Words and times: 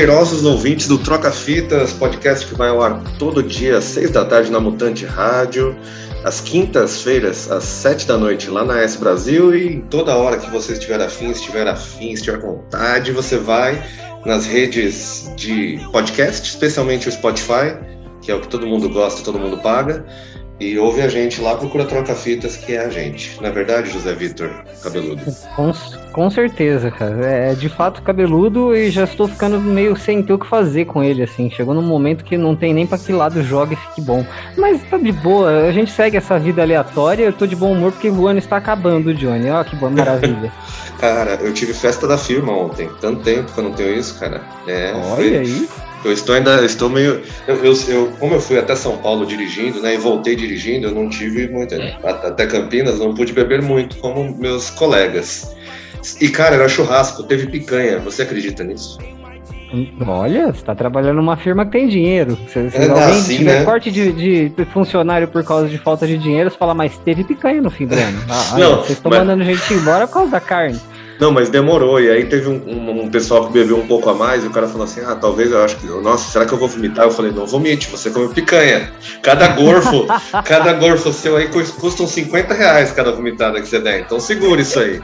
Cheirosos 0.00 0.46
ouvintes 0.46 0.88
do 0.88 0.96
Troca 0.96 1.30
Fitas, 1.30 1.92
podcast 1.92 2.46
que 2.46 2.54
vai 2.54 2.70
ao 2.70 2.82
ar 2.82 3.02
todo 3.18 3.42
dia, 3.42 3.76
às 3.76 3.84
seis 3.84 4.10
da 4.10 4.24
tarde 4.24 4.50
na 4.50 4.58
Mutante 4.58 5.04
Rádio, 5.04 5.76
às 6.24 6.40
quintas-feiras, 6.40 7.50
às 7.50 7.64
sete 7.64 8.06
da 8.06 8.16
noite, 8.16 8.48
lá 8.48 8.64
na 8.64 8.80
S 8.80 8.96
Brasil, 8.96 9.54
e 9.54 9.74
em 9.74 9.82
toda 9.82 10.16
hora 10.16 10.38
que 10.38 10.50
você 10.50 10.72
estiver 10.72 11.02
afim, 11.02 11.30
estiver 11.30 11.68
afim, 11.68 12.12
estiver 12.12 12.40
com 12.40 12.56
vontade, 12.56 13.12
você 13.12 13.36
vai 13.36 13.86
nas 14.24 14.46
redes 14.46 15.30
de 15.36 15.78
podcast, 15.92 16.48
especialmente 16.48 17.06
o 17.06 17.12
Spotify, 17.12 17.76
que 18.22 18.32
é 18.32 18.34
o 18.34 18.40
que 18.40 18.48
todo 18.48 18.66
mundo 18.66 18.88
gosta, 18.88 19.22
todo 19.22 19.38
mundo 19.38 19.58
paga. 19.58 20.06
E 20.60 20.78
ouve 20.78 21.00
a 21.00 21.08
gente 21.08 21.40
lá, 21.40 21.56
procura 21.56 21.86
Troca 21.86 22.14
Fitas, 22.14 22.54
que 22.54 22.74
é 22.74 22.84
a 22.84 22.90
gente. 22.90 23.40
Na 23.40 23.48
é 23.48 23.50
verdade, 23.50 23.90
José 23.90 24.12
Vitor, 24.12 24.50
cabeludo. 24.82 25.22
Com, 25.56 25.72
com 26.12 26.30
certeza, 26.30 26.90
cara. 26.90 27.26
É, 27.26 27.52
é 27.52 27.54
de 27.54 27.70
fato 27.70 28.02
cabeludo 28.02 28.76
e 28.76 28.90
já 28.90 29.04
estou 29.04 29.26
ficando 29.26 29.58
meio 29.58 29.96
sem 29.96 30.22
ter 30.22 30.34
o 30.34 30.38
que 30.38 30.46
fazer 30.46 30.84
com 30.84 31.02
ele, 31.02 31.22
assim. 31.22 31.48
Chegou 31.50 31.72
num 31.72 31.80
momento 31.80 32.22
que 32.22 32.36
não 32.36 32.54
tem 32.54 32.74
nem 32.74 32.86
pra 32.86 32.98
que 32.98 33.10
lado 33.10 33.42
joga 33.42 33.72
e 33.72 33.76
fique 33.76 34.02
bom. 34.02 34.22
Mas 34.58 34.82
tá 34.82 34.98
de 34.98 35.12
boa, 35.12 35.66
a 35.66 35.72
gente 35.72 35.90
segue 35.90 36.18
essa 36.18 36.38
vida 36.38 36.60
aleatória. 36.60 37.24
Eu 37.24 37.32
tô 37.32 37.46
de 37.46 37.56
bom 37.56 37.72
humor 37.72 37.92
porque 37.92 38.10
o 38.10 38.28
ano 38.28 38.38
está 38.38 38.58
acabando, 38.58 39.14
Johnny. 39.14 39.48
Ó, 39.48 39.64
que 39.64 39.74
boa 39.76 39.90
maravilha. 39.90 40.52
cara, 41.00 41.38
eu 41.40 41.54
tive 41.54 41.72
festa 41.72 42.06
da 42.06 42.18
firma 42.18 42.52
ontem. 42.52 42.90
Tanto 43.00 43.22
tempo 43.22 43.50
que 43.50 43.58
eu 43.58 43.64
não 43.64 43.72
tenho 43.72 43.94
isso, 43.94 44.20
cara. 44.20 44.42
É, 44.66 44.92
Olha 44.92 45.16
foi... 45.16 45.36
aí. 45.38 45.68
Eu 46.04 46.12
estou 46.12 46.34
ainda, 46.34 46.64
estou 46.64 46.88
meio. 46.88 47.22
Eu, 47.46 47.64
eu, 47.64 47.74
eu, 47.88 48.12
como 48.18 48.34
eu 48.34 48.40
fui 48.40 48.58
até 48.58 48.74
São 48.74 48.96
Paulo 48.98 49.26
dirigindo, 49.26 49.80
né, 49.82 49.94
e 49.94 49.98
voltei 49.98 50.34
dirigindo, 50.34 50.88
eu 50.88 50.94
não 50.94 51.08
tive 51.08 51.48
muito. 51.48 51.74
Até 52.04 52.46
Campinas, 52.46 52.98
não 52.98 53.14
pude 53.14 53.32
beber 53.32 53.60
muito 53.62 53.96
como 53.98 54.34
meus 54.36 54.70
colegas. 54.70 55.54
E, 56.20 56.28
cara, 56.28 56.54
era 56.54 56.68
churrasco, 56.68 57.22
teve 57.24 57.46
picanha. 57.46 57.98
Você 57.98 58.22
acredita 58.22 58.64
nisso? 58.64 58.98
Olha, 60.04 60.46
você 60.46 60.58
está 60.58 60.74
trabalhando 60.74 61.16
numa 61.16 61.36
firma 61.36 61.64
que 61.64 61.72
tem 61.72 61.86
dinheiro. 61.86 62.36
Se, 62.48 62.70
se 62.70 62.76
é, 62.76 62.88
alguém 62.88 63.04
assim, 63.04 63.36
tiver 63.36 63.60
né? 63.60 63.64
corte 63.64 63.90
de, 63.90 64.48
de, 64.48 64.64
funcionário 64.72 65.28
por 65.28 65.44
causa 65.44 65.68
de 65.68 65.78
falta 65.78 66.06
de 66.06 66.18
dinheiro, 66.18 66.50
você 66.50 66.56
fala, 66.56 66.74
mas 66.74 66.98
teve 66.98 67.22
picanha 67.22 67.62
no 67.62 67.70
fim 67.70 67.86
do 67.86 67.94
ano. 67.94 68.18
Ah, 68.28 68.58
não, 68.58 68.76
vocês 68.76 68.98
estão 68.98 69.10
mas... 69.10 69.20
mandando 69.20 69.44
gente 69.44 69.74
embora 69.74 70.06
por 70.06 70.14
causa 70.14 70.30
da 70.30 70.40
carne. 70.40 70.80
Não, 71.20 71.30
mas 71.30 71.50
demorou. 71.50 72.00
E 72.00 72.10
aí 72.10 72.24
teve 72.24 72.48
um, 72.48 72.62
um, 72.66 73.02
um, 73.02 73.10
pessoal 73.10 73.46
que 73.46 73.52
bebeu 73.52 73.76
um 73.78 73.86
pouco 73.86 74.08
a 74.08 74.14
mais 74.14 74.42
e 74.42 74.46
o 74.46 74.50
cara 74.50 74.66
falou 74.66 74.84
assim: 74.84 75.02
ah, 75.02 75.14
talvez 75.14 75.52
eu 75.52 75.62
acho 75.62 75.76
que. 75.76 75.86
Nossa, 75.86 76.30
será 76.30 76.46
que 76.46 76.52
eu 76.52 76.58
vou 76.58 76.66
vomitar? 76.66 77.04
Eu 77.04 77.10
falei: 77.10 77.30
não 77.30 77.46
vomite, 77.46 77.90
você 77.90 78.10
come 78.10 78.32
picanha. 78.32 78.90
Cada 79.22 79.48
gorfo, 79.48 80.06
cada 80.44 80.72
gorfo 80.72 81.12
seu 81.12 81.36
aí 81.36 81.48
custam 81.48 82.06
50 82.06 82.54
reais 82.54 82.90
cada 82.92 83.12
vomitada 83.12 83.60
que 83.60 83.68
você 83.68 83.78
der. 83.78 84.00
Então 84.00 84.18
segura 84.18 84.62
isso 84.62 84.80
aí. 84.80 85.00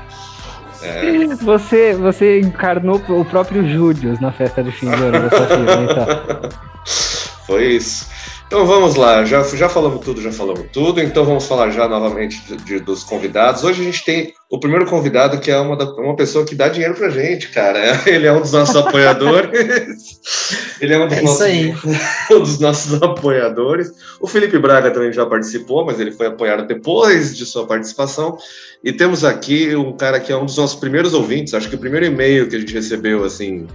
É. 0.83 1.35
Você, 1.37 1.95
você 1.95 2.41
encarnou 2.41 3.03
o 3.09 3.25
próprio 3.25 3.69
Július 3.69 4.19
na 4.21 4.33
festa 4.33 4.63
de 4.63 4.71
fim 4.71 4.89
de 4.89 4.95
ano 4.95 5.29
da 5.29 5.31
sua 5.31 5.47
filha, 5.47 5.83
então. 5.83 6.51
Foi 7.47 7.65
isso. 7.65 8.16
Então 8.47 8.65
vamos 8.65 8.95
lá, 8.95 9.25
já, 9.25 9.43
já 9.43 9.69
falamos 9.69 10.05
tudo, 10.05 10.23
já 10.23 10.31
falamos 10.31 10.67
tudo, 10.73 11.01
então 11.01 11.25
vamos 11.25 11.47
falar 11.47 11.71
já 11.71 11.89
novamente 11.89 12.41
de, 12.47 12.57
de, 12.59 12.79
dos 12.79 13.03
convidados. 13.03 13.65
Hoje 13.65 13.83
a 13.83 13.85
gente 13.85 14.05
tem 14.05 14.33
o 14.49 14.61
primeiro 14.61 14.87
convidado 14.87 15.41
que 15.41 15.51
é 15.51 15.59
uma, 15.59 15.77
da, 15.77 15.85
uma 15.95 16.15
pessoa 16.15 16.45
que 16.45 16.55
dá 16.55 16.69
dinheiro 16.69 16.95
pra 16.95 17.11
gente, 17.11 17.49
cara. 17.49 17.81
Ele 18.07 18.25
é 18.25 18.33
um 18.33 18.41
dos 18.41 18.53
nossos 18.53 18.77
apoiadores. 18.77 19.51
Ele 20.81 20.95
é 20.95 20.99
um 20.99 21.09
dos, 21.09 21.19
é 21.19 21.23
nossos, 21.23 21.41
um 22.31 22.39
dos 22.39 22.59
nossos 22.61 23.03
apoiadores. 23.03 23.91
O 24.21 24.29
Felipe 24.29 24.61
Braga 24.61 24.93
também 24.93 25.13
já 25.13 25.27
participou, 25.27 25.85
mas 25.85 25.99
ele 25.99 26.13
foi 26.13 26.27
apoiado 26.27 26.69
depois 26.69 27.37
de 27.37 27.45
sua 27.45 27.67
participação. 27.67 28.39
E 28.85 28.93
temos 28.93 29.25
aqui 29.25 29.75
um 29.75 29.93
cara 29.93 30.21
que 30.21 30.31
é 30.31 30.37
um 30.37 30.47
dos 30.47 30.57
nossos 30.57 30.79
primeiros 30.79 31.15
ouvintes, 31.15 31.53
acho 31.53 31.69
que 31.69 31.75
o 31.75 31.79
primeiro 31.79 32.07
e-mail 32.07 32.49
que 32.49 32.55
a 32.55 32.61
gente 32.61 32.73
recebeu, 32.73 33.25
assim, 33.25 33.67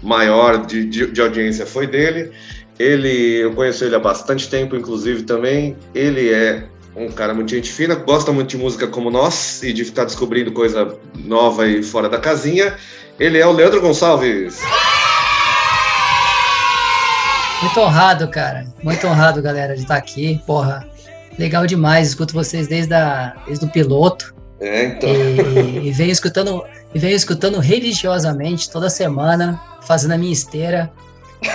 maior 0.00 0.64
de, 0.64 0.84
de, 0.84 1.06
de 1.10 1.20
audiência 1.20 1.66
foi 1.66 1.88
dele. 1.88 2.30
Ele, 2.78 3.42
eu 3.42 3.52
conheço 3.54 3.84
ele 3.84 3.94
há 3.94 3.98
bastante 3.98 4.48
tempo, 4.48 4.76
inclusive 4.76 5.22
também. 5.22 5.76
Ele 5.94 6.32
é 6.32 6.64
um 6.96 7.08
cara 7.08 7.32
muito 7.32 7.50
gente 7.50 7.70
fina, 7.70 7.94
gosta 7.94 8.32
muito 8.32 8.50
de 8.50 8.58
música 8.58 8.86
como 8.86 9.10
nós 9.10 9.62
e 9.62 9.72
de 9.72 9.84
ficar 9.84 10.04
descobrindo 10.04 10.52
coisa 10.52 10.96
nova 11.24 11.66
e 11.66 11.82
fora 11.82 12.08
da 12.08 12.18
casinha. 12.18 12.76
Ele 13.18 13.38
é 13.38 13.46
o 13.46 13.52
Leandro 13.52 13.80
Gonçalves. 13.80 14.60
Muito 17.62 17.80
honrado, 17.80 18.28
cara. 18.28 18.66
Muito 18.82 19.06
honrado, 19.06 19.40
galera, 19.40 19.74
de 19.74 19.82
estar 19.82 19.96
aqui. 19.96 20.42
Porra, 20.46 20.86
legal 21.38 21.66
demais. 21.66 22.08
Escuto 22.08 22.34
vocês 22.34 22.66
desde, 22.66 22.92
a, 22.92 23.36
desde 23.46 23.64
o 23.64 23.68
piloto. 23.68 24.34
É, 24.60 24.86
então. 24.86 25.08
E, 25.08 25.88
e 25.88 25.92
venho 25.92 26.10
escutando, 26.10 26.64
e 26.92 26.98
venho 26.98 27.14
escutando 27.14 27.58
religiosamente 27.58 28.68
toda 28.68 28.90
semana, 28.90 29.60
fazendo 29.82 30.12
a 30.12 30.18
minha 30.18 30.32
esteira. 30.32 30.92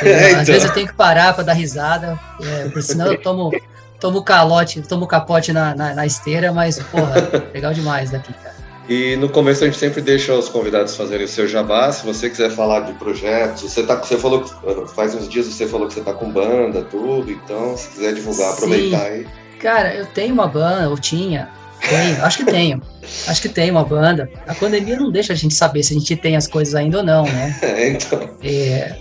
É, 0.04 0.30
então. 0.30 0.42
Às 0.42 0.48
vezes 0.48 0.66
eu 0.66 0.74
tenho 0.74 0.88
que 0.88 0.94
parar 0.94 1.34
para 1.34 1.44
dar 1.44 1.54
risada, 1.54 2.20
é, 2.42 2.70
por 2.70 2.82
senão 2.82 3.08
eu 3.08 3.22
tomo, 3.22 3.52
tomo 4.00 4.22
calote, 4.22 4.82
tomo 4.82 5.08
capote 5.08 5.54
na, 5.54 5.76
na, 5.76 5.94
na 5.94 6.06
esteira, 6.06 6.52
mas, 6.52 6.80
porra, 6.80 7.16
legal 7.54 7.74
demais 7.74 8.12
daqui, 8.12 8.34
cara. 8.34 8.56
E 8.90 9.18
no 9.18 9.28
começo 9.28 9.64
a 9.64 9.68
gente 9.68 9.78
sempre 9.78 10.02
deixa 10.02 10.34
os 10.34 10.48
convidados 10.48 10.96
fazerem 10.96 11.26
o 11.26 11.28
seu 11.28 11.46
jabá. 11.46 11.92
Se 11.92 12.06
você 12.06 12.30
quiser 12.30 12.50
falar 12.52 12.82
de 12.82 12.94
projetos, 12.94 13.64
você 13.64 13.84
tá, 13.84 13.96
você 13.98 14.18
falou 14.18 14.44
que 14.44 14.94
faz 14.94 15.14
uns 15.14 15.28
dias 15.28 15.46
você 15.46 15.68
falou 15.68 15.88
que 15.88 15.94
você 15.94 16.02
tá 16.02 16.14
com 16.14 16.32
banda, 16.32 16.84
tudo. 16.84 17.30
Então, 17.30 17.76
se 17.76 17.90
quiser 17.90 18.14
divulgar, 18.14 18.54
aproveitar 18.54 19.02
aí. 19.02 19.28
Cara, 19.60 19.94
eu 19.94 20.06
tenho 20.06 20.34
uma 20.34 20.48
banda, 20.48 20.90
ou 20.90 20.98
tinha, 20.98 21.50
tenho, 21.82 22.24
acho 22.24 22.38
que 22.38 22.46
tenho. 22.46 22.82
Acho 23.28 23.42
que 23.42 23.50
tem 23.50 23.70
uma 23.70 23.84
banda. 23.84 24.30
A 24.48 24.54
pandemia 24.54 24.98
não 24.98 25.12
deixa 25.12 25.34
a 25.34 25.36
gente 25.36 25.54
saber 25.54 25.84
se 25.84 25.94
a 25.94 26.00
gente 26.00 26.16
tem 26.16 26.36
as 26.36 26.48
coisas 26.48 26.74
ainda 26.76 27.00
ou 27.00 27.04
não, 27.04 27.26
né? 27.26 27.58
É, 27.62 27.90
então. 27.90 28.30
É, 28.44 28.96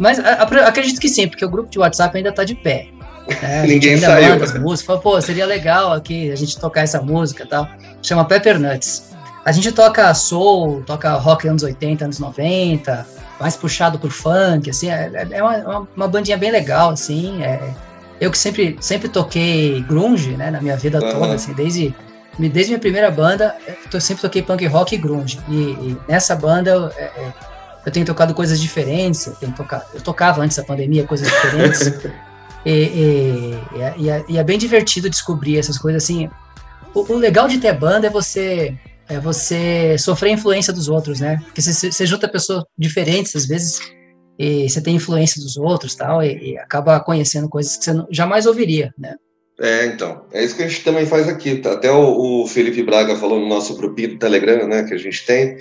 mas 0.00 0.18
a, 0.18 0.42
a, 0.42 0.68
acredito 0.68 0.98
que 0.98 1.08
sim, 1.08 1.28
porque 1.28 1.44
o 1.44 1.50
grupo 1.50 1.70
de 1.70 1.78
WhatsApp 1.78 2.16
ainda 2.16 2.32
tá 2.32 2.42
de 2.42 2.54
pé. 2.54 2.88
Né? 3.42 3.62
Ninguém 3.64 3.94
ainda 3.94 4.06
saiu. 4.06 4.30
Manda 4.30 4.44
as 4.44 4.58
músicas, 4.58 4.82
fala, 4.82 4.98
pô, 4.98 5.20
seria 5.20 5.46
legal 5.46 5.92
aqui 5.92 6.32
a 6.32 6.34
gente 6.34 6.58
tocar 6.58 6.80
essa 6.80 7.00
música 7.00 7.44
e 7.44 7.46
tal. 7.46 7.68
Chama 8.02 8.24
Pepper 8.24 8.58
Nuts. 8.58 9.10
A 9.44 9.52
gente 9.52 9.70
toca 9.70 10.12
soul, 10.14 10.82
toca 10.84 11.12
rock 11.12 11.46
anos 11.46 11.62
80, 11.62 12.06
anos 12.06 12.18
90, 12.18 13.06
mais 13.38 13.56
puxado 13.56 14.00
pro 14.00 14.10
funk, 14.10 14.68
assim, 14.68 14.90
é, 14.90 15.10
é, 15.14 15.38
é 15.38 15.42
uma, 15.42 15.86
uma, 15.96 16.08
bandinha 16.08 16.36
bem 16.36 16.50
legal, 16.50 16.90
assim. 16.90 17.40
É, 17.42 17.72
eu 18.20 18.30
que 18.30 18.38
sempre, 18.38 18.76
sempre 18.80 19.08
toquei 19.08 19.80
grunge, 19.82 20.36
né, 20.36 20.50
na 20.50 20.60
minha 20.60 20.76
vida 20.76 21.00
uhum. 21.00 21.12
toda, 21.12 21.34
assim, 21.34 21.52
desde, 21.52 21.94
desde 22.38 22.72
minha 22.72 22.80
primeira 22.80 23.10
banda, 23.10 23.56
eu 23.92 24.00
sempre 24.00 24.22
toquei 24.22 24.42
punk 24.42 24.66
rock 24.66 24.94
e 24.94 24.98
grunge. 24.98 25.38
E, 25.48 25.54
e 25.54 25.96
nessa 26.08 26.34
banda 26.34 26.70
eu, 26.70 26.88
é, 26.88 27.04
é 27.04 27.32
eu 27.84 27.92
tenho 27.92 28.04
tocado 28.04 28.34
coisas 28.34 28.60
diferentes, 28.60 29.26
eu, 29.26 29.34
tenho 29.34 29.52
tocado, 29.52 29.84
eu 29.94 30.00
tocava 30.00 30.42
antes 30.42 30.56
da 30.56 30.64
pandemia 30.64 31.06
coisas 31.06 31.28
diferentes. 31.28 31.86
e, 32.64 32.70
e, 32.70 33.58
e, 33.98 34.10
é, 34.10 34.24
e, 34.28 34.38
é, 34.38 34.44
bem 34.44 34.58
divertido 34.58 35.08
descobrir 35.08 35.58
essas 35.58 35.78
coisas 35.78 36.02
assim. 36.02 36.28
O, 36.94 37.12
o, 37.12 37.16
legal 37.16 37.48
de 37.48 37.58
ter 37.58 37.72
banda 37.72 38.06
é 38.06 38.10
você 38.10 38.76
é 39.08 39.18
você 39.18 39.96
sofrer 39.98 40.30
a 40.30 40.34
influência 40.34 40.72
dos 40.72 40.88
outros, 40.88 41.20
né? 41.20 41.40
Porque 41.44 41.60
você, 41.60 41.90
você 41.90 42.06
junta 42.06 42.28
pessoas 42.28 42.64
diferentes 42.78 43.34
às 43.34 43.46
vezes 43.46 43.80
e 44.38 44.68
você 44.68 44.80
tem 44.80 44.96
influência 44.96 45.40
dos 45.42 45.56
outros 45.56 45.94
tal 45.94 46.22
e, 46.22 46.52
e 46.52 46.58
acaba 46.58 47.00
conhecendo 47.00 47.48
coisas 47.48 47.76
que 47.76 47.84
você 47.84 47.92
não, 47.92 48.06
jamais 48.10 48.46
ouviria, 48.46 48.94
né? 48.96 49.16
É, 49.60 49.84
então, 49.84 50.24
é 50.32 50.42
isso 50.42 50.56
que 50.56 50.62
a 50.62 50.68
gente 50.68 50.82
também 50.82 51.04
faz 51.04 51.28
aqui. 51.28 51.56
Tá? 51.56 51.72
Até 51.72 51.90
o, 51.92 52.42
o 52.42 52.46
Felipe 52.46 52.82
Braga 52.82 53.14
falou 53.14 53.38
no 53.38 53.46
nosso 53.46 53.76
grupinho 53.76 54.12
do 54.12 54.18
Telegram, 54.18 54.66
né, 54.66 54.84
que 54.84 54.94
a 54.94 54.96
gente 54.96 55.26
tem, 55.26 55.58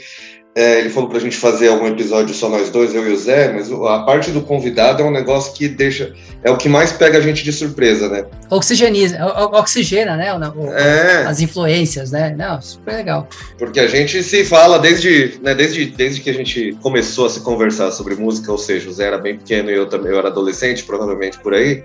é, 0.55 0.79
ele 0.79 0.89
falou 0.89 1.07
para 1.07 1.19
a 1.19 1.21
gente 1.21 1.37
fazer 1.37 1.67
algum 1.67 1.87
episódio 1.87 2.33
só 2.33 2.49
nós 2.49 2.69
dois, 2.69 2.93
eu 2.93 3.07
e 3.07 3.13
o 3.13 3.17
Zé, 3.17 3.53
mas 3.53 3.71
a 3.71 3.99
parte 3.99 4.31
do 4.31 4.41
convidado 4.41 5.01
é 5.01 5.05
um 5.05 5.11
negócio 5.11 5.53
que 5.53 5.67
deixa. 5.67 6.13
É 6.43 6.49
o 6.49 6.57
que 6.57 6.67
mais 6.67 6.91
pega 6.91 7.19
a 7.19 7.21
gente 7.21 7.43
de 7.43 7.53
surpresa, 7.53 8.09
né? 8.09 8.25
Oxigeniza, 8.49 9.23
oxigena, 9.53 10.17
né? 10.17 10.33
O, 10.33 10.67
é. 10.73 11.25
As 11.25 11.39
influências, 11.39 12.11
né? 12.11 12.35
Não, 12.35 12.59
super 12.61 12.95
legal. 12.95 13.27
Porque 13.57 13.79
a 13.79 13.87
gente 13.87 14.23
se 14.23 14.43
fala 14.43 14.79
desde, 14.79 15.39
né, 15.43 15.53
desde, 15.53 15.85
desde 15.85 16.19
que 16.19 16.29
a 16.29 16.33
gente 16.33 16.75
começou 16.81 17.27
a 17.27 17.29
se 17.29 17.41
conversar 17.41 17.91
sobre 17.91 18.15
música, 18.15 18.51
ou 18.51 18.57
seja, 18.57 18.89
o 18.89 18.93
Zé 18.93 19.05
era 19.05 19.17
bem 19.19 19.37
pequeno 19.37 19.69
e 19.69 19.75
eu 19.75 19.87
também 19.87 20.11
eu 20.11 20.17
era 20.17 20.29
adolescente, 20.29 20.83
provavelmente 20.83 21.37
por 21.39 21.53
aí. 21.53 21.83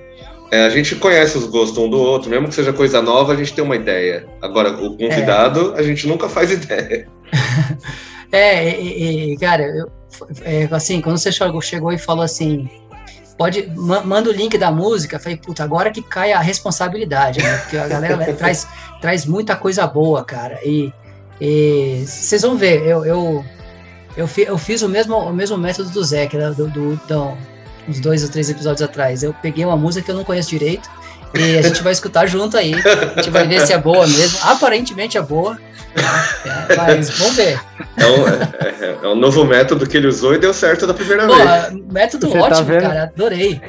É, 0.51 0.65
a 0.65 0.71
gente 0.71 0.95
conhece 0.97 1.37
os 1.37 1.45
gostos 1.45 1.77
um 1.79 1.89
do 1.89 1.99
outro, 1.99 2.31
mesmo 2.31 2.49
que 2.49 2.55
seja 2.55 2.73
coisa 2.73 3.03
nova, 3.03 3.33
a 3.33 3.37
gente 3.37 3.53
tem 3.53 3.63
uma 3.63 3.77
ideia. 3.77 4.27
Agora, 4.41 4.71
o 4.71 4.97
convidado, 4.97 5.75
é. 5.77 5.81
a 5.81 5.83
gente 5.83 6.07
nunca 6.07 6.29
faz 6.29 6.51
ideia. 6.51 7.07
É, 8.33 8.81
e, 8.81 9.33
e 9.33 9.37
cara, 9.39 9.63
eu, 9.63 9.91
é, 10.43 10.69
assim, 10.71 11.01
quando 11.01 11.19
você 11.19 11.33
chegou, 11.33 11.61
chegou 11.61 11.93
e 11.93 11.99
falou 11.99 12.23
assim, 12.23 12.69
pode, 13.37 13.71
manda 13.77 14.31
o 14.31 14.33
link 14.33 14.57
da 14.57 14.71
música, 14.71 15.19
falei, 15.19 15.37
puta, 15.37 15.65
agora 15.65 15.91
que 15.91 16.03
cai 16.03 16.33
a 16.33 16.41
responsabilidade, 16.41 17.43
né? 17.43 17.57
Porque 17.59 17.77
a 17.77 17.89
galera 17.89 18.33
traz, 18.35 18.67
traz 19.01 19.27
muita 19.27 19.57
coisa 19.57 19.87
boa, 19.87 20.25
cara. 20.25 20.59
E, 20.65 20.93
e 21.41 22.05
vocês 22.07 22.43
vão 22.43 22.57
ver, 22.57 22.87
eu, 22.87 23.05
eu, 23.05 23.45
eu, 24.17 24.27
fi, 24.27 24.43
eu 24.43 24.59
fiz 24.59 24.83
o 24.83 24.89
mesmo, 24.89 25.17
o 25.17 25.33
mesmo 25.33 25.59
método 25.59 25.91
do 25.91 26.05
Zé, 26.05 26.27
que 26.27 26.37
era 26.37 26.53
do, 26.53 26.69
do, 26.69 26.97
do, 26.97 27.37
uns 27.89 28.01
dois 28.01 28.23
ou 28.23 28.31
três 28.31 28.49
episódios 28.49 28.83
atrás. 28.83 29.23
Eu 29.23 29.35
peguei 29.35 29.65
uma 29.65 29.77
música 29.77 30.05
que 30.05 30.11
eu 30.11 30.17
não 30.17 30.25
conheço 30.25 30.51
direito 30.51 30.89
e 31.35 31.59
a 31.59 31.63
gente 31.63 31.83
vai 31.83 31.93
escutar 31.93 32.27
junto 32.27 32.57
aí. 32.57 32.75
A 32.75 33.21
gente 33.21 33.31
vai 33.31 33.47
ver 33.47 33.67
se 33.67 33.73
é 33.73 33.79
boa 33.79 34.07
mesmo. 34.07 34.39
Aparentemente 34.43 35.19
é 35.19 35.23
boa. 35.23 35.59
É, 36.69 36.77
mas 36.77 37.11
vamos 37.19 37.37
ver. 37.37 37.61
É 37.97 38.07
um, 38.07 38.29
é, 38.29 38.99
é 39.03 39.09
um, 39.09 39.15
novo 39.15 39.45
método 39.45 39.87
que 39.87 39.97
ele 39.97 40.09
usou 40.09 40.35
e 40.35 40.39
deu 40.39 40.53
certo 40.53 40.87
da 40.87 40.95
primeira 40.95 41.27
Pô, 41.27 41.35
vez. 41.35 41.85
Método 41.93 42.29
Você 42.29 42.39
tá 42.39 42.45
ótimo, 42.45 42.73
tá 42.73 42.81
cara. 42.81 43.03
Adorei. 43.05 43.61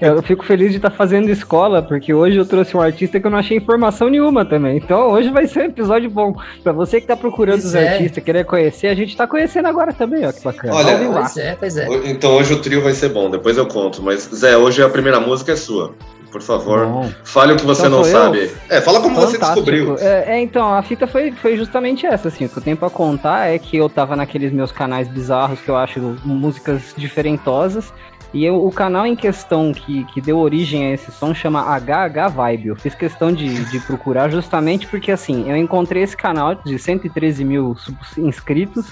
Eu 0.00 0.22
fico 0.22 0.44
feliz 0.44 0.70
de 0.70 0.76
estar 0.76 0.90
tá 0.90 0.96
fazendo 0.96 1.28
escola, 1.28 1.82
porque 1.82 2.14
hoje 2.14 2.36
eu 2.36 2.46
trouxe 2.46 2.76
um 2.76 2.80
artista 2.80 3.20
que 3.20 3.26
eu 3.26 3.30
não 3.30 3.38
achei 3.38 3.56
informação 3.56 4.08
nenhuma 4.08 4.44
também. 4.44 4.78
Então 4.78 5.10
hoje 5.10 5.30
vai 5.30 5.46
ser 5.46 5.60
um 5.60 5.64
episódio 5.64 6.08
bom. 6.08 6.34
Pra 6.62 6.72
você 6.72 7.00
que 7.00 7.06
tá 7.06 7.16
procurando 7.16 7.60
pois 7.60 7.66
os 7.66 7.74
é. 7.74 7.94
artistas, 7.94 8.24
querer 8.24 8.44
conhecer, 8.44 8.88
a 8.88 8.94
gente 8.94 9.16
tá 9.16 9.26
conhecendo 9.26 9.68
agora 9.68 9.92
também, 9.92 10.26
ó, 10.26 10.32
que 10.32 10.42
bacana. 10.42 10.74
Olha, 10.74 10.98
pois 11.12 11.36
é, 11.36 11.56
pois 11.56 11.76
é. 11.76 11.88
Então 12.04 12.34
hoje 12.36 12.54
o 12.54 12.60
trio 12.60 12.82
vai 12.82 12.92
ser 12.92 13.10
bom, 13.10 13.30
depois 13.30 13.56
eu 13.56 13.66
conto. 13.66 14.02
Mas, 14.02 14.28
Zé, 14.34 14.56
hoje 14.56 14.82
a 14.82 14.88
primeira 14.88 15.20
música 15.20 15.52
é 15.52 15.56
sua. 15.56 15.94
Por 16.34 16.42
favor, 16.42 16.84
Bom. 16.84 17.12
fale 17.22 17.52
o 17.52 17.56
que 17.56 17.64
você 17.64 17.86
então 17.86 17.98
não 17.98 18.04
sabe. 18.04 18.46
Eu? 18.46 18.50
É, 18.68 18.80
fala 18.80 19.00
como 19.00 19.14
Fantástico. 19.14 19.38
você 19.38 19.54
descobriu. 19.54 19.96
É, 20.00 20.34
é, 20.34 20.40
então, 20.40 20.74
a 20.74 20.82
fita 20.82 21.06
foi, 21.06 21.30
foi 21.30 21.56
justamente 21.56 22.04
essa, 22.04 22.26
assim. 22.26 22.46
O 22.46 22.48
que 22.48 22.56
eu 22.56 22.62
tenho 22.62 22.76
pra 22.76 22.90
contar 22.90 23.46
é 23.46 23.56
que 23.56 23.76
eu 23.76 23.88
tava 23.88 24.16
naqueles 24.16 24.52
meus 24.52 24.72
canais 24.72 25.06
bizarros 25.06 25.60
que 25.60 25.68
eu 25.68 25.76
acho 25.76 26.00
músicas 26.24 26.92
diferentosas. 26.96 27.92
E 28.32 28.44
eu, 28.44 28.66
o 28.66 28.72
canal 28.72 29.06
em 29.06 29.14
questão 29.14 29.72
que, 29.72 30.02
que 30.06 30.20
deu 30.20 30.38
origem 30.38 30.86
a 30.86 30.94
esse 30.94 31.12
som 31.12 31.32
chama 31.32 31.60
HH 31.62 32.30
Vibe. 32.34 32.66
Eu 32.66 32.74
fiz 32.74 32.96
questão 32.96 33.30
de, 33.30 33.66
de 33.66 33.78
procurar 33.78 34.28
justamente 34.28 34.88
porque, 34.88 35.12
assim, 35.12 35.48
eu 35.48 35.56
encontrei 35.56 36.02
esse 36.02 36.16
canal 36.16 36.56
de 36.56 36.76
113 36.76 37.44
mil 37.44 37.76
inscritos. 38.18 38.86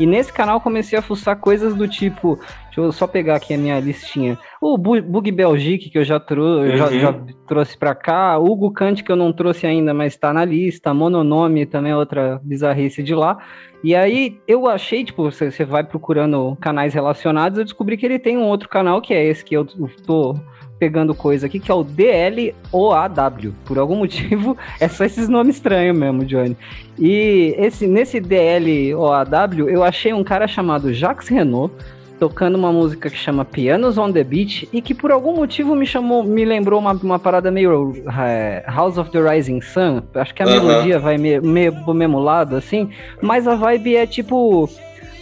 E 0.00 0.06
nesse 0.06 0.32
canal 0.32 0.62
comecei 0.62 0.98
a 0.98 1.02
fuçar 1.02 1.36
coisas 1.36 1.74
do 1.74 1.86
tipo. 1.86 2.40
Deixa 2.64 2.80
eu 2.80 2.90
só 2.90 3.06
pegar 3.06 3.36
aqui 3.36 3.52
a 3.52 3.58
minha 3.58 3.78
listinha. 3.78 4.38
O 4.58 4.78
Bug 4.78 5.30
Belgique, 5.30 5.90
que 5.90 5.98
eu 5.98 6.04
já, 6.04 6.18
trou 6.18 6.62
uhum. 6.62 6.74
já, 6.74 6.90
já, 6.90 7.12
trouxe 7.46 7.76
para 7.76 7.94
cá. 7.94 8.38
Hugo 8.38 8.72
Kant, 8.72 9.04
que 9.04 9.12
eu 9.12 9.16
não 9.16 9.30
trouxe 9.30 9.66
ainda, 9.66 9.92
mas 9.92 10.14
está 10.14 10.32
na 10.32 10.42
lista. 10.42 10.94
Mononome 10.94 11.66
também 11.66 11.92
é 11.92 11.96
outra 11.96 12.40
bizarrice 12.42 13.02
de 13.02 13.14
lá. 13.14 13.36
E 13.84 13.94
aí 13.94 14.40
eu 14.48 14.66
achei, 14.66 15.04
tipo, 15.04 15.22
você, 15.22 15.50
você 15.50 15.66
vai 15.66 15.84
procurando 15.84 16.56
canais 16.62 16.94
relacionados, 16.94 17.58
eu 17.58 17.64
descobri 17.64 17.98
que 17.98 18.06
ele 18.06 18.18
tem 18.18 18.38
um 18.38 18.48
outro 18.48 18.70
canal, 18.70 19.02
que 19.02 19.12
é 19.12 19.22
esse 19.22 19.44
que 19.44 19.54
eu 19.54 19.66
tô 19.66 20.34
pegando 20.80 21.14
coisa 21.14 21.46
aqui, 21.46 21.60
que 21.60 21.70
é 21.70 21.74
o 21.74 21.84
DLOAW. 21.84 23.52
Por 23.66 23.78
algum 23.78 23.96
motivo, 24.00 24.56
é 24.80 24.88
só 24.88 25.04
esses 25.04 25.28
nomes 25.28 25.56
estranhos 25.56 25.96
mesmo, 25.96 26.24
Johnny. 26.24 26.56
E 26.98 27.54
esse, 27.58 27.86
nesse 27.86 28.18
DLOAW, 28.18 29.68
eu 29.68 29.84
achei 29.84 30.14
um 30.14 30.24
cara 30.24 30.48
chamado 30.48 30.92
Jacques 30.92 31.28
Renault, 31.28 31.74
tocando 32.18 32.56
uma 32.56 32.70
música 32.70 33.08
que 33.08 33.16
chama 33.16 33.46
Pianos 33.46 33.96
on 33.96 34.12
the 34.12 34.22
Beach 34.22 34.68
e 34.70 34.82
que 34.82 34.94
por 34.94 35.10
algum 35.10 35.34
motivo 35.36 35.74
me 35.74 35.86
chamou, 35.86 36.22
me 36.22 36.44
lembrou 36.44 36.78
uma, 36.78 36.92
uma 36.92 37.18
parada 37.18 37.50
meio 37.50 37.94
é, 38.18 38.62
House 38.66 38.98
of 38.98 39.10
the 39.10 39.18
Rising 39.18 39.60
Sun. 39.62 40.02
Acho 40.14 40.34
que 40.34 40.42
a 40.42 40.46
uh 40.46 40.50
-huh. 40.50 40.62
melodia 40.62 40.98
vai 40.98 41.16
meio, 41.16 41.42
meio 41.42 42.18
lado, 42.18 42.56
assim, 42.56 42.90
mas 43.22 43.46
a 43.46 43.54
vibe 43.54 43.96
é 43.96 44.06
tipo. 44.06 44.68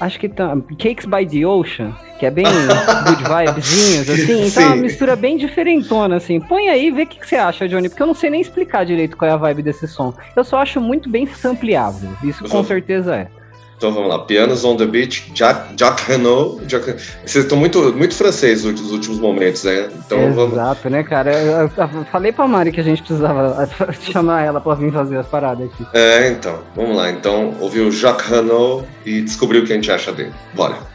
Acho 0.00 0.18
que 0.18 0.28
tá. 0.28 0.56
Cakes 0.78 1.06
by 1.06 1.26
the 1.26 1.46
Ocean 1.46 1.94
que 2.18 2.26
é 2.26 2.30
bem 2.30 2.44
good 2.44 3.22
vibezinhos, 3.22 4.10
assim. 4.10 4.46
Então 4.46 4.48
Sim. 4.48 4.62
é 4.62 4.66
uma 4.66 4.76
mistura 4.76 5.16
bem 5.16 5.36
diferentona, 5.36 6.16
assim. 6.16 6.40
Põe 6.40 6.68
aí 6.68 6.88
e 6.88 6.90
vê 6.90 7.04
o 7.04 7.06
que, 7.06 7.20
que, 7.20 7.28
você 7.28 7.36
acha, 7.36 7.68
Johnny, 7.68 7.88
porque 7.88 8.02
eu 8.02 8.06
não 8.06 8.14
sei 8.14 8.28
nem 8.28 8.40
explicar 8.40 8.84
direito 8.84 9.16
qual 9.16 9.30
é 9.30 9.32
a 9.32 9.36
vibe 9.36 9.62
desse 9.62 9.86
som. 9.86 10.12
Eu 10.34 10.44
só 10.44 10.58
acho 10.58 10.80
muito 10.80 11.08
bem 11.08 11.26
sampleável. 11.26 12.10
Isso 12.22 12.44
com 12.48 12.64
certeza 12.64 13.14
é. 13.14 13.28
Então 13.78 13.92
vamos 13.92 14.08
lá, 14.08 14.18
Pianos 14.18 14.64
on 14.64 14.76
the 14.76 14.86
Beach, 14.86 15.30
Jack, 15.32 15.74
Jack 15.76 16.02
Renault. 16.10 16.66
Jack... 16.66 16.96
Vocês 17.24 17.44
estão 17.44 17.56
muito, 17.56 17.94
muito 17.94 18.12
francês 18.12 18.64
nos 18.64 18.90
últimos 18.90 19.20
momentos, 19.20 19.62
né? 19.62 19.88
Então 20.04 20.18
Exato, 20.18 20.34
vamos... 20.34 20.84
né, 20.90 21.02
cara? 21.04 21.32
Eu, 21.32 21.70
eu, 21.76 22.04
falei 22.10 22.32
pra 22.32 22.48
Mari 22.48 22.72
que 22.72 22.80
a 22.80 22.84
gente 22.84 23.02
precisava 23.02 23.68
chamar 24.10 24.42
ela 24.42 24.60
pra 24.60 24.74
vir 24.74 24.92
fazer 24.92 25.18
as 25.18 25.28
paradas 25.28 25.66
aqui. 25.66 25.86
É, 25.94 26.28
então, 26.28 26.58
vamos 26.74 26.96
lá. 26.96 27.08
Então, 27.08 27.54
ouviu 27.60 27.88
Jacques 27.92 28.28
Renault 28.28 28.84
e 29.06 29.22
descobriu 29.22 29.62
o 29.62 29.64
que 29.64 29.72
a 29.72 29.76
gente 29.76 29.92
acha 29.92 30.10
dele. 30.10 30.32
Bora. 30.54 30.87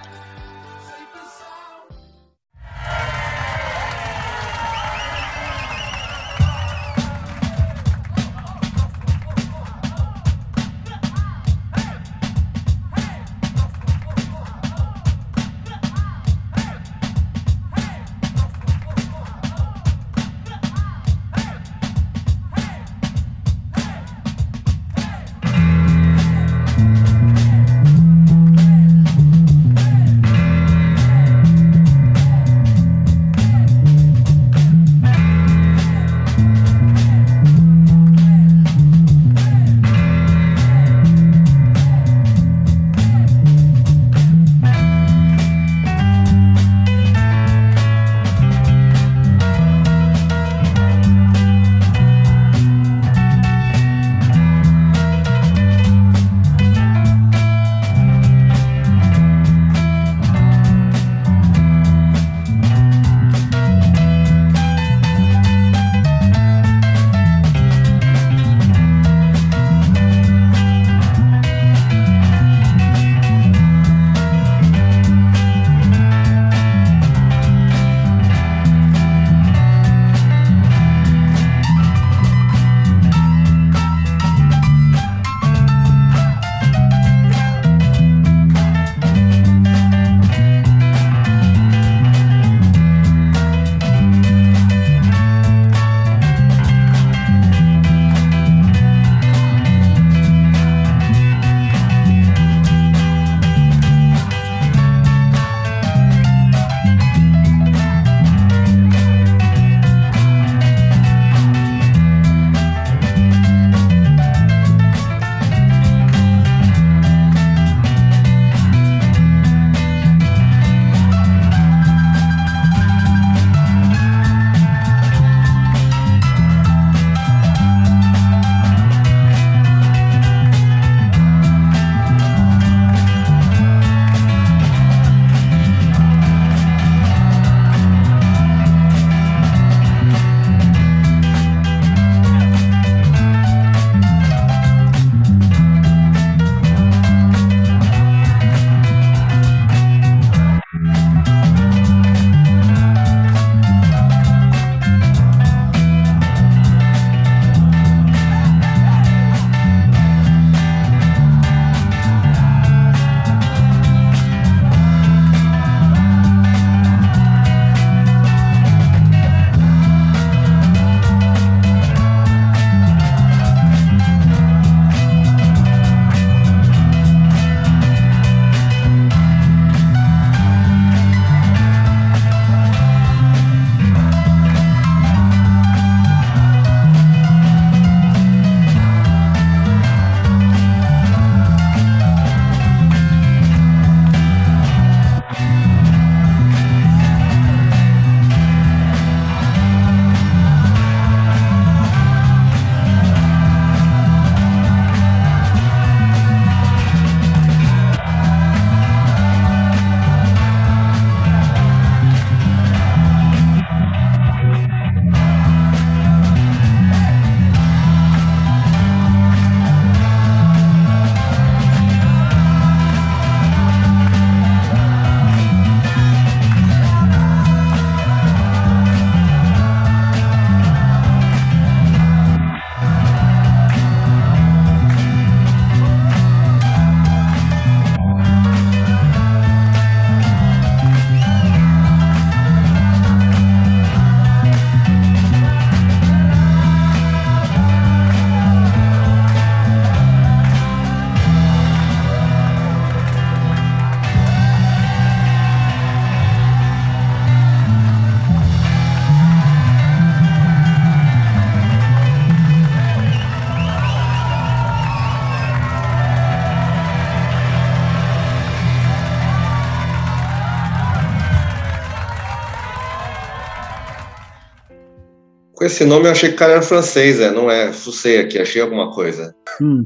Com 275.63 275.67
esse 275.67 275.85
nome 275.85 276.07
eu 276.07 276.11
achei 276.11 276.27
que 276.27 276.35
o 276.35 276.37
cara 276.37 276.51
era 276.51 276.61
francês, 276.61 277.21
é, 277.21 277.31
não 277.31 277.49
é? 277.49 277.71
Fucei 277.71 278.19
aqui, 278.19 278.37
achei 278.37 278.61
alguma 278.61 278.91
coisa. 278.91 279.33
Hum. 279.61 279.85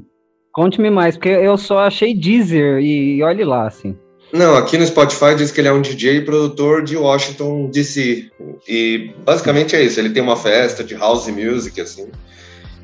Conte-me 0.52 0.90
mais, 0.90 1.16
porque 1.16 1.30
eu 1.30 1.56
só 1.56 1.78
achei 1.78 2.16
Deezer 2.16 2.80
e 2.80 3.22
olhe 3.22 3.46
lá, 3.46 3.68
assim. 3.68 3.96
Não, 4.34 4.58
aqui 4.58 4.76
no 4.76 4.88
Spotify 4.88 5.36
diz 5.38 5.52
que 5.52 5.62
ele 5.62 5.68
é 5.68 5.72
um 5.72 5.80
DJ 5.80 6.18
e 6.18 6.22
produtor 6.22 6.84
de 6.84 6.98
Washington 6.98 7.70
DC. 7.70 8.28
E 8.68 9.12
basicamente 9.24 9.76
é 9.76 9.84
isso, 9.84 10.00
ele 10.00 10.10
tem 10.10 10.24
uma 10.24 10.36
festa 10.36 10.84
de 10.84 10.96
house 10.96 11.28
music, 11.28 11.80
assim. 11.80 12.08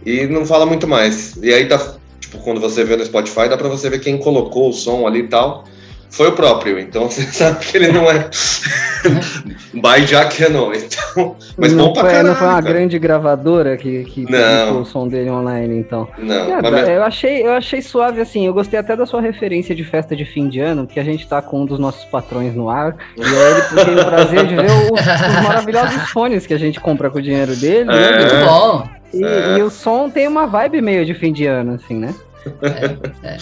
E 0.06 0.28
não 0.28 0.46
fala 0.46 0.64
muito 0.64 0.88
mais. 0.88 1.36
E 1.38 1.52
aí 1.52 1.68
tá, 1.68 1.96
tipo, 2.20 2.38
quando 2.44 2.62
você 2.62 2.84
vê 2.84 2.96
no 2.96 3.04
Spotify, 3.04 3.50
dá 3.50 3.58
pra 3.58 3.70
você 3.70 3.90
ver 3.90 4.02
quem 4.02 4.20
colocou 4.20 4.70
o 4.70 4.74
som 4.74 5.08
ali 5.08 5.22
e 5.22 5.28
tal 5.28 5.64
foi 6.14 6.28
o 6.28 6.34
próprio, 6.34 6.80
então 6.80 7.10
você 7.10 7.24
sabe 7.24 7.66
que 7.66 7.76
ele 7.76 7.92
não 7.92 8.10
é 8.10 8.30
by 9.74 10.06
Jack 10.06 10.40
Renault, 10.42 10.78
então, 10.78 11.36
mas 11.58 11.74
não 11.74 11.86
bom 11.88 11.94
pra 11.94 12.02
foi, 12.04 12.12
caralho. 12.12 12.28
Não 12.30 12.36
foi 12.36 12.48
uma 12.48 12.62
cara. 12.62 12.74
grande 12.74 13.00
gravadora 13.00 13.76
que, 13.78 14.04
que 14.04 14.22
publicou 14.26 14.82
o 14.82 14.86
som 14.86 15.08
dele 15.08 15.30
online, 15.30 15.78
então. 15.80 16.08
Não, 16.18 16.36
É, 16.60 16.62
mas- 16.62 16.90
eu, 16.90 17.04
achei, 17.04 17.46
eu 17.46 17.52
achei 17.54 17.82
suave, 17.82 18.22
assim, 18.22 18.46
eu 18.46 18.54
gostei 18.54 18.80
até 18.80 18.96
da 18.96 19.06
sua 19.06 19.22
referência 19.22 19.74
de 19.76 19.84
festa 19.84 20.16
de 20.16 20.26
fim 20.26 20.48
de 20.50 20.60
ano, 20.60 20.86
que 20.88 21.00
a 21.00 21.04
gente 21.04 21.28
tá 21.28 21.42
com 21.42 21.62
um 21.62 21.66
dos 21.66 21.80
nossos 21.80 22.04
patrões 22.06 22.54
no 22.56 22.70
ar, 22.70 22.96
e 23.18 23.22
aí 23.24 23.52
ele 23.52 23.86
tem 23.86 24.00
o 24.00 24.06
prazer 24.06 24.46
de 24.48 24.56
ver 24.56 24.66
os, 24.72 25.00
os 25.00 25.44
maravilhosos 25.44 26.02
fones 26.12 26.46
que 26.46 26.54
a 26.54 26.60
gente 26.60 26.80
compra 26.80 27.10
com 27.10 27.18
o 27.18 27.22
dinheiro 27.22 27.56
dele, 27.56 27.86
né? 27.86 28.10
É. 28.10 28.20
Muito 28.20 28.46
bom. 28.48 28.88
E, 29.14 29.24
É. 29.24 29.58
e 29.60 29.62
o 29.64 29.70
som 29.70 30.10
tem 30.10 30.28
uma 30.28 30.48
vibe 30.48 30.82
meio 30.82 31.06
de 31.06 31.14
fim 31.14 31.32
de 31.32 31.46
ano, 31.46 31.74
assim, 31.76 31.96
né? 31.96 32.14
É, 32.62 33.38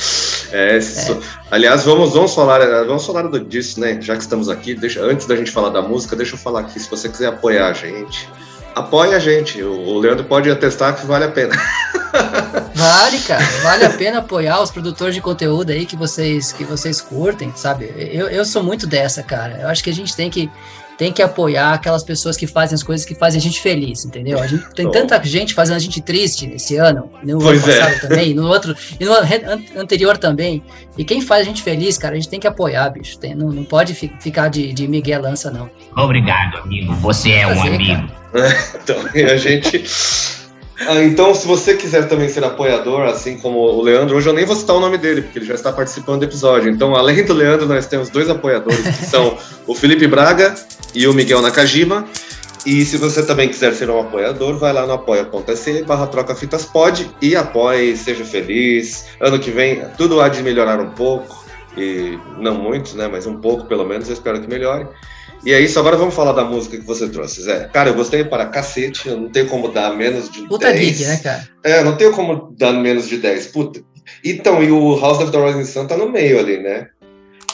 isso. 0.77 1.19
Aliás, 1.49 1.83
vamos, 1.83 2.13
vamos 2.13 2.33
falar, 2.33 2.59
vamos 2.85 3.05
falar 3.05 3.23
do- 3.23 3.39
disso, 3.39 3.79
né? 3.79 3.97
Já 4.01 4.15
que 4.15 4.21
estamos 4.21 4.49
aqui, 4.49 4.73
deixa, 4.75 5.01
antes 5.01 5.25
da 5.27 5.35
gente 5.35 5.51
falar 5.51 5.69
da 5.69 5.81
música, 5.81 6.15
deixa 6.15 6.35
eu 6.35 6.39
falar 6.39 6.61
aqui, 6.61 6.79
se 6.79 6.89
você 6.89 7.07
quiser 7.09 7.27
apoiar 7.27 7.67
a 7.67 7.73
gente, 7.73 8.27
apoia 8.75 9.17
a 9.17 9.19
gente. 9.19 9.61
O, 9.63 9.71
o 9.73 9.99
Leandro 9.99 10.23
pode 10.25 10.49
atestar 10.49 10.95
que 10.99 11.05
vale 11.05 11.25
a 11.25 11.29
pena. 11.31 11.53
Vale, 12.75 13.19
cara. 13.19 13.43
Vale 13.63 13.85
a 13.85 13.89
pena 13.89 14.17
apoiar 14.19 14.61
os 14.61 14.71
produtores 14.71 15.13
de 15.15 15.21
conteúdo 15.21 15.71
aí 15.71 15.85
que 15.85 15.95
vocês, 15.95 16.51
que 16.51 16.63
vocês 16.63 16.99
curtem, 16.99 17.53
sabe? 17.55 17.93
Eu, 17.95 18.27
eu 18.27 18.43
sou 18.43 18.63
muito 18.63 18.85
dessa, 18.87 19.21
cara. 19.23 19.59
Eu 19.61 19.67
acho 19.69 19.83
que 19.83 19.89
a 19.89 19.93
gente 19.93 20.15
tem 20.15 20.29
que, 20.29 20.49
tem 21.01 21.11
que 21.11 21.23
apoiar 21.23 21.73
aquelas 21.73 22.03
pessoas 22.03 22.37
que 22.37 22.45
fazem 22.45 22.75
as 22.75 22.83
coisas 22.83 23.03
que 23.03 23.15
fazem 23.15 23.39
a 23.39 23.41
gente 23.41 23.59
feliz, 23.59 24.05
entendeu? 24.05 24.39
A 24.39 24.45
gente 24.45 24.63
tem 24.75 24.87
tanta 24.91 25.19
gente 25.23 25.51
fazendo 25.51 25.77
a 25.77 25.79
gente 25.79 25.99
triste 25.99 26.51
esse 26.53 26.75
ano, 26.77 27.11
no 27.23 27.39
Pois 27.39 27.63
ano 27.63 27.71
é. 27.73 27.79
passado 27.79 28.01
também, 28.07 28.35
no 28.35 28.45
outro, 28.47 28.75
e 28.99 29.03
no 29.03 29.11
anterior 29.81 30.15
também. 30.19 30.61
E 30.95 31.03
quem 31.03 31.19
faz 31.19 31.41
a 31.41 31.45
gente 31.45 31.63
feliz, 31.63 31.97
cara, 31.97 32.13
a 32.13 32.17
gente 32.19 32.29
tem 32.29 32.39
que 32.39 32.45
apoiar, 32.45 32.87
bicho. 32.91 33.17
Tem- 33.17 33.33
não, 33.33 33.47
não 33.51 33.63
pode 33.63 33.95
fi- 33.95 34.13
ficar 34.21 34.49
de, 34.49 34.71
de 34.73 34.87
Miguel 34.87 35.23
Lança, 35.23 35.49
não. 35.49 35.71
Obrigado, 35.97 36.59
amigo. 36.59 36.93
Você 36.97 37.31
é 37.31 37.47
um 37.47 37.59
amigo. 37.59 38.07
Então, 38.83 38.95
e 39.15 39.23
a 39.23 39.37
gente. 39.37 39.83
Ah, 40.87 41.01
então, 41.03 41.33
se 41.33 41.47
você 41.47 41.75
quiser 41.75 42.07
também 42.07 42.29
ser 42.29 42.43
apoiador, 42.43 43.01
assim 43.07 43.37
como 43.37 43.57
o 43.59 43.81
Leandro, 43.81 44.17
hoje 44.17 44.29
eu 44.29 44.33
nem 44.33 44.45
vou 44.45 44.55
citar 44.55 44.75
o 44.75 44.79
nome 44.79 44.97
dele, 44.99 45.21
porque 45.23 45.39
ele 45.39 45.45
já 45.45 45.53
está 45.55 45.71
participando 45.71 46.19
do 46.19 46.25
episódio. 46.25 46.69
Então, 46.71 46.95
além 46.95 47.23
do 47.25 47.33
Leandro, 47.33 47.67
nós 47.67 47.87
temos 47.87 48.09
dois 48.09 48.29
apoiadores, 48.29 48.81
que 48.97 49.05
são 49.05 49.35
o 49.67 49.75
Felipe 49.75 50.07
Braga 50.07 50.53
e 50.93 51.07
o 51.07 51.13
Miguel 51.13 51.41
Nakajima. 51.41 52.05
E 52.65 52.85
se 52.85 52.97
você 52.97 53.25
também 53.25 53.49
quiser 53.49 53.73
ser 53.73 53.89
um 53.89 53.99
apoiador, 53.99 54.57
vai 54.59 54.71
lá 54.71 54.85
no 54.85 54.93
apoia.se 54.93 55.81
barra 55.83 56.05
troca 56.05 56.35
fitas 56.35 56.63
pode 56.63 57.09
e 57.19 57.35
apoie, 57.35 57.97
seja 57.97 58.23
feliz. 58.23 59.05
Ano 59.19 59.39
que 59.39 59.49
vem 59.49 59.83
tudo 59.97 60.21
há 60.21 60.29
de 60.29 60.43
melhorar 60.43 60.79
um 60.79 60.91
pouco, 60.91 61.43
e 61.75 62.19
não 62.37 62.55
muito, 62.55 62.95
né? 62.95 63.07
Mas 63.07 63.25
um 63.25 63.37
pouco 63.37 63.65
pelo 63.65 63.83
menos, 63.83 64.07
eu 64.07 64.13
espero 64.13 64.39
que 64.39 64.47
melhore. 64.47 64.87
E 65.43 65.51
é 65.53 65.59
isso, 65.59 65.79
agora 65.79 65.97
vamos 65.97 66.13
falar 66.13 66.33
da 66.33 66.45
música 66.45 66.77
que 66.77 66.85
você 66.85 67.09
trouxe, 67.09 67.41
Zé. 67.41 67.67
Cara, 67.73 67.89
eu 67.89 67.95
gostei 67.95 68.23
para 68.23 68.45
cacete, 68.45 69.09
eu 69.09 69.17
não 69.17 69.29
tenho 69.29 69.47
como 69.47 69.69
dar 69.69 69.95
menos 69.95 70.29
de 70.29 70.43
Puta 70.43 70.71
10. 70.71 70.79
geek, 70.79 71.03
né, 71.03 71.17
cara? 71.17 71.47
É, 71.63 71.83
não 71.83 71.97
tenho 71.97 72.11
como 72.11 72.53
dar 72.55 72.73
menos 72.73 73.07
de 73.07 73.17
10. 73.17 73.47
Puta. 73.47 73.81
Então, 74.23 74.63
e 74.63 74.71
o 74.71 74.99
House 74.99 75.19
of 75.19 75.31
the 75.31 75.43
Rising 75.43 75.65
Sun 75.65 75.87
tá 75.87 75.97
no 75.97 76.11
meio 76.11 76.39
ali, 76.39 76.59
né? 76.59 76.89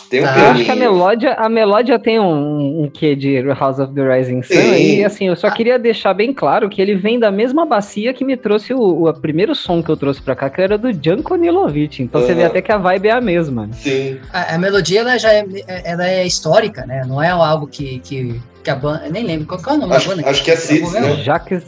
Tem 0.09 0.21
um 0.21 0.23
Tá. 0.23 0.37
Eu 0.39 0.45
acho 0.51 0.63
que 0.65 0.71
a 0.71 0.75
melódia, 0.75 1.33
a 1.33 1.49
melódia 1.49 1.99
tem 1.99 2.19
um, 2.19 2.83
um 2.83 2.89
quê 2.89 3.15
de 3.15 3.41
House 3.53 3.79
of 3.79 3.93
the 3.93 4.01
Rising 4.17 4.41
Sun. 4.43 4.53
Sim. 4.53 4.97
E 4.99 5.03
assim, 5.05 5.27
eu 5.27 5.35
só 5.35 5.49
queria 5.51 5.77
deixar 5.77 6.13
bem 6.13 6.33
claro 6.33 6.69
que 6.69 6.81
ele 6.81 6.95
vem 6.95 7.19
da 7.19 7.29
mesma 7.31 7.65
bacia 7.65 8.13
que 8.13 8.23
me 8.23 8.37
trouxe 8.37 8.73
o, 8.73 9.05
o 9.07 9.13
primeiro 9.13 9.53
som 9.53 9.83
que 9.83 9.89
eu 9.89 9.97
trouxe 9.97 10.21
pra 10.21 10.35
cá, 10.35 10.49
que 10.49 10.61
era 10.61 10.77
do 10.77 10.91
Janko 10.93 11.35
Nilovic. 11.35 12.01
Então 12.01 12.21
você 12.21 12.33
vê 12.33 12.45
até 12.45 12.61
que 12.61 12.71
a 12.71 12.77
vibe 12.77 13.07
é 13.09 13.11
a 13.11 13.21
mesma. 13.21 13.69
Sim. 13.73 14.17
A, 14.31 14.55
a 14.55 14.57
melodia 14.57 15.01
ela 15.01 15.17
já 15.17 15.33
é, 15.33 15.45
ela 15.83 16.07
é 16.07 16.25
histórica, 16.25 16.85
né? 16.85 17.03
Não 17.07 17.21
é 17.21 17.29
algo 17.29 17.67
que, 17.67 17.99
que, 17.99 18.39
que 18.63 18.69
a 18.69 18.75
banda. 18.75 19.03
eu 19.07 19.11
Nem 19.11 19.23
lembro 19.23 19.45
qual, 19.47 19.59
é 19.75 19.77
o 19.77 19.81
nome 19.81 19.93
Acho- 19.95 20.09
da 20.09 20.15
banda. 20.15 20.29
acho 20.29 20.43
que 20.43 20.51
é 20.51 20.55
Seeds, 20.55 20.93
né? 20.93 21.15
Já 21.23 21.37
que 21.39 21.59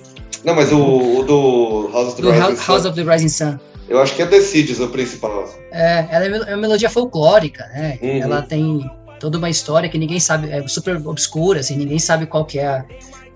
Não, 0.46 0.56
mas 0.56 0.72
o, 0.72 0.80
o 1.20 1.24
do 1.24 1.90
House 1.94 2.08
of 2.14 2.16
the 2.16 2.22
Do 2.22 2.30
Rising 2.32 2.42
House, 2.44 2.68
House 2.68 2.82
Sun, 2.84 2.90
of 2.90 3.04
the 3.04 3.12
Rising 3.14 3.30
Sun. 3.30 3.60
Eu 3.90 4.00
acho 4.02 4.16
que 4.16 4.22
é 4.22 4.26
The 4.26 4.40
Seeds 4.42 4.80
o 4.80 4.88
principal. 4.90 5.46
É, 5.72 6.06
ela 6.12 6.26
é 6.26 6.52
é 6.52 6.56
uma 6.56 6.62
melodia 6.62 6.90
folclórica, 6.90 7.66
né? 7.74 7.98
Uhum. 8.02 8.22
Ela 8.22 8.42
tem 8.42 8.90
toda 9.20 9.38
uma 9.38 9.50
história 9.50 9.90
que 9.90 9.98
ninguém 9.98 10.20
sabe, 10.20 10.50
é 10.50 10.66
super 10.68 10.96
obscura, 11.06 11.60
assim, 11.60 11.76
ninguém 11.76 12.00
sabe 12.00 12.26
qual 12.26 12.46
que 12.46 12.60
é 12.60 12.68
a, 12.68 12.86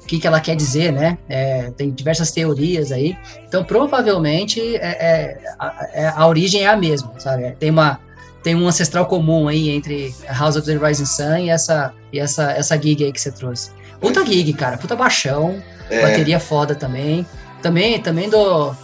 o 0.01 0.05
que, 0.05 0.19
que 0.19 0.27
ela 0.27 0.39
quer 0.39 0.55
dizer, 0.55 0.91
né? 0.93 1.17
É, 1.27 1.71
tem 1.71 1.91
diversas 1.91 2.31
teorias 2.31 2.91
aí. 2.91 3.17
Então, 3.47 3.63
provavelmente, 3.63 4.59
é, 4.77 4.79
é- 4.79 5.37
a, 5.59 5.87
é- 5.93 6.13
a 6.15 6.27
origem 6.27 6.63
é 6.63 6.67
a 6.67 6.77
mesma, 6.77 7.13
sabe? 7.19 7.51
Tem 7.59 7.69
uma 7.69 7.99
tem 8.43 8.55
um 8.55 8.67
ancestral 8.67 9.05
comum 9.05 9.47
aí 9.47 9.69
entre 9.69 10.13
House 10.27 10.57
of 10.57 10.65
the 10.65 10.75
Rising 10.75 11.05
Sun 11.05 11.37
e 11.37 11.49
essa 11.49 11.93
e 12.11 12.19
essa 12.19 12.51
essa 12.51 12.75
gig 12.77 13.01
aí 13.03 13.11
que 13.13 13.21
você 13.21 13.31
trouxe. 13.31 13.71
Puta 14.01 14.25
gig, 14.25 14.51
cara, 14.53 14.77
puta 14.77 14.97
baixão, 14.97 15.63
É, 15.89 16.01
bateria 16.01 16.39
foda 16.41 16.75
também. 16.75 17.25
Também 17.61 18.01
também 18.01 18.29
do 18.29 18.75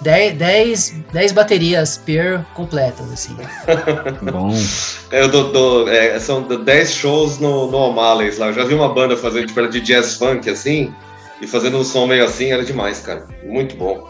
10, 0.00 0.36
10, 0.36 0.94
10 1.12 1.32
baterias 1.32 1.96
per 1.96 2.44
completas, 2.54 3.10
assim. 3.12 3.36
bom. 4.30 4.50
eu 5.10 5.28
dou, 5.28 5.52
dou- 5.52 5.88
é, 5.88 6.18
são 6.18 6.42
10 6.42 6.92
shows 6.92 7.38
no, 7.38 7.70
no 7.70 7.78
O'Malley's 7.78 8.38
lá. 8.38 8.48
Eu 8.48 8.52
já 8.52 8.64
vi 8.64 8.74
uma 8.74 8.88
banda 8.92 9.16
fazendo 9.16 9.46
tipo, 9.46 9.66
de 9.68 9.80
jazz 9.80 10.14
funk 10.14 10.48
assim, 10.50 10.94
e 11.40 11.46
fazendo 11.46 11.78
um 11.78 11.84
som 11.84 12.06
meio 12.06 12.24
assim, 12.24 12.52
era 12.52 12.64
demais, 12.64 13.00
cara. 13.00 13.26
Muito 13.44 13.76
bom. 13.76 14.06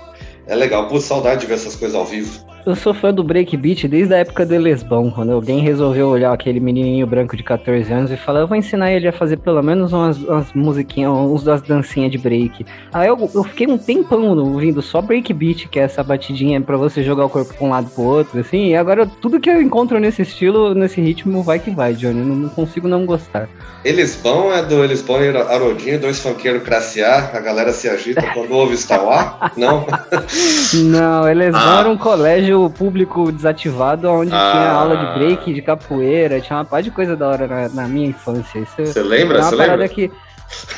É 0.46 0.54
legal. 0.54 0.88
Pô, 0.88 1.00
saudade 1.00 1.42
de 1.42 1.46
ver 1.46 1.54
essas 1.54 1.76
coisas 1.76 1.94
ao 1.96 2.04
vivo. 2.04 2.44
Eu 2.66 2.74
sou 2.74 2.94
fã 2.94 3.12
do 3.12 3.22
breakbeat 3.22 3.86
desde 3.86 4.14
a 4.14 4.18
época 4.18 4.46
do 4.46 4.56
Lesbão, 4.56 5.10
quando 5.10 5.32
alguém 5.32 5.60
resolveu 5.60 6.08
olhar 6.08 6.32
aquele 6.32 6.58
menininho 6.60 7.06
branco 7.06 7.36
de 7.36 7.42
14 7.42 7.92
anos 7.92 8.10
e 8.10 8.16
falar, 8.16 8.40
eu 8.40 8.46
vou 8.46 8.56
ensinar 8.56 8.90
ele 8.90 9.06
a 9.06 9.12
fazer 9.12 9.36
pelo 9.36 9.62
menos 9.62 9.92
umas, 9.92 10.16
umas 10.16 10.50
musiquinhas, 10.54 11.12
uns 11.12 11.44
das 11.44 11.60
dancinhas 11.60 12.10
de 12.10 12.16
break. 12.16 12.64
Aí 12.90 13.06
eu, 13.06 13.30
eu 13.34 13.44
fiquei 13.44 13.66
um 13.66 13.76
tempão 13.76 14.34
ouvindo 14.38 14.80
só 14.80 15.02
breakbeat, 15.02 15.68
que 15.68 15.78
é 15.78 15.82
essa 15.82 16.02
batidinha 16.02 16.58
pra 16.58 16.78
você 16.78 17.02
jogar 17.02 17.26
o 17.26 17.28
corpo 17.28 17.52
pra 17.52 17.66
um 17.66 17.70
lado 17.70 17.90
pro 17.90 18.02
outro, 18.02 18.40
assim, 18.40 18.68
e 18.68 18.76
agora 18.76 19.06
tudo 19.20 19.38
que 19.38 19.50
eu 19.50 19.60
encontro 19.60 20.00
nesse 20.00 20.22
estilo, 20.22 20.74
nesse 20.74 21.02
ritmo, 21.02 21.42
vai 21.42 21.58
que 21.58 21.70
vai, 21.70 21.92
Johnny, 21.92 22.22
não, 22.22 22.34
não 22.34 22.48
consigo 22.48 22.88
não 22.88 23.04
gostar. 23.04 23.46
Eles 23.84 24.16
vão 24.16 24.50
é 24.50 24.62
do 24.64 24.82
Eles 24.82 25.02
vão 25.02 25.22
e 25.22 25.28
Haroldinho, 25.36 26.00
dois 26.00 26.18
funkeiros 26.18 26.62
classe 26.62 27.04
A, 27.04 27.30
a 27.34 27.40
galera 27.40 27.70
se 27.74 27.90
agita 27.90 28.22
quando 28.32 28.52
ouve 28.52 28.74
Star? 28.78 29.52
Não? 29.54 29.84
Não, 30.84 31.28
eles 31.28 31.54
Ah. 31.54 31.80
eram 31.80 31.92
um 31.92 31.98
colégio 31.98 32.53
público 32.70 33.30
desativado, 33.32 34.08
onde 34.08 34.32
Ah. 34.32 34.50
tinha 34.52 34.70
aula 34.72 34.96
de 34.96 35.18
break, 35.18 35.52
de 35.54 35.62
capoeira, 35.62 36.40
tinha 36.40 36.58
uma 36.58 36.64
par 36.64 36.82
de 36.82 36.90
coisa 36.90 37.16
da 37.16 37.28
hora 37.28 37.46
na, 37.46 37.68
na 37.68 37.88
minha 37.88 38.08
infância. 38.08 38.64
Você 38.64 39.02
lembra? 39.02 39.38
é 39.38 39.42
Você 39.42 39.54
lembra? 39.56 39.88
que. 39.88 40.10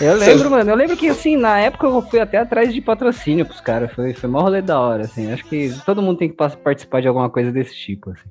Eu 0.00 0.16
lembro, 0.16 0.50
mano. 0.50 0.71
Eu 0.71 0.76
lembro 0.76 0.97
que, 0.97 1.09
assim, 1.09 1.37
na 1.37 1.59
época 1.59 1.87
eu 1.87 2.00
fui 2.02 2.21
até 2.21 2.38
atrás 2.38 2.73
de 2.73 2.80
patrocínio 2.80 3.45
pros 3.45 3.61
caras. 3.61 3.92
Foi, 3.92 4.14
foi 4.14 4.30
mó 4.30 4.40
rolê 4.40 4.62
da 4.62 4.78
hora, 4.80 5.04
assim. 5.04 5.30
Acho 5.33 5.45
que 5.45 5.75
todo 5.85 6.00
mundo 6.00 6.18
tem 6.18 6.28
que 6.30 6.37
participar 6.37 7.02
de 7.02 7.09
alguma 7.09 7.28
coisa 7.28 7.50
desse 7.52 7.75
tipo, 7.76 8.11
assim. 8.11 8.28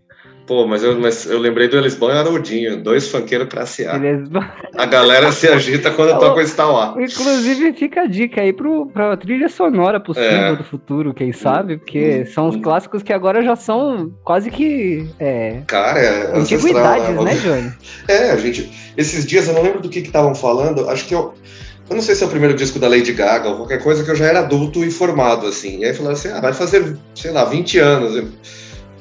Pô, 0.48 0.68
mas 0.68 0.84
eu, 0.84 1.00
mas 1.00 1.26
eu 1.26 1.40
lembrei 1.40 1.68
do 1.68 1.76
Eles 1.76 1.96
vão 1.96 2.10
e 2.10 2.12
Haroldinho, 2.14 2.78
dois 2.84 3.08
funkeiros 3.10 3.48
classe 3.50 3.88
A. 3.88 3.96
Eles- 3.96 4.30
A 4.78 4.86
galera 4.86 5.32
se 5.32 5.48
agita 5.48 5.90
quando 5.90 6.20
toca 6.20 6.46
Star 6.46 6.72
Wars. 6.72 7.12
Inclusive, 7.12 7.74
fica 7.74 8.02
a 8.02 8.06
dica 8.06 8.42
aí 8.42 8.54
pro, 8.54 8.86
pra 8.86 9.18
trilha 9.18 9.50
sonora 9.50 10.00
possível 10.00 10.30
É. 10.30 10.56
do 10.56 10.64
futuro, 10.64 11.14
quem 11.16 11.34
sabe? 11.34 11.78
Porque 11.78 12.26
Hum, 12.28 12.32
são 12.32 12.48
os 12.50 12.56
hum. 12.56 12.62
clássicos 12.62 13.02
que 13.02 13.12
agora 13.12 13.42
já 13.44 13.56
são 13.56 14.12
quase 14.24 14.52
que 14.52 15.08
é, 15.20 15.62
Cara, 15.66 16.00
é 16.00 16.38
antiguidades, 16.38 17.10
ancestral, 17.10 17.24
né, 17.24 17.36
Johnny? 17.36 17.74
É, 18.08 18.32
a 18.32 18.38
gente. 18.38 18.72
Esses 18.96 19.26
dias 19.26 19.48
eu 19.48 19.56
não 19.56 19.64
lembro 19.64 19.82
do 19.82 19.90
que 19.90 20.00
estavam 20.00 20.36
falando. 20.36 20.88
Acho 20.90 21.06
que 21.08 21.16
eu. 21.16 21.34
Eu 21.90 21.96
não 21.96 22.02
sei 22.04 22.16
se 22.16 22.24
é 22.24 22.28
o 22.28 22.30
primeiro 22.30 22.56
disco 22.56 22.80
da 22.80 22.88
Lady 22.88 23.14
Gaga 23.14 23.50
ou 23.50 23.58
qualquer 23.58 23.82
coisa 23.82 24.04
que 24.04 24.10
eu 24.12 24.16
já 24.16 24.26
era 24.26 24.40
adulto 24.40 24.84
e 24.84 24.90
formado, 24.92 25.46
assim. 25.48 25.80
E 25.80 25.86
aí 25.86 25.94
falaram 25.94 26.14
assim: 26.16 26.30
ah, 26.30 26.40
vai 26.42 26.54
fazer, 26.54 26.98
sei 27.16 27.32
lá, 27.32 27.46
20 27.46 27.78
anos. 27.80 28.16
Eu, 28.16 28.28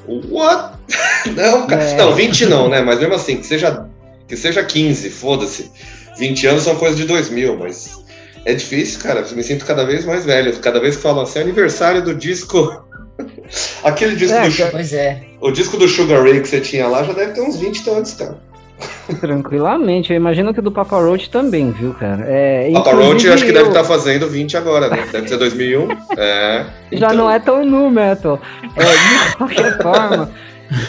What? 0.06 0.74
Não, 1.34 1.66
cara. 1.66 1.82
É. 1.82 1.96
Não, 1.96 2.14
20 2.14 2.46
não, 2.46 2.68
né? 2.68 2.82
Mas 2.82 3.00
mesmo 3.00 3.14
assim, 3.14 3.38
que 3.38 3.46
seja, 3.46 3.86
que 4.28 4.36
seja 4.36 4.62
15, 4.62 5.08
foda-se. 5.10 5.70
20 6.18 6.46
anos 6.46 6.62
são 6.64 6.76
coisa 6.76 6.94
de 6.96 7.04
2000, 7.04 7.56
mas 7.56 8.04
é 8.44 8.52
difícil, 8.52 9.00
cara. 9.00 9.20
Eu 9.20 9.36
me 9.36 9.42
sinto 9.42 9.64
cada 9.64 9.84
vez 9.84 10.04
mais 10.04 10.24
velho. 10.24 10.54
Cada 10.58 10.78
vez 10.80 10.96
que 10.96 11.02
falam 11.02 11.22
assim, 11.22 11.38
aniversário 11.40 12.02
do 12.02 12.14
disco. 12.14 12.84
Aquele 13.82 14.16
disco 14.16 14.36
É, 14.36 14.48
do. 14.48 14.70
Pois 14.70 14.92
é. 14.92 15.22
O 15.40 15.50
disco 15.50 15.76
do 15.76 15.88
Sugar 15.88 16.22
Ray 16.22 16.40
que 16.40 16.48
você 16.48 16.60
tinha 16.60 16.86
lá 16.86 17.02
já 17.02 17.12
deve 17.12 17.32
ter 17.32 17.40
uns 17.40 17.56
20 17.56 17.76
e 17.76 17.84
tantos, 17.84 18.12
cara. 18.14 18.38
Tranquilamente, 19.20 20.12
eu 20.12 20.16
imagino 20.16 20.52
que 20.52 20.60
o 20.60 20.62
do 20.62 20.72
Papa 20.72 20.96
Roach 20.96 21.28
também, 21.30 21.70
viu, 21.70 21.94
cara? 21.94 22.24
É, 22.26 22.70
Papa 22.72 22.92
Roach 22.92 23.28
acho 23.28 23.44
que 23.44 23.52
deve 23.52 23.66
eu- 23.66 23.68
estar 23.68 23.84
fazendo 23.84 24.26
20 24.28 24.56
agora, 24.56 24.88
né? 24.88 25.04
Deve 25.12 25.28
ser 25.28 25.36
2001. 25.36 25.88
É. 26.16 26.64
Já 26.92 27.06
Então, 27.06 27.12
não 27.16 27.30
é 27.30 27.38
tão 27.38 27.64
nu 27.64 27.90
metal. 27.90 28.40
É, 28.76 28.82
de 29.28 29.36
qualquer 29.36 29.76
forma, 29.82 30.30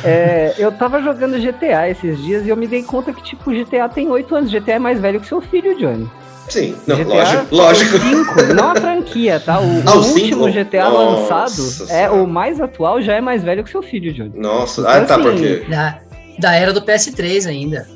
é, 0.04 0.54
eu 0.58 0.72
tava 0.72 1.02
jogando 1.02 1.40
GTA 1.40 1.90
esses 1.90 2.18
dias 2.24 2.46
e 2.46 2.50
eu 2.50 2.56
me 2.58 2.68
dei 2.68 2.84
conta 2.84 3.12
que, 3.14 3.22
tipo, 3.22 3.52
GTA 3.52 3.90
tem 3.90 4.10
8 4.10 4.36
anos. 4.36 4.52
GTA 4.52 4.74
é 4.76 4.80
mais 4.80 5.00
velho 5.00 5.20
que 5.20 5.28
seu 5.28 5.42
filho, 5.42 5.78
Johnny. 5.78 6.10
Sim, 6.48 6.76
não, 6.86 6.96
GTA 6.96 7.10
lógico, 7.16 7.56
lógico. 7.56 7.96
O 7.96 8.00
5, 8.00 8.54
não 8.54 8.70
a 8.72 8.76
franquia, 8.76 9.40
tá? 9.40 9.60
O, 9.60 9.82
Ah, 9.86 9.96
o 9.96 10.00
o 10.00 10.04
cinco? 10.04 10.20
último 10.44 10.52
GTA 10.52 10.90
Nossa 10.90 11.34
lançado 11.36 11.92
é 11.92 12.08
o 12.10 12.28
mais 12.28 12.62
atual, 12.62 13.02
já 13.02 13.16
é 13.16 13.22
mais 13.22 13.42
velho 13.44 13.64
que 13.64 13.70
seu 13.72 13.82
filho, 13.82 14.14
Johnny. 14.14 14.32
Nossa, 14.36 14.82
Então, 14.82 14.94
ah, 14.94 15.02
tá, 15.06 15.16
assim, 15.16 15.24
porque. 15.24 15.66
Da, 15.68 15.98
da 16.38 16.56
era 16.56 16.72
do 16.72 16.84
PS3 16.84 17.48
ainda. 17.50 17.88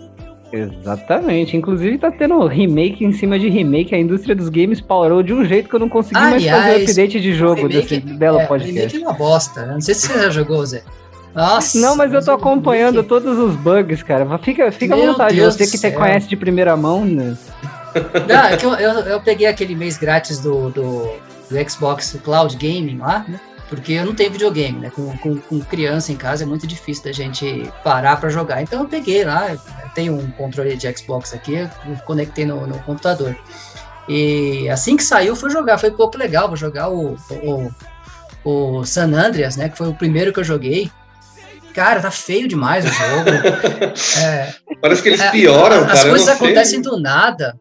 Exatamente. 0.51 1.55
Inclusive 1.55 1.97
tá 1.97 2.11
tendo 2.11 2.45
remake 2.47 3.03
em 3.05 3.11
cima 3.11 3.37
de 3.37 3.49
remake. 3.49 3.93
A 3.93 3.99
indústria 3.99 4.35
dos 4.35 4.49
games 4.49 4.81
parou 4.81 5.21
de 5.23 5.33
um 5.33 5.45
jeito 5.45 5.69
que 5.69 5.75
eu 5.75 5.79
não 5.79 5.89
consegui 5.89 6.19
mais 6.19 6.43
fazer 6.45 6.83
update 6.83 7.19
de 7.21 7.33
jogo 7.33 7.67
remake- 7.67 7.99
desse 7.99 7.99
belo 7.99 8.39
é, 8.39 8.45
podcast. 8.45 8.79
remake 8.79 9.03
é 9.03 9.07
uma 9.07 9.13
bosta. 9.13 9.65
né? 9.65 9.73
Não 9.73 9.81
sei 9.81 9.93
se 9.95 10.07
você 10.07 10.19
já 10.23 10.29
jogou, 10.29 10.65
Zé. 10.65 10.81
Nossa. 11.35 11.77
Não, 11.79 11.95
mas 11.95 12.11
eu 12.11 12.23
tô 12.25 12.31
acompanhando 12.31 13.01
remake- 13.01 13.09
todos 13.09 13.37
os 13.37 13.55
bugs, 13.55 14.01
cara. 14.03 14.25
Fica, 14.39 14.71
fica 14.71 14.95
à 14.95 14.97
vontade, 14.97 15.35
Deus 15.35 15.53
você 15.55 15.65
que 15.65 15.71
te 15.71 15.77
céu. 15.77 15.93
conhece 15.93 16.27
de 16.27 16.35
primeira 16.35 16.75
mão, 16.75 17.05
né? 17.05 17.37
Não, 18.27 18.43
é 18.45 18.57
que 18.57 18.65
eu, 18.65 18.73
eu, 18.75 18.91
eu 19.01 19.21
peguei 19.21 19.47
aquele 19.47 19.75
mês 19.75 19.97
grátis 19.97 20.39
do, 20.39 20.69
do, 20.69 21.03
do 21.49 21.69
Xbox 21.69 22.19
Cloud 22.23 22.55
Gaming 22.55 22.97
lá, 22.97 23.25
né? 23.27 23.39
Porque 23.69 23.93
eu 23.93 24.05
não 24.05 24.15
tenho 24.15 24.31
videogame, 24.31 24.79
né? 24.79 24.89
Com, 24.89 25.15
com, 25.19 25.37
com 25.37 25.59
criança 25.59 26.11
em 26.11 26.17
casa 26.17 26.43
é 26.43 26.47
muito 26.47 26.65
difícil 26.65 27.03
da 27.03 27.11
gente 27.11 27.71
parar 27.83 28.19
pra 28.19 28.29
jogar. 28.29 28.63
Então 28.63 28.81
eu 28.81 28.87
peguei 28.87 29.23
lá, 29.23 29.53
eu 29.53 29.59
tenho 29.93 30.15
um 30.15 30.31
controle 30.31 30.75
de 30.75 30.97
Xbox 30.97 31.33
aqui, 31.33 31.53
eu 31.53 31.69
conectei 32.05 32.45
no, 32.45 32.65
no 32.65 32.79
computador. 32.79 33.37
E 34.07 34.67
assim 34.69 34.97
que 34.97 35.03
saiu, 35.03 35.35
fui 35.35 35.51
jogar. 35.51 35.77
Foi 35.77 35.91
pouco 35.91 36.17
legal, 36.17 36.47
vou 36.47 36.57
jogar 36.57 36.89
o, 36.89 37.15
o, 37.43 37.69
o 38.43 38.83
San 38.83 39.13
Andreas, 39.13 39.55
né? 39.55 39.69
Que 39.69 39.77
foi 39.77 39.87
o 39.87 39.93
primeiro 39.93 40.33
que 40.33 40.39
eu 40.39 40.43
joguei. 40.43 40.91
Cara, 41.75 42.01
tá 42.01 42.09
feio 42.09 42.47
demais 42.47 42.85
o 42.85 42.87
jogo. 42.87 43.29
É, 44.19 44.53
Parece 44.81 45.03
que 45.03 45.09
eles 45.09 45.19
é, 45.19 45.29
pioram, 45.29 45.81
cara. 45.81 45.93
As 45.93 46.03
coisas 46.03 46.23
sei. 46.23 46.33
acontecem 46.33 46.81
do 46.81 46.99
nada. 46.99 47.59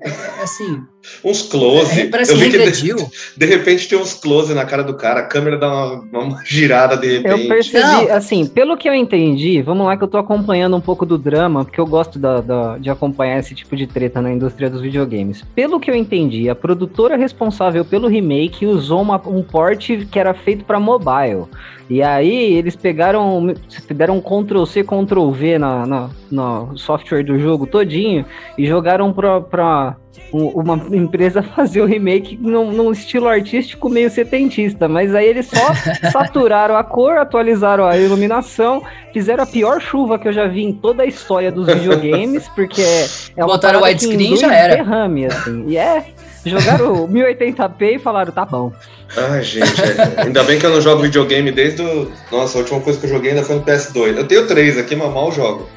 É, 0.00 0.42
assim, 0.42 0.82
Uns 1.24 1.42
close. 1.42 2.00
é, 2.00 2.06
parece 2.08 2.32
eu 2.32 2.36
que 2.38 2.44
vi 2.44 2.50
que 2.50 2.58
de, 2.58 2.64
regrediu. 2.64 2.96
de 3.36 3.46
repente 3.46 3.88
tem 3.88 3.98
uns 3.98 4.14
close 4.14 4.52
na 4.54 4.64
cara 4.64 4.82
do 4.82 4.94
cara, 4.94 5.20
a 5.20 5.22
câmera 5.24 5.56
dá 5.58 5.68
uma, 5.68 6.18
uma 6.20 6.42
girada 6.44 6.96
de 6.96 7.16
Eu 7.16 7.22
repente. 7.22 7.48
percebi, 7.48 7.82
Não. 7.84 8.12
assim, 8.14 8.46
pelo 8.46 8.76
que 8.76 8.88
eu 8.88 8.94
entendi, 8.94 9.60
vamos 9.62 9.86
lá 9.86 9.96
que 9.96 10.04
eu 10.04 10.08
tô 10.08 10.18
acompanhando 10.18 10.76
um 10.76 10.80
pouco 10.80 11.04
do 11.06 11.16
drama, 11.18 11.64
porque 11.64 11.80
eu 11.80 11.86
gosto 11.86 12.18
da- 12.18 12.40
da- 12.40 12.78
de 12.78 12.90
acompanhar 12.90 13.38
esse 13.38 13.54
tipo 13.54 13.74
de 13.76 13.86
treta 13.86 14.20
na 14.20 14.32
indústria 14.32 14.68
dos 14.70 14.80
videogames. 14.80 15.42
Pelo 15.54 15.78
que 15.80 15.90
eu 15.90 15.94
entendi, 15.94 16.48
a 16.48 16.54
produtora 16.54 17.16
responsável 17.16 17.84
pelo 17.84 18.08
remake 18.08 18.66
usou 18.66 19.00
uma- 19.02 19.20
um 19.26 19.42
port 19.42 19.90
que 20.10 20.18
era 20.18 20.34
feito 20.34 20.64
pra 20.64 20.78
mobile. 20.80 21.44
E 21.88 22.02
aí 22.02 22.54
eles 22.54 22.74
pegaram, 22.74 23.54
deram 23.94 24.16
um 24.16 24.20
Ctrl 24.20 24.64
C, 24.64 24.82
Ctrl 24.82 25.30
V 25.30 25.56
na, 25.58 25.86
na, 25.86 26.10
no 26.30 26.76
software 26.76 27.22
do 27.22 27.38
jogo 27.38 27.64
todinho 27.66 28.24
e 28.58 28.66
jogaram 28.66 29.12
pra, 29.12 29.40
pra 29.40 29.96
uma 30.32 30.74
empresa 30.92 31.42
fazer 31.54 31.80
o 31.80 31.86
remake 31.86 32.36
num, 32.40 32.72
num 32.72 32.92
estilo 32.92 33.28
artístico 33.28 33.88
meio 33.88 34.10
setentista, 34.10 34.88
mas 34.88 35.14
aí 35.14 35.26
eles 35.26 35.46
só 35.46 35.74
saturaram 36.10 36.76
a 36.76 36.84
cor, 36.84 37.16
atualizaram 37.16 37.84
a 37.86 37.96
iluminação, 37.96 38.82
fizeram 39.12 39.44
a 39.44 39.46
pior 39.46 39.80
chuva 39.80 40.18
que 40.18 40.28
eu 40.28 40.32
já 40.32 40.46
vi 40.46 40.64
em 40.64 40.72
toda 40.72 41.02
a 41.02 41.06
história 41.06 41.50
dos 41.50 41.66
videogames, 41.66 42.48
porque 42.54 42.82
é, 42.82 43.06
é 43.36 43.44
uma 43.44 43.54
Botaram 43.54 43.82
widescreen, 43.82 44.36
já 44.36 44.54
era. 44.54 44.76
derrame, 44.76 45.26
assim. 45.26 45.64
E 45.68 45.76
é, 45.76 46.04
jogaram 46.44 47.06
1080p 47.08 47.96
e 47.96 47.98
falaram, 47.98 48.32
tá 48.32 48.44
bom. 48.44 48.72
Ai, 49.16 49.42
gente, 49.42 49.80
é. 49.80 50.22
ainda 50.22 50.42
bem 50.42 50.58
que 50.58 50.66
eu 50.66 50.70
não 50.70 50.80
jogo 50.80 51.02
videogame 51.02 51.52
desde 51.52 51.82
o. 51.82 52.10
Nossa, 52.30 52.58
a 52.58 52.60
última 52.60 52.80
coisa 52.80 52.98
que 52.98 53.06
eu 53.06 53.10
joguei 53.10 53.30
ainda 53.30 53.44
foi 53.44 53.56
no 53.56 53.62
PS2. 53.62 54.16
Eu 54.16 54.26
tenho 54.26 54.46
três 54.46 54.76
aqui, 54.76 54.96
mas 54.96 55.12
mal 55.12 55.30
jogo. 55.30 55.68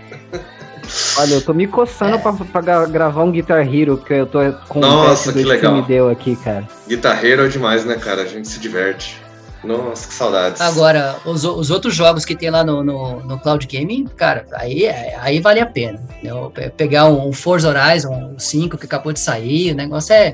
Olha, 1.18 1.34
eu 1.36 1.42
tô 1.42 1.54
me 1.54 1.68
coçando 1.68 2.18
pra, 2.20 2.34
pra 2.34 2.62
gra- 2.62 2.86
gravar 2.86 3.24
um 3.24 3.32
Guitar 3.32 3.62
Hero, 3.68 3.98
porque 3.98 4.14
eu 4.14 4.26
tô 4.26 4.40
com 4.68 4.80
Nossa, 4.80 5.30
o 5.30 5.34
PS2 5.34 5.38
que 5.38 5.44
legal. 5.44 5.76
me 5.76 5.82
deu 5.84 6.10
aqui, 6.10 6.36
cara. 6.38 6.68
Guitarreiro 6.88 7.46
é 7.46 7.48
demais, 7.48 7.86
né, 7.86 7.96
cara? 7.96 8.22
A 8.24 8.26
gente 8.26 8.48
se 8.48 8.60
diverte. 8.60 9.18
Nossa, 9.64 10.08
que 10.08 10.14
saudades. 10.14 10.62
Agora, 10.62 11.18
os, 11.26 11.44
os 11.44 11.70
outros 11.70 11.94
jogos 11.94 12.24
que 12.24 12.34
tem 12.36 12.50
lá 12.50 12.64
no, 12.64 12.82
no, 12.82 13.20
no 13.22 13.38
Cloud 13.40 13.68
Gaming, 13.68 14.06
cara, 14.16 14.46
aí, 14.54 14.86
é- 14.86 15.18
aí 15.20 15.40
vale 15.42 15.60
a 15.60 15.66
pena. 15.66 16.00
né? 16.24 16.32
Pegar 16.78 17.06
um 17.08 17.34
Forza 17.34 17.68
Horizon 17.68 18.36
5 18.38 18.78
que 18.78 18.86
acabou 18.86 19.12
de 19.12 19.20
sair, 19.20 19.74
o 19.74 19.76
negócio 19.76 20.14
é, 20.14 20.34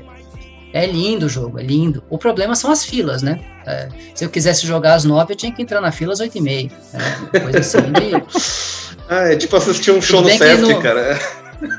é 0.72 0.86
lindo 0.86 1.26
o 1.26 1.28
jogo, 1.28 1.58
é 1.58 1.62
lindo. 1.64 2.04
O 2.08 2.16
problema 2.18 2.54
são 2.54 2.70
as 2.70 2.84
filas, 2.84 3.20
né? 3.20 3.40
É, 3.66 3.88
se 4.14 4.24
eu 4.24 4.28
quisesse 4.30 4.64
jogar 4.64 4.94
às 4.94 5.04
9, 5.04 5.32
eu 5.32 5.36
tinha 5.36 5.50
que 5.52 5.60
entrar 5.60 5.80
na 5.80 5.90
fila 5.90 6.12
às 6.12 6.20
8 6.20 6.38
e 6.38 6.40
meia. 6.40 6.70
Né? 6.92 7.40
Coisa 7.40 7.58
assim 7.58 7.78
de, 7.92 8.85
Ah, 9.08 9.32
é 9.32 9.36
tipo 9.36 9.56
assistir 9.56 9.90
um 9.92 10.00
show 10.02 10.20
no 10.20 10.26
bem 10.28 10.38
que 10.38 10.44
Sesc, 10.44 10.62
no- 10.62 10.82
cara. 10.82 11.18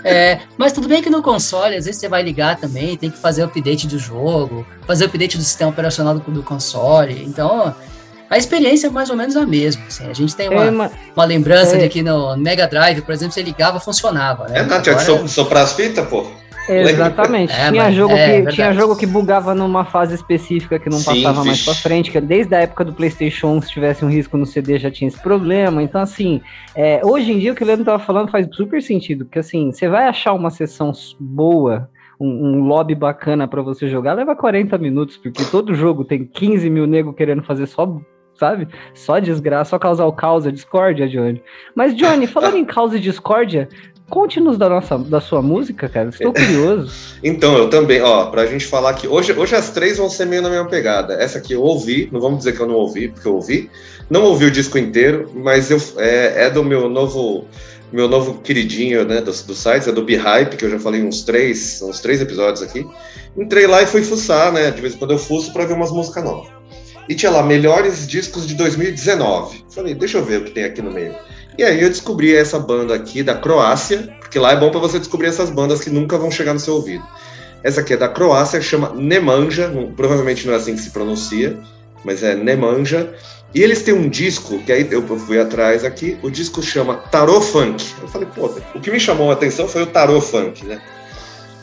É, 0.04 0.40
mas 0.58 0.72
tudo 0.74 0.88
bem 0.88 1.04
que 1.04 1.10
no 1.10 1.22
console, 1.22 1.76
às 1.76 1.86
vezes 1.86 2.00
você 2.00 2.08
vai 2.10 2.24
ligar 2.24 2.58
também, 2.58 2.98
tem 2.98 3.12
que 3.12 3.18
fazer 3.18 3.44
o 3.44 3.46
update 3.46 3.86
do 3.88 4.00
jogo, 4.00 4.66
fazer 4.88 5.04
o 5.04 5.08
update 5.08 5.38
do 5.38 5.44
sistema 5.44 5.70
operacional 5.70 6.16
do, 6.16 6.32
do 6.32 6.42
console. 6.42 7.24
Então, 7.24 7.76
a 8.30 8.38
experiência 8.38 8.88
é 8.88 8.90
mais 8.90 9.10
ou 9.12 9.16
menos 9.16 9.36
a 9.38 9.46
mesma. 9.46 9.84
assim. 9.88 10.10
a 10.10 10.13
gente 10.13 10.36
tem 10.36 10.50
uma, 10.50 10.66
É, 10.66 10.72
ma- 10.72 10.90
uma 11.16 11.26
lembrança 11.26 11.76
é. 11.76 11.80
de 11.80 11.90
que 11.90 12.02
no 12.02 12.36
Mega 12.38 12.68
Drive, 12.68 13.02
por 13.02 13.13
exemplo, 13.13 13.34
você 13.34 13.44
ligava, 13.44 13.80
funcionava. 13.80 14.48
Né? 14.48 14.60
É, 14.60 14.63
não, 14.63 14.82
tinha 14.82 14.96
que 14.96 15.02
Agora- 15.04 15.28
so- 15.28 15.28
soprar 15.28 15.63
as 15.63 15.74
fitas, 15.74 16.08
pô. 16.08 16.26
Exatamente. 16.69 17.53
É, 17.53 17.69
tinha, 17.69 17.84
mas- 17.84 17.95
jogo 17.95 18.13
é, 18.13 18.25
que, 18.25 18.32
verdade. 18.32 18.56
tinha 18.56 18.73
jogo 18.73 18.95
que 18.97 19.06
bugava 19.06 19.53
numa 19.56 19.86
fase 19.86 20.15
específica 20.15 20.77
que 20.80 20.89
não 20.89 20.97
Sim, 20.97 21.06
passava 21.23 21.43
mais 21.45 21.58
vixe. 21.60 21.65
pra 21.65 21.73
frente, 21.73 22.12
que 22.12 22.19
desde 22.21 22.53
a 22.56 22.60
época 22.60 22.84
do 22.86 22.93
PlayStation 22.93 23.47
1, 23.47 23.62
se 23.62 23.69
tivesse 23.69 24.03
um 24.06 24.10
risco 24.10 24.38
no 24.38 24.45
CD 24.45 24.77
já 24.77 24.91
tinha 24.91 25.08
esse 25.08 25.19
problema. 25.21 25.82
Então, 25.82 26.01
assim, 26.01 26.41
é, 26.75 27.01
hoje 27.03 27.32
em 27.32 27.39
dia 27.39 27.51
o 27.51 27.56
que 27.56 27.63
o 27.63 27.65
Leandro 27.67 27.86
tava 27.86 27.99
falando 27.99 28.30
faz 28.32 28.47
super 28.53 28.82
sentido, 28.82 29.25
porque 29.25 29.39
assim, 29.39 29.71
você 29.71 29.88
vai 29.88 30.08
achar 30.08 30.34
uma 30.34 30.49
sessão 30.49 30.91
boa. 31.19 31.89
Um, 32.19 32.27
um 32.56 32.63
lobby 32.63 32.95
bacana 32.95 33.47
pra 33.47 33.62
você 33.62 33.88
jogar 33.88 34.13
leva 34.13 34.36
40 34.36 34.75
minutos, 34.80 35.17
porque 35.17 35.43
todo 35.45 35.75
jogo 35.75 36.03
tem 36.03 36.25
15 36.25 36.67
mil 36.67 36.88
nego 36.88 37.13
querendo 37.13 37.43
fazer 37.43 37.67
só, 37.67 37.95
sabe? 38.34 38.67
Só 38.95 39.19
desgraça, 39.19 39.69
só 39.69 39.77
causar 39.77 40.06
o 40.08 40.12
caos, 40.12 40.47
a 40.47 40.51
discórdia, 40.51 41.08
Johnny. 41.08 41.43
Mas, 41.75 41.95
Johnny, 41.95 42.25
falando 42.25 42.58
em 42.58 42.65
caos 42.65 42.91
e 42.95 42.99
discórdia, 42.99 43.69
conte-nos 44.10 44.58
da, 44.58 44.70
nossa, 44.70 44.98
da 44.98 45.20
sua 45.20 45.41
música, 45.41 45.88
cara. 45.88 46.10
Estou 46.10 46.34
curioso. 46.34 47.17
Então, 47.24 47.58
eu 47.58 47.67
também, 47.67 48.00
ó, 48.00 48.28
pra 48.28 48.46
gente 48.46 48.65
falar 48.67 48.93
que 48.93 49.08
hoje, 49.08 49.34
hoje 49.34 49.56
as 49.56 49.72
três 49.72 49.98
vão 49.98 50.08
ser 50.08 50.26
meio 50.26 50.41
na 50.41 50.50
mesma 50.52 50.67
pegada. 50.67 51.15
Essa 51.15 51.39
aqui 51.39 51.54
eu 51.54 51.63
ouvi, 51.63 52.08
não 52.12 52.22
vamos 52.22 52.39
dizer 52.39 52.54
que 52.54 52.60
eu 52.60 52.67
não 52.67 52.76
ouvi, 52.76 53.08
porque 53.08 53.28
eu 53.28 53.36
ouvi. 53.36 53.72
Não 54.08 54.24
ouvi 54.24 54.46
o 54.46 54.52
disco 54.52 54.78
inteiro, 54.78 55.32
mas 55.34 55.72
eu, 55.72 55.82
é, 55.98 56.46
é 56.46 56.50
do 56.50 56.63
meu 56.63 56.88
novo 56.88 57.46
meu 57.91 58.08
novo 58.08 58.41
queridinho, 58.41 59.06
né, 59.06 59.22
dos, 59.22 59.43
dos 59.43 59.58
sites, 59.58 59.88
é 59.88 59.91
do 59.91 60.04
Behype, 60.04 60.58
que 60.58 60.65
eu 60.65 60.70
já 60.70 60.78
falei 60.78 61.02
uns 61.04 61.24
três, 61.24 61.82
uns 61.82 62.00
três 62.02 62.22
episódios 62.22 62.62
aqui. 62.62 62.86
Entrei 63.38 63.65
lá 63.65 63.82
e 63.82 63.86
fui 63.86 64.04
fuçar, 64.04 64.52
né, 64.52 64.70
de 64.72 64.82
vez 64.82 64.93
em 64.93 64.98
quando 64.98 65.12
eu 65.12 65.17
fuço 65.17 65.54
pra 65.54 65.65
ver 65.65 65.74
umas 65.74 65.91
músicas 65.91 66.24
novas. 66.24 66.52
E 67.08 67.15
tinha 67.15 67.32
lá, 67.32 67.41
melhores 67.41 68.06
discos 68.06 68.46
de 68.46 68.54
2019. 68.56 69.65
Falei, 69.70 69.96
deixa 69.96 70.17
eu 70.17 70.26
ver 70.26 70.41
o 70.41 70.43
que 70.43 70.52
tem 70.52 70.65
aqui 70.65 70.82
no 70.82 70.91
meio. 70.91 71.15
E 71.58 71.63
aí 71.63 71.82
eu 71.82 71.89
descobri 71.89 72.36
essa 72.36 72.60
banda 72.60 72.93
aqui 72.93 73.24
da 73.24 73.34
Croácia, 73.36 74.15
porque 74.20 74.38
lá 74.38 74.52
é 74.52 74.56
bom 74.56 74.70
para 74.70 74.80
você 74.80 75.00
descobrir 75.00 75.28
essas 75.28 75.50
bandas 75.50 75.80
que 75.82 75.89
nunca 75.89 76.17
vão 76.17 76.30
chegar 76.30 76.54
no 76.54 76.60
seu 76.60 76.76
ouvido. 76.76 77.04
Essa 77.63 77.82
aqui 77.82 77.93
é 77.93 77.98
da 77.98 78.08
Croácia, 78.08 78.62
chama 78.62 78.93
Nemanja, 78.93 79.67
não- 79.67 79.91
provavelmente 79.91 80.46
não 80.46 80.54
é 80.54 80.58
assim 80.58 80.76
que 80.76 80.82
se 80.82 80.91
pronuncia, 80.91 81.58
mas 82.06 82.22
é 82.22 82.36
Nemanja. 82.36 83.12
E 83.56 83.63
eles 83.63 83.82
têm 83.82 83.93
um 83.93 84.08
disco, 84.08 84.60
que 84.60 84.72
aí 84.72 84.88
eu 84.91 85.02
fui 85.17 85.39
atrás 85.39 85.84
aqui, 85.84 86.17
o 86.22 86.30
disco 86.30 86.62
chama 86.62 86.96
Tarot 86.96 87.43
Funk. 87.43 87.84
Eu 88.02 88.08
falei, 88.08 88.28
pô, 88.36 88.52
o 88.76 88.80
que 88.80 88.91
me 88.91 89.00
chamou 89.00 89.32
a 89.32 89.34
atenção 89.34 89.67
foi 89.67 89.82
o 89.84 89.88
Tarot 89.88 90.22
Funk, 90.24 90.63
né? 90.65 90.80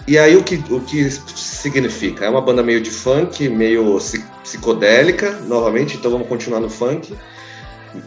E 0.09 0.19
aí 0.19 0.37
o 0.37 0.43
que, 0.43 0.57
o 0.71 0.81
que 0.81 1.09
significa? 1.35 2.25
É 2.25 2.29
uma 2.29 2.41
banda 2.41 2.63
meio 2.63 2.81
de 2.81 2.91
funk, 2.91 3.49
meio 3.49 3.97
psi- 3.99 4.25
psicodélica, 4.43 5.31
novamente, 5.47 5.97
então 5.97 6.11
vamos 6.11 6.27
continuar 6.29 6.61
no 6.61 6.69
funk. 6.69 7.15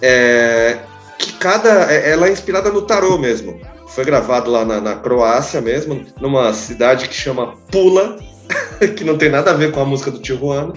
É, 0.01 0.77
que 1.17 1.33
cada. 1.33 1.91
é- 1.91 2.11
Ela 2.11 2.27
é 2.27 2.31
inspirada 2.31 2.69
no 2.71 2.81
tarô 2.81 3.17
mesmo. 3.17 3.59
Foi 3.87 4.05
gravado 4.05 4.51
lá 4.51 4.63
na, 4.65 4.79
na 4.79 4.95
Croácia 4.95 5.59
mesmo, 5.61 6.05
numa 6.21 6.53
cidade 6.53 7.07
que 7.07 7.15
chama 7.15 7.55
Pula, 7.71 8.17
que 8.95 9.03
não 9.03 9.17
tem 9.17 9.29
nada 9.29 9.51
a 9.51 9.53
ver 9.53 9.71
com 9.71 9.79
a 9.81 9.85
música 9.85 10.11
do 10.11 10.19
Tijuana. 10.19 10.73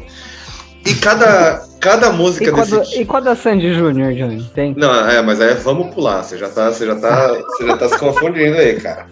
E 0.85 0.95
cada, 0.95 1.63
cada 1.79 2.09
E 2.09 2.13
música 2.13 2.51
com, 2.53 2.61
a 2.61 2.65
desse. 2.65 3.01
e 3.01 3.05
com 3.05 3.17
a 3.17 3.21
da 3.21 3.37
Sandy 3.37 3.75
Júnior, 3.75 4.13
Johnny? 4.15 4.43
Tem? 4.55 4.75
Não, 4.77 4.93
é, 5.09 5.21
mas 5.21 5.41
aí 5.41 5.55
vamos 5.55 5.95
pular. 5.95 6.23
Você 6.23 6.39
já 6.39 6.49
tá, 6.49 6.71
você 6.73 6.87
já 6.87 6.97
tá, 6.97 7.29
você 7.29 7.67
já 7.67 7.77
tá 7.77 7.89
se 7.89 7.99
confundindo 7.99 8.57
aí, 8.57 8.81
cara. 8.81 9.07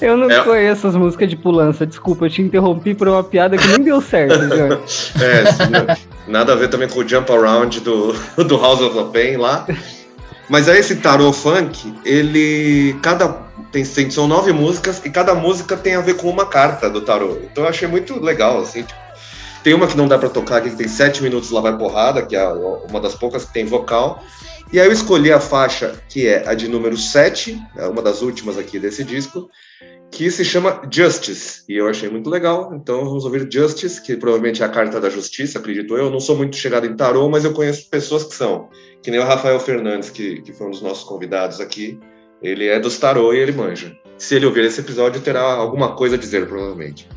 Eu 0.00 0.16
não 0.16 0.30
É. 0.30 0.40
conheço 0.42 0.86
as 0.86 0.96
músicas 0.96 1.28
de 1.28 1.36
pulança, 1.36 1.86
desculpa, 1.86 2.24
eu 2.26 2.30
te 2.30 2.42
interrompi 2.42 2.94
por 2.94 3.08
uma 3.08 3.22
piada 3.22 3.56
que 3.58 3.66
nem 3.68 3.80
deu 3.80 4.00
certo, 4.00 4.38
Johnny. 4.48 4.78
É, 5.22 5.96
nada 6.30 6.52
a 6.52 6.56
ver 6.56 6.68
também 6.68 6.88
com 6.88 7.00
o 7.00 7.08
Jump 7.08 7.30
Around 7.32 7.80
do, 7.80 8.12
do 8.44 8.56
House 8.60 8.80
of 8.80 8.96
the 8.96 9.04
Pain 9.12 9.36
lá. 9.36 9.66
Mas 10.48 10.68
aí 10.68 10.78
esse 10.78 10.96
tarô 10.96 11.32
funk, 11.32 11.92
ele. 12.04 12.94
Cada. 13.02 13.44
Tem, 13.72 13.84
são 13.84 14.26
nove 14.28 14.52
músicas 14.52 15.02
e 15.04 15.10
cada 15.10 15.34
música 15.34 15.76
tem 15.76 15.96
a 15.96 16.00
ver 16.00 16.14
com 16.14 16.30
uma 16.30 16.46
carta 16.46 16.88
do 16.88 17.00
tarô. 17.02 17.36
Então 17.50 17.64
eu 17.64 17.68
achei 17.70 17.86
muito 17.88 18.22
legal, 18.22 18.60
assim, 18.60 18.82
tipo, 18.82 18.98
Tem 19.66 19.74
uma 19.74 19.88
que 19.88 19.96
não 19.96 20.06
dá 20.06 20.16
para 20.16 20.28
tocar, 20.28 20.60
que 20.60 20.70
tem 20.70 20.86
sete 20.86 21.20
minutos 21.24 21.50
lá 21.50 21.60
vai 21.60 21.76
porrada, 21.76 22.24
que 22.24 22.36
é 22.36 22.48
uma 22.88 23.00
das 23.00 23.16
poucas 23.16 23.44
que 23.44 23.52
tem 23.52 23.64
vocal. 23.64 24.22
E 24.72 24.78
aí 24.78 24.86
eu 24.86 24.92
escolhi 24.92 25.32
a 25.32 25.40
faixa 25.40 26.00
que 26.08 26.28
é 26.28 26.48
a 26.48 26.54
de 26.54 26.68
número 26.68 26.96
7, 26.96 27.60
é 27.76 27.88
uma 27.88 28.00
das 28.00 28.22
últimas 28.22 28.56
aqui 28.56 28.78
desse 28.78 29.02
disco, 29.02 29.50
que 30.08 30.30
se 30.30 30.44
chama 30.44 30.80
Justice. 30.88 31.64
E 31.68 31.76
eu 31.76 31.88
achei 31.88 32.08
muito 32.08 32.30
legal. 32.30 32.72
Então 32.76 33.04
vamos 33.04 33.24
ouvir 33.24 33.48
Justice, 33.52 34.00
que 34.00 34.16
provavelmente 34.16 34.62
é 34.62 34.66
a 34.66 34.68
carta 34.68 35.00
da 35.00 35.10
justiça, 35.10 35.58
acredito 35.58 35.96
eu. 35.96 36.04
Eu 36.04 36.10
não 36.12 36.20
sou 36.20 36.36
muito 36.36 36.54
chegado 36.54 36.86
em 36.86 36.94
tarô, 36.94 37.28
mas 37.28 37.44
eu 37.44 37.52
conheço 37.52 37.90
pessoas 37.90 38.22
que 38.22 38.36
são. 38.36 38.68
Que 39.02 39.10
nem 39.10 39.18
o 39.18 39.24
Rafael 39.24 39.58
Fernandes, 39.58 40.10
que, 40.10 40.42
que 40.42 40.52
foi 40.52 40.68
um 40.68 40.70
dos 40.70 40.80
nossos 40.80 41.02
convidados 41.02 41.60
aqui. 41.60 41.98
Ele 42.40 42.68
é 42.68 42.78
dos 42.78 42.98
tarô 42.98 43.34
e 43.34 43.38
ele 43.38 43.50
manja. 43.50 43.98
Se 44.16 44.36
ele 44.36 44.46
ouvir 44.46 44.64
esse 44.64 44.80
episódio, 44.80 45.20
terá 45.20 45.42
alguma 45.42 45.96
coisa 45.96 46.14
a 46.14 46.18
dizer, 46.18 46.46
provavelmente. 46.46 47.08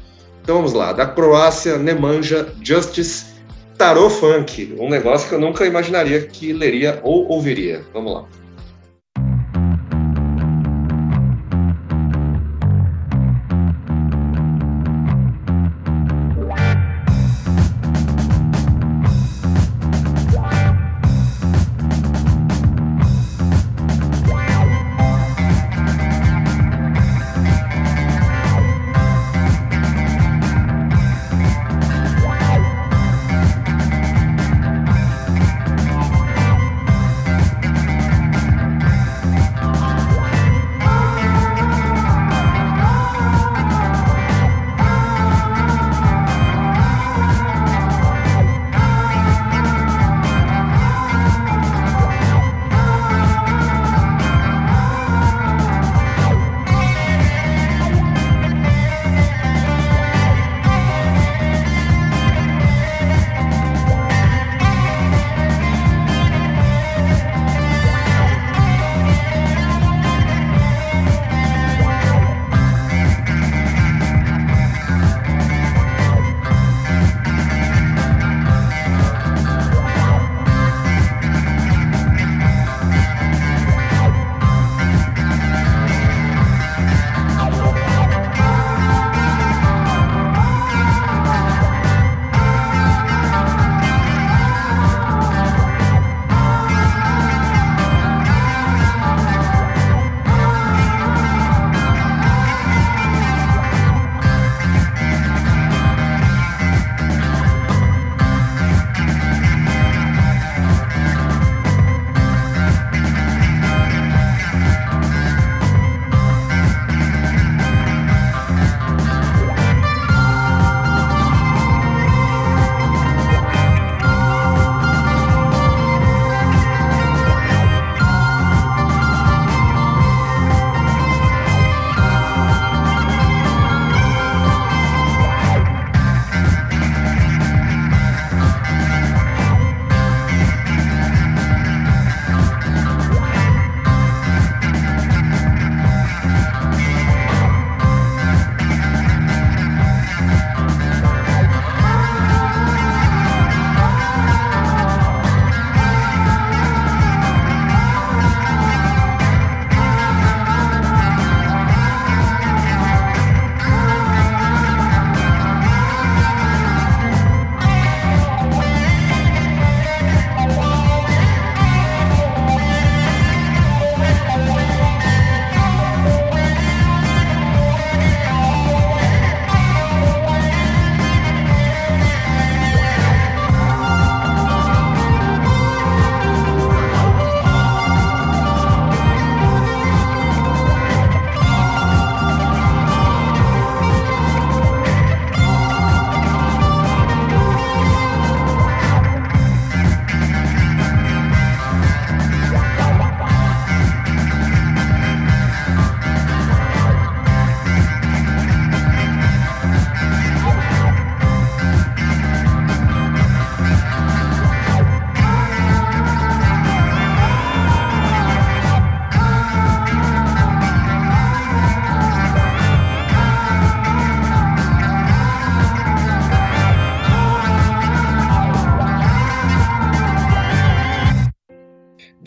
Então 0.50 0.58
vamos 0.58 0.74
lá. 0.74 0.92
Da 0.94 1.06
Croácia, 1.06 1.78
Nemanja, 1.78 2.52
Justice, 2.64 3.24
Tarô 3.78 4.10
Funk. 4.10 4.76
Um 4.80 4.90
negócio 4.90 5.30
que 5.30 5.36
eu 5.36 5.40
nunca 5.40 5.64
imaginaria 5.64 6.26
que 6.26 6.52
leria 6.52 7.00
ou 7.04 7.28
ouviria. 7.28 7.86
Vamos 7.94 8.14
lá. 8.14 8.26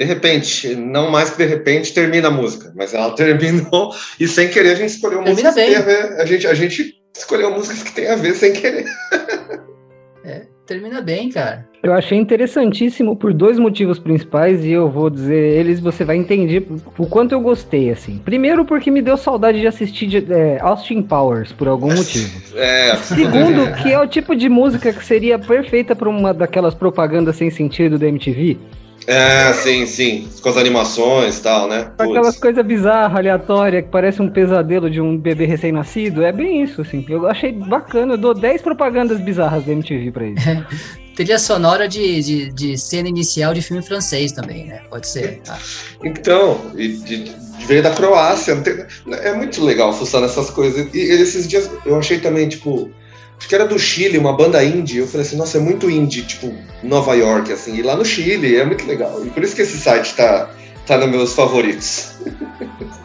De 0.02 0.08
repente, 0.08 0.74
não 0.74 1.10
mais 1.10 1.30
que 1.30 1.38
de 1.38 1.46
repente, 1.46 1.94
termina 1.94 2.26
a 2.26 2.30
música, 2.30 2.72
mas 2.74 2.92
ela 2.92 3.10
terminou 3.14 3.94
e 4.18 4.26
sem 4.26 4.48
querer 4.48 4.72
a 4.72 4.74
gente 4.74 4.90
escolheu 4.90 5.22
termina 5.22 5.50
músicas 5.50 5.54
bem. 5.54 5.66
que 5.66 5.70
tem 5.70 5.80
a 5.80 5.84
ver. 5.84 6.20
A 6.20 6.26
gente, 6.26 6.46
a 6.46 6.54
gente 6.54 6.94
escolheu 7.16 7.50
músicas 7.52 7.82
que 7.84 7.92
tem 7.92 8.08
a 8.08 8.16
ver 8.16 8.34
sem 8.34 8.52
querer. 8.52 8.84
É, 10.24 10.46
termina 10.64 11.00
bem, 11.00 11.30
cara. 11.30 11.66
Eu 11.82 11.92
achei 11.92 12.16
interessantíssimo 12.16 13.16
por 13.16 13.34
dois 13.34 13.58
motivos 13.58 13.98
principais 13.98 14.64
e 14.64 14.70
eu 14.70 14.88
vou 14.88 15.10
dizer 15.10 15.58
eles, 15.58 15.80
você 15.80 16.04
vai 16.04 16.14
entender 16.14 16.64
o 16.96 17.06
quanto 17.08 17.32
eu 17.32 17.40
gostei, 17.40 17.90
assim. 17.90 18.18
Primeiro 18.18 18.64
porque 18.64 18.88
me 18.88 19.02
deu 19.02 19.16
saudade 19.16 19.58
de 19.58 19.66
assistir 19.66 20.06
de, 20.06 20.32
é, 20.32 20.60
Austin 20.60 21.02
Powers, 21.02 21.50
por 21.50 21.66
algum 21.66 21.92
motivo. 21.92 22.56
É, 22.56 22.94
Segundo, 22.98 23.74
que 23.82 23.92
é 23.92 23.98
o 23.98 24.06
tipo 24.06 24.36
de 24.36 24.48
música 24.48 24.92
que 24.92 25.04
seria 25.04 25.40
perfeita 25.40 25.96
para 25.96 26.08
uma 26.08 26.32
daquelas 26.32 26.72
propagandas 26.72 27.34
sem 27.34 27.50
sentido 27.50 27.98
da 27.98 28.06
MTV. 28.06 28.60
É, 29.06 29.52
sim, 29.52 29.86
sim. 29.86 30.28
Com 30.40 30.48
as 30.48 30.56
animações 30.56 31.38
e 31.38 31.42
tal, 31.42 31.68
né? 31.68 31.90
Aquelas 31.98 32.38
coisas 32.38 32.64
bizarras, 32.64 33.16
aleatórias, 33.16 33.84
que 33.84 33.90
parece 33.90 34.22
um 34.22 34.28
pesadelo 34.28 34.90
de 34.90 35.00
um 35.00 35.16
bebê 35.16 35.44
recém-nascido. 35.44 36.22
É 36.22 36.32
bem 36.32 36.62
isso, 36.62 36.82
assim. 36.82 37.04
Eu 37.08 37.26
achei 37.26 37.52
bacana. 37.52 38.14
Eu 38.14 38.18
dou 38.18 38.34
10 38.34 38.62
propagandas 38.62 39.20
bizarras 39.20 39.64
da 39.64 39.72
MTV 39.72 40.10
pra 40.10 40.24
ele. 40.24 40.36
Trilha 41.14 41.38
sonora 41.38 41.86
de, 41.86 42.22
de, 42.22 42.52
de, 42.52 42.78
cena 42.78 43.06
inicial 43.06 43.52
de 43.52 43.60
filme 43.60 43.82
francês 43.82 44.32
também, 44.32 44.66
né? 44.66 44.80
Pode 44.88 45.06
ser. 45.06 45.42
Ah. 45.46 45.58
Então, 46.02 46.58
e 46.74 46.88
de, 46.88 47.24
de, 47.24 47.66
veio 47.66 47.82
da 47.82 47.90
Croácia. 47.90 48.56
Tem, 48.62 48.86
é 49.22 49.34
muito 49.34 49.62
legal 49.62 49.92
fuçar 49.92 50.22
nessas 50.22 50.48
coisas. 50.48 50.92
E 50.94 50.98
esses 50.98 51.46
dias 51.46 51.70
eu 51.84 51.98
achei 51.98 52.18
também, 52.18 52.48
tipo, 52.48 52.90
acho 53.42 53.48
que 53.48 53.54
era 53.56 53.66
do 53.66 53.76
Chile, 53.76 54.18
uma 54.18 54.32
banda 54.32 54.62
indie. 54.62 54.98
Eu 54.98 55.06
falei 55.08 55.26
assim, 55.26 55.36
nossa, 55.36 55.58
é 55.58 55.60
muito 55.60 55.90
indie, 55.90 56.22
tipo, 56.22 56.54
Nova 56.80 57.12
York, 57.14 57.52
assim. 57.52 57.74
E 57.74 57.82
lá 57.82 57.96
no 57.96 58.04
Chile 58.04 58.56
é 58.56 58.64
muito 58.64 58.86
legal. 58.86 59.20
E 59.24 59.30
por 59.30 59.42
isso 59.42 59.56
que 59.56 59.62
esse 59.62 59.78
site 59.78 60.14
tá, 60.14 60.48
tá 60.86 60.96
nos 60.96 61.08
meus 61.10 61.34
favoritos. 61.34 62.14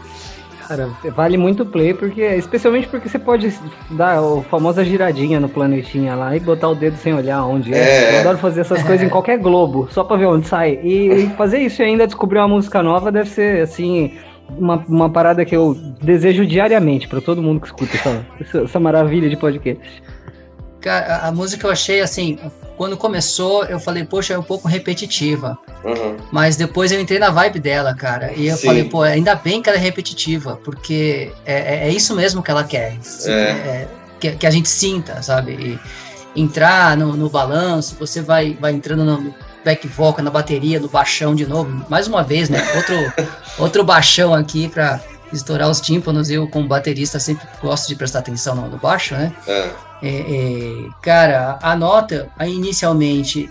Cara, 0.67 0.89
vale 1.15 1.37
muito 1.37 1.65
play, 1.65 1.93
porque 1.93 2.21
especialmente 2.21 2.87
porque 2.87 3.07
você 3.07 3.17
pode 3.17 3.57
dar 3.89 4.19
a 4.19 4.41
famosa 4.43 4.83
giradinha 4.83 5.39
no 5.39 5.47
planetinha 5.47 6.13
lá 6.13 6.35
e 6.35 6.41
botar 6.41 6.67
o 6.67 6.75
dedo 6.75 6.97
sem 6.97 7.13
olhar 7.13 7.45
onde 7.45 7.73
é. 7.73 7.77
é. 7.77 8.15
Eu 8.15 8.19
adoro 8.19 8.37
fazer 8.37 8.61
essas 8.61 8.83
coisas 8.83 9.01
em 9.01 9.09
qualquer 9.09 9.39
globo, 9.39 9.87
só 9.89 10.03
pra 10.03 10.17
ver 10.17 10.25
onde 10.25 10.45
sai. 10.45 10.77
E, 10.83 11.07
e 11.07 11.29
fazer 11.37 11.59
isso 11.59 11.81
e 11.81 11.85
ainda 11.85 12.05
descobrir 12.05 12.39
uma 12.39 12.49
música 12.49 12.83
nova 12.83 13.09
deve 13.09 13.29
ser, 13.29 13.61
assim, 13.61 14.17
uma, 14.57 14.83
uma 14.89 15.09
parada 15.09 15.45
que 15.45 15.55
eu 15.55 15.73
desejo 16.01 16.45
diariamente 16.45 17.07
para 17.07 17.21
todo 17.21 17.41
mundo 17.41 17.61
que 17.61 17.67
escuta 17.67 18.25
essa, 18.39 18.59
essa 18.59 18.79
maravilha 18.79 19.29
de 19.29 19.37
podcast. 19.37 20.03
Cara, 20.81 21.27
a 21.27 21.31
música 21.31 21.65
eu 21.65 21.71
achei 21.71 22.01
assim, 22.01 22.37
quando 22.77 22.95
começou, 22.95 23.65
eu 23.65 23.79
falei, 23.79 24.03
poxa, 24.03 24.35
é 24.35 24.37
um 24.37 24.43
pouco 24.43 24.67
repetitiva. 24.67 25.57
Uhum. 25.83 26.17
Mas 26.31 26.55
depois 26.55 26.91
eu 26.91 27.01
entrei 27.01 27.17
na 27.17 27.31
vibe 27.31 27.59
dela, 27.59 27.93
cara. 27.95 28.31
E 28.33 28.47
eu 28.47 28.55
Sim. 28.55 28.67
falei, 28.67 28.83
pô, 28.83 29.01
ainda 29.01 29.33
bem 29.35 29.61
que 29.61 29.69
ela 29.69 29.77
é 29.77 29.81
repetitiva, 29.81 30.59
porque 30.63 31.31
é, 31.45 31.55
é, 31.55 31.87
é 31.87 31.89
isso 31.89 32.15
mesmo 32.15 32.43
que 32.43 32.51
ela 32.51 32.63
quer. 32.63 32.95
É. 33.25 33.31
é. 33.31 33.87
que, 34.19 34.31
que, 34.31 34.45
a 34.45 34.51
gente 34.51 34.69
sinta, 34.69 35.21
sabe? 35.23 35.79
E 36.35 36.39
entrar 36.39 36.95
no, 36.95 37.17
no 37.17 37.29
balanço, 37.29 37.95
você 37.99 38.21
vai, 38.21 38.55
vai 38.59 38.73
entrando 38.73 39.03
no 39.03 39.33
back 39.65 39.87
vocal, 39.87 40.23
na 40.23 40.29
bateria, 40.29 40.79
no 40.79 40.87
baixão 40.87 41.33
de 41.33 41.47
novo. 41.47 41.83
Mais 41.89 42.07
uma 42.07 42.23
vez, 42.23 42.47
né? 42.47 42.63
Outro, 42.75 42.95
outro 43.57 43.83
baixão 43.83 44.35
aqui 44.35 44.69
pra 44.69 45.01
estourar 45.31 45.69
os 45.69 45.81
tímpanos. 45.81 46.29
Eu, 46.29 46.47
como 46.47 46.67
baterista, 46.67 47.19
sempre 47.19 47.47
gosto 47.61 47.87
de 47.87 47.95
prestar 47.95 48.19
atenção 48.19 48.55
no, 48.55 48.69
no 48.69 48.77
baixo, 48.77 49.13
né? 49.15 49.33
É. 49.47 49.87
É, 50.01 50.09
é, 50.09 50.89
cara, 51.01 51.57
a 51.61 51.75
nota, 51.75 52.29
inicialmente, 52.41 53.49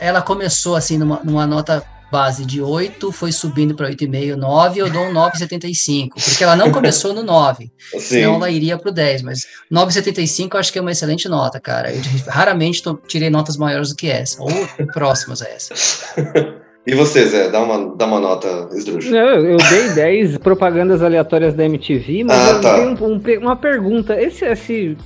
ela 0.00 0.22
começou 0.22 0.76
assim 0.76 0.96
numa, 0.96 1.20
numa 1.24 1.46
nota 1.46 1.84
base 2.10 2.44
de 2.44 2.62
8, 2.62 3.12
foi 3.12 3.32
subindo 3.32 3.74
para 3.74 3.88
8,5, 3.88 4.34
9, 4.34 4.80
eu 4.80 4.90
dou 4.90 5.04
um 5.04 5.12
9,75, 5.12 6.10
porque 6.24 6.42
ela 6.42 6.56
não 6.56 6.70
começou 6.72 7.12
no 7.12 7.22
9, 7.22 7.70
Sim. 7.92 8.00
senão 8.00 8.36
ela 8.36 8.50
iria 8.50 8.78
para 8.78 8.90
o 8.90 8.92
10, 8.92 9.22
mas 9.22 9.46
9,75 9.70 10.54
eu 10.54 10.60
acho 10.60 10.72
que 10.72 10.78
é 10.78 10.82
uma 10.82 10.92
excelente 10.92 11.28
nota, 11.28 11.60
cara. 11.60 11.92
Eu 11.92 12.00
raramente 12.28 12.82
tirei 13.06 13.28
notas 13.28 13.56
maiores 13.56 13.90
do 13.90 13.96
que 13.96 14.08
essa, 14.08 14.42
ou 14.42 14.50
próximas 14.92 15.42
a 15.42 15.48
essa. 15.48 15.74
E 16.88 16.94
você, 16.94 17.26
Zé, 17.26 17.50
dá 17.50 17.60
uma, 17.60 17.94
dá 17.94 18.06
uma 18.06 18.18
nota 18.18 18.70
esdrúxula. 18.72 19.14
Eu, 19.18 19.50
eu 19.50 19.56
dei 19.58 19.90
10 19.90 20.38
propagandas 20.42 21.02
aleatórias 21.02 21.52
da 21.52 21.66
MTV, 21.66 22.24
mas 22.24 22.38
ah, 22.38 22.50
eu 22.50 22.60
tá. 22.62 22.74
tenho 22.76 22.88
um, 22.88 23.12
um, 23.12 23.40
uma 23.42 23.56
pergunta. 23.56 24.18
Esse, 24.18 24.46
esse 24.46 24.96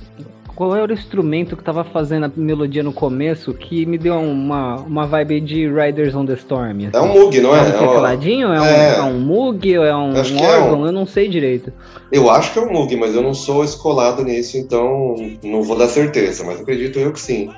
qual 0.55 0.73
era 0.77 0.89
o 0.89 0.93
instrumento 0.93 1.57
que 1.57 1.63
tava 1.63 1.83
fazendo 1.83 2.25
a 2.27 2.31
melodia 2.37 2.81
no 2.83 2.93
começo 2.93 3.53
que 3.53 3.85
me 3.85 3.97
deu 3.97 4.15
uma, 4.15 4.77
uma 4.77 5.05
vibe 5.05 5.41
de 5.41 5.67
Riders 5.67 6.15
on 6.15 6.25
the 6.25 6.35
Storm? 6.35 6.77
Assim. 6.77 6.89
É 6.93 7.01
um 7.01 7.07
Moog, 7.07 7.41
não 7.41 7.53
é? 7.53 7.59
É 7.59 7.63
um 7.63 7.87
tecladinho? 7.87 8.53
É, 8.53 8.57
é, 8.57 8.61
um, 8.61 8.65
é 8.65 9.03
um 9.03 9.19
Moog? 9.19 9.73
É 9.73 9.93
um 9.93 10.15
órgão? 10.15 10.39
É 10.39 10.77
um... 10.77 10.85
Eu 10.85 10.91
não 10.93 11.05
sei 11.05 11.27
direito. 11.27 11.73
Eu 12.09 12.29
acho 12.29 12.53
que 12.53 12.59
é 12.59 12.61
um 12.61 12.71
Moog, 12.71 12.95
mas 12.95 13.13
eu 13.13 13.21
não 13.21 13.33
sou 13.33 13.61
escolado 13.61 14.23
nisso, 14.23 14.57
então 14.57 15.15
não 15.43 15.63
vou 15.63 15.77
dar 15.77 15.89
certeza, 15.89 16.45
mas 16.45 16.61
acredito 16.61 16.97
eu 16.97 17.11
que 17.11 17.19
sim. 17.19 17.49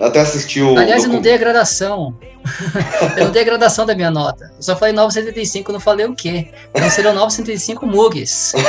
Até 0.00 0.20
assisti 0.20 0.60
o. 0.60 0.76
Aliás, 0.76 1.04
eu 1.04 1.10
não 1.10 1.20
dei 1.20 1.34
a 1.34 1.38
gradação. 1.38 2.16
eu 3.16 3.24
não 3.24 3.32
dei 3.32 3.42
a 3.42 3.44
gradação 3.44 3.86
da 3.86 3.94
minha 3.94 4.10
nota. 4.10 4.52
Eu 4.56 4.62
só 4.62 4.76
falei 4.76 4.94
975, 4.94 5.72
não 5.72 5.80
falei 5.80 6.06
o 6.06 6.14
quê. 6.14 6.48
Então 6.74 6.88
seriam 6.90 7.14
975 7.14 7.86
Mugs. 7.86 8.52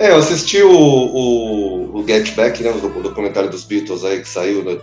É, 0.00 0.12
eu 0.12 0.16
assisti 0.16 0.62
o, 0.62 0.72
o, 0.72 1.98
o 1.98 2.08
Get 2.08 2.34
Back, 2.34 2.62
né, 2.62 2.70
o 2.70 3.02
documentário 3.02 3.50
dos 3.50 3.64
Beatles 3.64 4.02
aí 4.02 4.20
que 4.20 4.28
saiu. 4.30 4.64
Né, 4.64 4.78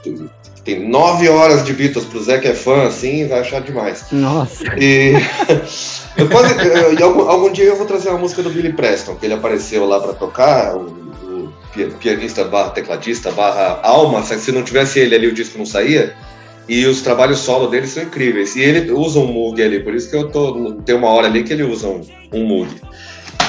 tem 0.67 0.87
nove 0.87 1.29
horas 1.29 1.63
de 1.63 1.71
Beatles 1.71 2.03
pro 2.03 2.21
Zé 2.21 2.39
que 2.39 2.47
é 2.49 2.53
fã, 2.53 2.85
assim, 2.85 3.25
vai 3.25 3.39
achar 3.39 3.61
demais. 3.61 4.03
Nossa. 4.11 4.65
E 4.77 5.13
eu 6.17 6.29
quase, 6.29 6.53
eu, 6.99 7.07
algum, 7.07 7.21
algum, 7.21 7.51
dia 7.51 7.63
eu 7.63 7.77
vou 7.77 7.85
trazer 7.85 8.09
uma 8.09 8.19
música 8.19 8.43
do 8.43 8.49
Billy 8.49 8.73
Preston, 8.73 9.15
que 9.15 9.25
ele 9.25 9.33
apareceu 9.33 9.87
lá 9.87 9.99
para 10.01 10.13
tocar, 10.13 10.75
o, 10.75 11.06
pianista 11.85 12.43
barra 12.43 12.69
tecladista 12.71 13.31
barra 13.31 13.79
alma, 13.83 14.23
se 14.23 14.51
não 14.51 14.63
tivesse 14.63 14.99
ele 14.99 15.15
ali 15.15 15.27
o 15.27 15.33
disco 15.33 15.57
não 15.57 15.65
saía. 15.65 16.13
E 16.69 16.85
os 16.85 17.01
trabalhos 17.01 17.39
solo 17.39 17.67
dele 17.67 17.87
são 17.87 18.03
incríveis. 18.03 18.55
E 18.55 18.61
ele 18.61 18.91
usa 18.91 19.19
um 19.19 19.27
Moog 19.27 19.61
ali, 19.61 19.79
por 19.79 19.95
isso 19.95 20.09
que 20.09 20.15
eu 20.15 20.29
tô. 20.29 20.73
Tem 20.85 20.95
uma 20.95 21.07
hora 21.07 21.27
ali 21.27 21.43
que 21.43 21.53
ele 21.53 21.63
usa 21.63 21.87
um, 21.87 22.01
um 22.33 22.43
Moog. 22.45 22.69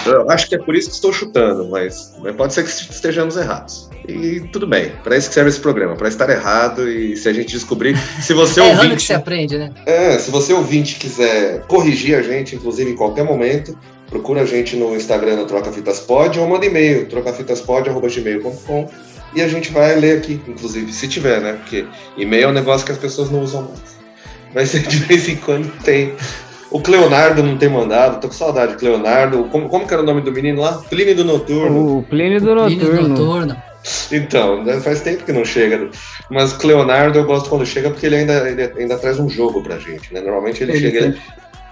Eu 0.07 0.31
acho 0.31 0.49
que 0.49 0.55
é 0.55 0.59
por 0.59 0.75
isso 0.75 0.88
que 0.88 0.95
estou 0.95 1.12
chutando, 1.12 1.69
mas, 1.69 2.14
mas 2.21 2.35
pode 2.37 2.55
ser 2.55 2.62
que 2.62 2.71
estejamos 2.71 3.37
errados. 3.37 3.91
E 4.09 4.41
tudo 4.53 4.67
bem, 4.67 4.93
para 5.03 5.17
isso 5.17 5.29
que 5.29 5.35
serve 5.35 5.51
esse 5.51 5.61
programa, 5.61 5.97
para 5.97 6.09
estar 6.09 6.31
errado 6.31 6.88
e 6.88 7.17
se 7.17 7.29
a 7.29 7.33
gente 7.33 7.51
descobrir, 7.51 7.97
se 8.23 8.33
você 8.33 8.61
é 8.61 8.64
ouvinte, 8.64 8.97
que 8.97 9.03
se 9.03 9.12
aprende, 9.12 9.59
né? 9.59 9.71
É, 9.85 10.19
se 10.19 10.31
você 10.31 10.53
ouvinte 10.53 10.97
quiser 10.97 11.62
corrigir 11.67 12.17
a 12.17 12.23
gente, 12.23 12.57
inclusive 12.57 12.91
em 12.91 12.97
qualquer 12.97 13.25
momento, 13.25 13.77
procura 14.09 14.42
a 14.42 14.47
gente 14.47 14.77
no 14.77 14.94
Instagram 14.97 15.37
no 15.37 15.47
Troca 15.47 15.73
Fitas 15.73 16.01
Pod 16.01 16.38
ou 16.38 16.49
manda 16.49 16.66
e-mail, 16.66 17.07
trocafitaspod@gmail.com 17.07 18.88
e 19.35 19.42
a 19.42 19.49
gente 19.49 19.71
vai 19.71 19.94
ler 19.97 20.18
aqui, 20.18 20.40
inclusive, 20.47 20.92
se 20.92 21.07
tiver, 21.07 21.40
né? 21.40 21.53
Porque 21.55 21.87
e-mail 22.16 22.44
é 22.44 22.49
um 22.49 22.53
negócio 22.53 22.87
que 22.87 22.92
as 22.92 22.99
pessoas 22.99 23.31
não 23.31 23.42
usam 23.42 23.62
mais. 23.62 23.99
Mas 24.55 24.73
de 24.88 24.97
vez 24.99 25.29
em 25.29 25.37
quando 25.37 25.71
tem 25.83 26.14
o 26.71 26.81
Cleonardo 26.81 27.42
não 27.42 27.57
tem 27.57 27.68
mandado, 27.68 28.21
tô 28.21 28.29
com 28.29 28.35
saudade 28.35 28.73
de 28.73 28.79
Cleonardo. 28.79 29.44
Como, 29.44 29.68
como 29.68 29.87
que 29.87 29.92
era 29.92 30.03
o 30.03 30.07
nome 30.07 30.21
do 30.21 30.33
menino 30.33 30.61
lá? 30.61 30.83
Plínio 30.90 31.16
do 31.16 31.25
Noturno. 31.25 31.99
O 31.99 32.03
Plínio 32.03 32.40
do 32.40 32.55
Noturno. 32.55 32.79
Plínio 32.79 33.03
do 33.03 33.09
Noturno. 33.09 33.62
Então, 34.12 34.64
né, 34.64 34.81
faz 34.81 35.01
tempo 35.01 35.25
que 35.25 35.33
não 35.33 35.44
chega. 35.44 35.88
Mas 36.31 36.53
Cleonardo 36.53 37.18
eu 37.18 37.25
gosto 37.25 37.49
quando 37.49 37.64
chega 37.64 37.90
porque 37.90 38.05
ele 38.05 38.16
ainda, 38.16 38.51
ele 38.51 38.62
ainda 38.77 38.99
traz 38.99 39.18
um 39.18 39.31
jogo 39.31 39.62
pra 39.62 39.79
gente, 39.79 40.12
né? 40.12 40.21
Normalmente 40.21 40.62
ele, 40.62 40.73
ele 40.73 40.81
chega. 40.81 40.99
Ele, 41.07 41.18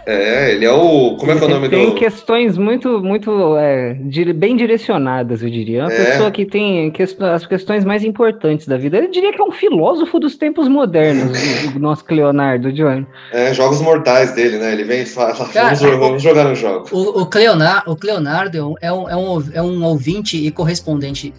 é, 0.07 0.53
ele 0.53 0.65
é 0.65 0.71
o. 0.71 1.17
Como 1.17 1.33
é 1.33 1.37
que 1.37 1.43
é 1.43 1.47
o 1.47 1.51
nome 1.51 1.69
tem 1.69 1.87
do. 1.87 1.87
Tem 1.87 1.95
questões 1.97 2.57
muito, 2.57 3.03
muito 3.03 3.57
é, 3.57 3.95
bem 4.33 4.57
direcionadas, 4.57 5.43
eu 5.43 5.51
diria. 5.51 5.83
Uma 5.83 5.93
é. 5.93 6.05
pessoa 6.05 6.31
que 6.31 6.47
tem 6.47 6.93
as 7.35 7.45
questões 7.45 7.85
mais 7.85 8.05
importantes 8.05 8.69
da 8.69 8.77
vida. 8.77 8.99
Eu 8.99 9.11
diria 9.11 9.33
que 9.33 9.41
é 9.41 9.45
um 9.45 9.51
filósofo 9.51 10.21
dos 10.21 10.37
tempos 10.37 10.69
modernos, 10.69 11.37
o, 11.75 11.79
nosso 11.81 12.05
Leonardo, 12.09 12.73
John. 12.73 13.05
É, 13.33 13.53
jogos 13.53 13.81
mortais 13.81 14.33
dele, 14.33 14.59
né? 14.59 14.73
Ele 14.73 14.85
vem 14.85 15.03
e 15.03 15.07
fala, 15.07 15.35
Cara, 15.49 15.75
vamos, 15.75 15.99
vamos, 15.99 16.23
jogar 16.23 16.45
no 16.45 16.55
jogo. 16.55 16.87
O, 16.93 17.23
o, 17.23 17.27
Cleonardo, 17.27 17.91
o 17.91 17.97
Cleonardo 17.97 18.77
é 18.81 18.93
um, 18.93 19.09
é, 19.09 19.17
um, 19.17 19.43
é 19.55 19.63
um 19.63 19.85
ouvinte 19.85 20.37
e 20.37 20.53
correspondente 20.53 21.35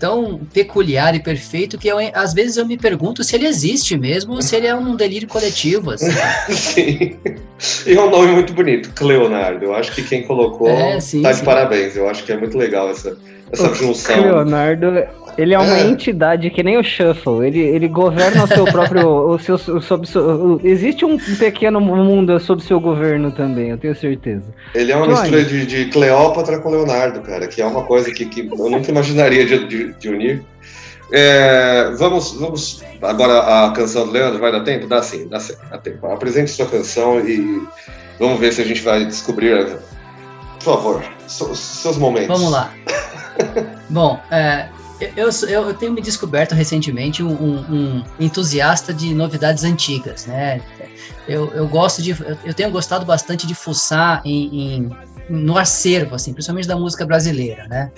tão 0.00 0.40
peculiar 0.52 1.14
e 1.14 1.20
perfeito 1.20 1.78
que 1.78 1.86
eu, 1.86 1.98
às 2.14 2.32
vezes 2.32 2.56
eu 2.56 2.64
me 2.64 2.78
pergunto 2.78 3.22
se 3.22 3.36
ele 3.36 3.46
existe 3.46 3.98
mesmo 3.98 4.32
ou 4.32 4.42
se 4.42 4.56
ele 4.56 4.66
é 4.66 4.74
um 4.74 4.96
delírio 4.96 5.28
coletivo. 5.28 5.90
Assim. 5.90 6.10
sim. 6.48 7.16
E 7.86 7.94
é 7.94 8.00
um 8.00 8.08
nome 8.08 8.32
muito 8.32 8.54
bonito, 8.54 8.90
Cleonardo. 8.94 9.62
Eu 9.62 9.74
acho 9.74 9.94
que 9.94 10.02
quem 10.02 10.22
colocou 10.22 10.70
é, 10.70 10.98
sim, 10.98 11.20
tá 11.20 11.30
de 11.30 11.38
sim. 11.38 11.44
parabéns. 11.44 11.94
Eu 11.94 12.08
acho 12.08 12.24
que 12.24 12.32
é 12.32 12.36
muito 12.36 12.56
legal 12.56 12.90
essa, 12.90 13.16
essa 13.52 13.74
junção. 13.74 14.18
Leonardo, 14.18 14.86
ele 15.36 15.54
é 15.54 15.58
uma 15.58 15.78
é. 15.78 15.86
entidade 15.86 16.50
que 16.50 16.62
nem 16.62 16.78
o 16.78 16.82
Shuffle. 16.82 17.46
Ele, 17.46 17.60
ele 17.60 17.88
governa 17.88 18.44
o 18.44 18.46
seu 18.46 18.64
próprio. 18.64 19.08
o 19.08 19.38
seu, 19.38 19.54
o, 19.54 19.80
sob, 19.80 20.06
o, 20.18 20.60
existe 20.62 21.04
um 21.04 21.18
pequeno 21.18 21.80
mundo 21.80 22.38
sob 22.38 22.62
seu 22.62 22.80
governo 22.80 23.30
também, 23.30 23.70
eu 23.70 23.78
tenho 23.78 23.94
certeza. 23.94 24.44
Ele 24.74 24.92
é 24.92 24.96
uma 24.96 25.06
Johnny. 25.06 25.20
mistura 25.20 25.44
de, 25.44 25.66
de, 25.66 25.84
Cleópatra 25.86 26.58
com 26.58 26.70
Leonardo, 26.70 27.20
cara, 27.20 27.46
que 27.46 27.60
é 27.60 27.66
uma 27.66 27.84
coisa 27.84 28.10
que, 28.12 28.26
que 28.26 28.40
eu 28.40 28.70
nunca 28.70 28.90
imaginaria 28.90 29.46
de, 29.46 29.66
de, 29.66 29.89
de 29.98 30.08
unir. 30.08 30.44
É, 31.12 31.90
vamos, 31.96 32.32
vamos. 32.34 32.82
Agora 33.02 33.66
a 33.66 33.72
canção 33.72 34.06
do 34.06 34.12
Leandro, 34.12 34.38
vai 34.38 34.52
dar 34.52 34.60
tempo? 34.60 34.86
Dá 34.86 35.02
sim, 35.02 35.26
dá 35.28 35.40
sim, 35.40 35.54
dá 35.70 35.78
tempo. 35.78 36.06
Apresente 36.06 36.50
sua 36.50 36.66
canção 36.66 37.20
e 37.20 37.62
vamos 38.18 38.38
ver 38.38 38.52
se 38.52 38.60
a 38.60 38.64
gente 38.64 38.82
vai 38.82 39.04
descobrir. 39.04 39.78
Por 40.58 40.64
favor, 40.64 41.04
seus 41.26 41.96
momentos. 41.96 42.28
Vamos 42.28 42.52
lá. 42.52 42.72
Bom, 43.88 44.20
é, 44.30 44.68
eu, 45.16 45.30
eu, 45.48 45.68
eu, 45.68 45.74
tenho 45.74 45.92
me 45.92 46.02
descoberto 46.02 46.54
recentemente 46.54 47.22
um, 47.22 47.32
um, 47.32 48.04
entusiasta 48.18 48.92
de 48.92 49.14
novidades 49.14 49.64
antigas, 49.64 50.26
né? 50.26 50.60
Eu, 51.26 51.50
eu 51.52 51.66
gosto 51.66 52.02
de, 52.02 52.10
eu 52.44 52.52
tenho 52.54 52.70
gostado 52.70 53.06
bastante 53.06 53.46
de 53.46 53.54
fuçar 53.54 54.20
em, 54.24 54.74
em, 54.74 54.90
no 55.28 55.56
acervo, 55.56 56.14
assim, 56.14 56.34
principalmente 56.34 56.68
da 56.68 56.76
música 56.76 57.06
brasileira, 57.06 57.66
né? 57.68 57.90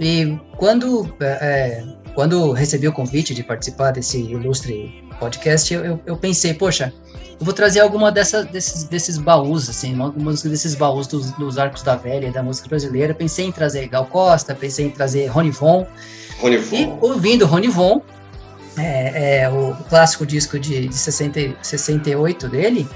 E 0.00 0.38
quando, 0.56 1.14
é, 1.20 1.26
é, 1.26 1.84
quando 2.14 2.52
recebi 2.52 2.88
o 2.88 2.92
convite 2.92 3.34
de 3.34 3.42
participar 3.42 3.90
desse 3.90 4.18
ilustre 4.18 5.04
podcast, 5.20 5.74
eu, 5.74 6.00
eu, 6.06 6.16
pensei, 6.16 6.54
poxa, 6.54 6.90
eu 7.38 7.44
vou 7.44 7.52
trazer 7.52 7.80
alguma 7.80 8.10
dessa, 8.10 8.42
desses, 8.42 8.84
desses 8.84 9.18
baús, 9.18 9.68
assim, 9.68 10.00
algumas 10.00 10.42
desses 10.42 10.74
baús 10.74 11.06
dos, 11.06 11.32
dos 11.32 11.58
arcos 11.58 11.82
da 11.82 11.96
velha 11.96 12.32
da 12.32 12.42
música 12.42 12.66
brasileira. 12.66 13.12
Pensei 13.12 13.44
em 13.44 13.52
trazer 13.52 13.88
Gal 13.88 14.06
Costa, 14.06 14.54
pensei 14.54 14.86
em 14.86 14.90
trazer 14.90 15.26
Rony 15.26 15.50
Von. 15.50 15.86
Rony 16.40 16.56
Von. 16.56 16.76
E 16.76 16.92
ouvindo 17.02 17.44
Rony 17.44 17.68
Von, 17.68 18.00
é, 18.78 19.42
é, 19.42 19.50
o 19.50 19.76
clássico 19.90 20.24
disco 20.24 20.58
de, 20.58 20.88
de 20.88 20.94
60, 20.94 21.56
68 21.62 22.48
dele, 22.48 22.88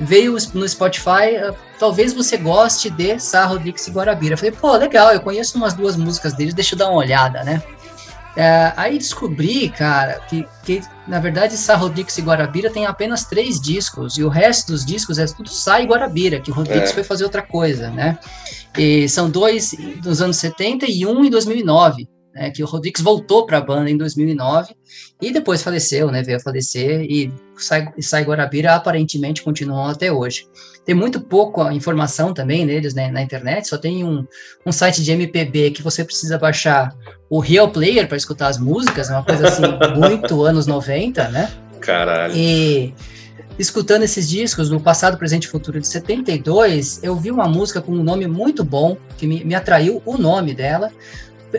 veio 0.00 0.36
no 0.52 0.68
Spotify, 0.68 1.36
uh, 1.48 1.54
talvez 1.78 2.12
você 2.12 2.36
goste 2.36 2.90
de 2.90 3.18
Sá 3.18 3.44
Rodrigues 3.44 3.86
e 3.86 3.90
Guarabira. 3.90 4.34
Eu 4.34 4.38
falei, 4.38 4.52
pô, 4.52 4.76
legal, 4.76 5.12
eu 5.12 5.20
conheço 5.20 5.56
umas 5.56 5.74
duas 5.74 5.96
músicas 5.96 6.34
deles, 6.34 6.54
deixa 6.54 6.74
eu 6.74 6.78
dar 6.78 6.88
uma 6.88 6.98
olhada, 6.98 7.42
né? 7.44 7.62
É, 8.36 8.72
aí 8.76 8.98
descobri, 8.98 9.68
cara, 9.68 10.20
que, 10.28 10.44
que 10.64 10.82
na 11.06 11.20
verdade 11.20 11.56
Sá 11.56 11.76
Rodrigues 11.76 12.18
e 12.18 12.22
Guarabira 12.22 12.68
tem 12.68 12.84
apenas 12.84 13.24
três 13.24 13.60
discos, 13.60 14.18
e 14.18 14.24
o 14.24 14.28
resto 14.28 14.72
dos 14.72 14.84
discos 14.84 15.20
é 15.20 15.26
tudo 15.26 15.48
Sá 15.48 15.80
e 15.80 15.86
Guarabira, 15.86 16.40
que 16.40 16.50
o 16.50 16.54
Rodrigues 16.54 16.90
é. 16.90 16.94
foi 16.94 17.04
fazer 17.04 17.22
outra 17.22 17.42
coisa, 17.42 17.90
né? 17.90 18.18
E 18.76 19.08
são 19.08 19.30
dois 19.30 19.72
dos 20.02 20.20
anos 20.20 20.36
70 20.38 20.86
e 20.88 21.06
um 21.06 21.24
em 21.24 21.30
2009 21.30 22.08
né, 22.34 22.50
que 22.50 22.62
o 22.62 22.66
Rodrigues 22.66 23.02
voltou 23.02 23.46
para 23.46 23.58
a 23.58 23.60
banda 23.60 23.88
em 23.88 23.96
2009 23.96 24.74
e 25.22 25.32
depois 25.32 25.62
faleceu, 25.62 26.10
né, 26.10 26.22
veio 26.22 26.38
a 26.38 26.40
falecer 26.40 27.02
e 27.02 27.32
Sai, 27.56 27.88
Sai 28.00 28.24
Guarabira 28.24 28.74
aparentemente 28.74 29.42
continuam 29.42 29.86
até 29.86 30.10
hoje. 30.10 30.46
Tem 30.84 30.94
muito 30.94 31.20
pouca 31.20 31.72
informação 31.72 32.34
também 32.34 32.66
neles 32.66 32.92
né, 32.92 33.10
na 33.10 33.22
internet, 33.22 33.68
só 33.68 33.78
tem 33.78 34.04
um, 34.04 34.26
um 34.66 34.72
site 34.72 35.02
de 35.02 35.12
MPB 35.12 35.70
que 35.70 35.82
você 35.82 36.04
precisa 36.04 36.36
baixar 36.36 36.94
o 37.30 37.38
Real 37.38 37.70
Player 37.70 38.06
para 38.08 38.16
escutar 38.16 38.48
as 38.48 38.58
músicas, 38.58 39.08
é 39.08 39.12
uma 39.12 39.24
coisa 39.24 39.48
assim, 39.48 39.62
muito 39.96 40.42
anos 40.42 40.66
90, 40.66 41.28
né? 41.28 41.50
Caralho. 41.80 42.34
E 42.36 42.92
escutando 43.58 44.02
esses 44.02 44.28
discos 44.28 44.68
do 44.68 44.80
passado, 44.80 45.16
presente 45.16 45.44
e 45.44 45.48
futuro 45.48 45.80
de 45.80 45.86
72, 45.86 47.00
eu 47.02 47.14
vi 47.16 47.30
uma 47.30 47.46
música 47.46 47.80
com 47.80 47.92
um 47.92 48.02
nome 48.02 48.26
muito 48.26 48.64
bom, 48.64 48.96
que 49.16 49.26
me, 49.26 49.44
me 49.44 49.54
atraiu 49.54 50.02
o 50.04 50.18
nome 50.18 50.54
dela, 50.54 50.90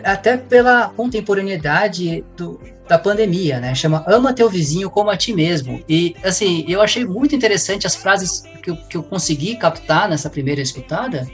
até 0.04 0.36
pela 0.36 0.88
contemporaneidade 0.90 2.24
do, 2.36 2.60
da 2.88 2.98
pandemia, 2.98 3.60
né? 3.60 3.74
Chama 3.74 4.04
Ama 4.06 4.32
teu 4.32 4.48
vizinho 4.48 4.90
como 4.90 5.10
a 5.10 5.16
ti 5.16 5.32
mesmo. 5.32 5.82
E, 5.88 6.14
assim, 6.22 6.64
eu 6.68 6.80
achei 6.80 7.04
muito 7.04 7.34
interessante 7.34 7.86
as 7.86 7.96
frases 7.96 8.44
que 8.62 8.70
eu, 8.70 8.76
que 8.76 8.96
eu 8.96 9.02
consegui 9.02 9.56
captar 9.56 10.08
nessa 10.08 10.30
primeira 10.30 10.60
escutada. 10.60 11.26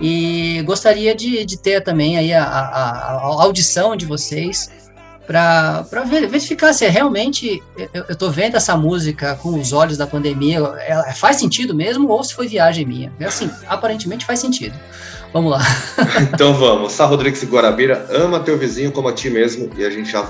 E 0.00 0.62
gostaria 0.64 1.14
de, 1.14 1.44
de 1.44 1.58
ter 1.58 1.82
também 1.82 2.16
aí 2.16 2.32
a, 2.32 2.44
a, 2.44 3.10
a 3.10 3.42
audição 3.42 3.96
de 3.96 4.06
vocês 4.06 4.87
para 5.28 6.04
verificar 6.04 6.72
se 6.72 6.86
é 6.86 6.88
realmente 6.88 7.62
eu, 7.92 8.04
estou 8.08 8.30
vendo 8.30 8.56
essa 8.56 8.74
música 8.74 9.38
com 9.42 9.60
os 9.60 9.74
olhos 9.74 9.98
da 9.98 10.06
pandemia, 10.06 10.56
ela 10.56 11.12
faz 11.12 11.36
sentido 11.36 11.74
mesmo 11.74 12.08
ou 12.08 12.24
se 12.24 12.34
foi 12.34 12.48
viagem 12.48 12.86
minha. 12.86 13.12
É 13.20 13.26
assim, 13.26 13.50
aparentemente 13.68 14.24
faz 14.24 14.40
sentido. 14.40 14.74
Vamos 15.30 15.52
lá. 15.52 15.60
então 16.32 16.54
vamos. 16.54 16.92
Sá 16.92 17.04
Rodrigues 17.04 17.44
Guarabira, 17.44 18.06
ama 18.10 18.40
teu 18.40 18.56
vizinho 18.56 18.90
como 18.90 19.08
a 19.08 19.12
ti 19.12 19.28
mesmo 19.28 19.70
e 19.76 19.84
a 19.84 19.90
gente 19.90 20.10
já. 20.10 20.26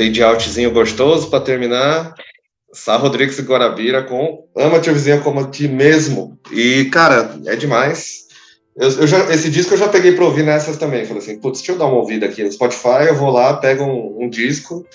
Fade 0.00 0.22
outzinho 0.22 0.70
gostoso 0.70 1.28
para 1.28 1.44
terminar. 1.44 2.14
Sá 2.72 2.96
Rodrigues 2.96 3.38
e 3.38 3.42
Guarabira 3.42 4.02
com 4.02 4.46
Ama 4.56 4.80
Teu 4.80 4.94
Vizinho 4.94 5.20
como 5.20 5.40
a 5.40 5.50
ti 5.50 5.68
mesmo. 5.68 6.38
E, 6.50 6.86
cara, 6.86 7.34
é 7.44 7.54
demais. 7.54 8.20
Eu, 8.76 8.88
eu 9.00 9.06
já, 9.06 9.18
esse 9.34 9.50
disco 9.50 9.74
eu 9.74 9.78
já 9.78 9.88
peguei 9.88 10.12
para 10.12 10.24
ouvir 10.24 10.42
nessas 10.42 10.78
também. 10.78 11.04
Falei 11.04 11.22
assim, 11.22 11.38
putz, 11.38 11.58
deixa 11.58 11.72
eu 11.72 11.78
dar 11.78 11.86
uma 11.86 11.98
ouvida 11.98 12.24
aqui 12.24 12.42
no 12.42 12.50
Spotify. 12.50 13.08
Eu 13.08 13.16
vou 13.16 13.30
lá, 13.30 13.54
pego 13.54 13.84
um, 13.84 14.24
um 14.24 14.30
disco. 14.30 14.86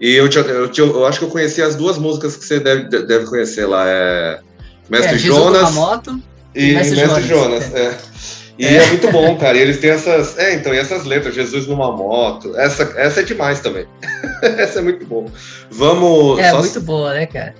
E 0.00 0.14
eu, 0.14 0.26
eu, 0.28 0.42
eu, 0.42 0.72
eu, 0.74 1.06
acho 1.06 1.18
que 1.18 1.24
eu 1.26 1.30
conheci 1.30 1.60
as 1.60 1.74
duas 1.74 1.98
músicas 1.98 2.36
que 2.36 2.44
você 2.46 2.58
deve, 2.58 2.84
deve 2.84 3.26
conhecer 3.26 3.66
lá. 3.66 3.84
É 3.86 4.40
Mestre 4.88 5.16
é, 5.16 5.18
Jonas. 5.18 5.74
Moto 5.74 6.18
e, 6.54 6.72
Mestre, 6.72 6.96
Mestre 6.96 7.22
Jonas. 7.24 7.64
Jonas 7.64 7.74
é. 7.74 7.98
E 8.60 8.66
é. 8.66 8.76
é. 8.76 8.86
muito 8.88 9.10
bom, 9.10 9.36
cara. 9.36 9.56
E 9.56 9.62
eles 9.62 9.78
têm 9.78 9.90
essas. 9.90 10.36
É, 10.36 10.54
então, 10.54 10.74
e 10.74 10.78
essas 10.78 11.06
letras, 11.06 11.34
Jesus 11.34 11.66
numa 11.66 11.90
moto. 11.96 12.54
Essa, 12.56 12.92
essa 12.94 13.20
é 13.20 13.22
demais 13.22 13.60
também. 13.60 13.86
essa 14.42 14.80
é 14.80 14.82
muito 14.82 15.06
bom. 15.06 15.26
Vamos. 15.70 16.38
É 16.38 16.50
só... 16.50 16.58
muito 16.58 16.80
boa, 16.82 17.14
né, 17.14 17.24
cara? 17.24 17.54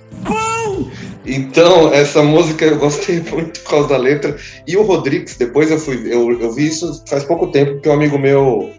Então, 1.25 1.91
essa 1.91 2.21
música 2.21 2.65
eu 2.65 2.77
gostei 2.77 3.19
muito 3.31 3.61
por 3.61 3.69
causa 3.71 3.89
da 3.89 3.97
letra. 3.97 4.35
E 4.67 4.77
o 4.77 4.83
Rodrigues, 4.83 5.37
depois 5.37 5.71
eu 5.71 5.79
fui. 5.79 6.05
Eu, 6.05 6.39
eu 6.39 6.51
vi 6.53 6.67
isso 6.67 7.03
faz 7.07 7.23
pouco 7.23 7.47
tempo, 7.47 7.73
porque 7.73 7.89
um 7.89 7.93
amigo 7.93 8.19
meu. 8.19 8.71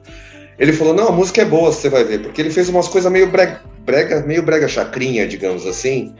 Ele 0.60 0.72
falou: 0.72 0.94
Não, 0.94 1.08
a 1.08 1.12
música 1.12 1.42
é 1.42 1.44
boa, 1.44 1.72
você 1.72 1.88
vai 1.88 2.04
ver. 2.04 2.20
Porque 2.20 2.40
ele 2.40 2.50
fez 2.50 2.68
umas 2.68 2.86
coisas 2.86 3.10
meio 3.10 3.26
brega, 3.26 3.60
brega, 3.84 4.20
meio 4.20 4.44
brega 4.44 4.68
chacrinha, 4.68 5.26
digamos 5.26 5.66
assim. 5.66 6.14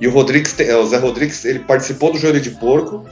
E 0.00 0.08
o 0.08 0.10
Rodrigues, 0.10 0.56
o 0.58 0.86
Zé 0.86 0.96
Rodrigues, 0.96 1.44
ele 1.44 1.60
participou 1.60 2.10
do 2.10 2.18
Joelho 2.18 2.40
de 2.40 2.50
Porco 2.50 3.06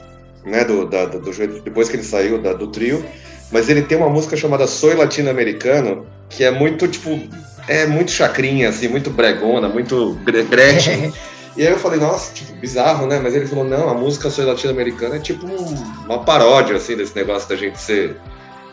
né? 0.45 0.63
Do, 0.63 0.85
da, 0.85 1.05
do, 1.05 1.19
depois 1.63 1.89
que 1.89 1.95
ele 1.95 2.03
saiu 2.03 2.41
da- 2.41 2.53
do 2.53 2.67
trio. 2.67 3.03
Mas 3.51 3.69
ele 3.69 3.83
tem 3.83 3.97
uma 3.97 4.09
música 4.09 4.35
chamada 4.35 4.65
Soy 4.65 4.95
Latino-Americano, 4.95 6.07
que 6.29 6.43
é 6.43 6.49
muito, 6.51 6.87
tipo, 6.87 7.19
é 7.67 7.85
muito 7.85 8.09
chacrinha, 8.11 8.69
assim, 8.69 8.87
muito 8.87 9.09
bregona, 9.11 9.69
muito 9.69 10.13
gre- 10.25 10.43
Gretchen. 10.43 11.13
E 11.55 11.61
aí 11.61 11.71
eu 11.71 11.77
falei, 11.77 11.99
nossa, 11.99 12.33
tipo, 12.33 12.51
bizarro, 12.53 13.05
né? 13.05 13.19
Mas 13.21 13.35
ele 13.35 13.45
falou, 13.45 13.63
não, 13.63 13.87
a 13.87 13.93
música 13.93 14.27
Soy 14.27 14.43
Latino-Americana 14.43 15.17
é 15.17 15.19
tipo 15.19 15.45
um- 15.45 15.75
uma 16.03 16.23
paródia, 16.23 16.77
assim, 16.77 16.95
desse 16.97 17.15
negócio 17.15 17.47
da 17.47 17.55
gente 17.55 17.79
ser, 17.79 18.15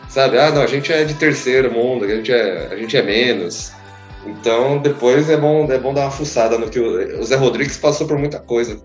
sabe? 0.08 0.38
Ah, 0.38 0.50
não, 0.50 0.62
a 0.62 0.66
gente 0.66 0.90
é 0.90 1.04
de 1.04 1.12
terceiro 1.12 1.70
mundo, 1.70 2.06
a 2.06 2.08
gente 2.08 2.32
é, 2.32 2.68
a 2.72 2.76
gente 2.76 2.96
é 2.96 3.02
menos. 3.02 3.70
Então, 4.24 4.78
depois 4.78 5.28
é 5.28 5.36
bom, 5.36 5.70
é 5.70 5.76
bom 5.76 5.92
dar 5.92 6.02
uma 6.06 6.10
fuçada 6.10 6.56
no 6.56 6.70
que 6.70 6.80
o, 6.80 7.20
o 7.20 7.22
Zé 7.22 7.36
Rodrigues 7.36 7.76
passou 7.76 8.06
por 8.06 8.16
muita 8.18 8.38
coisa. 8.38 8.78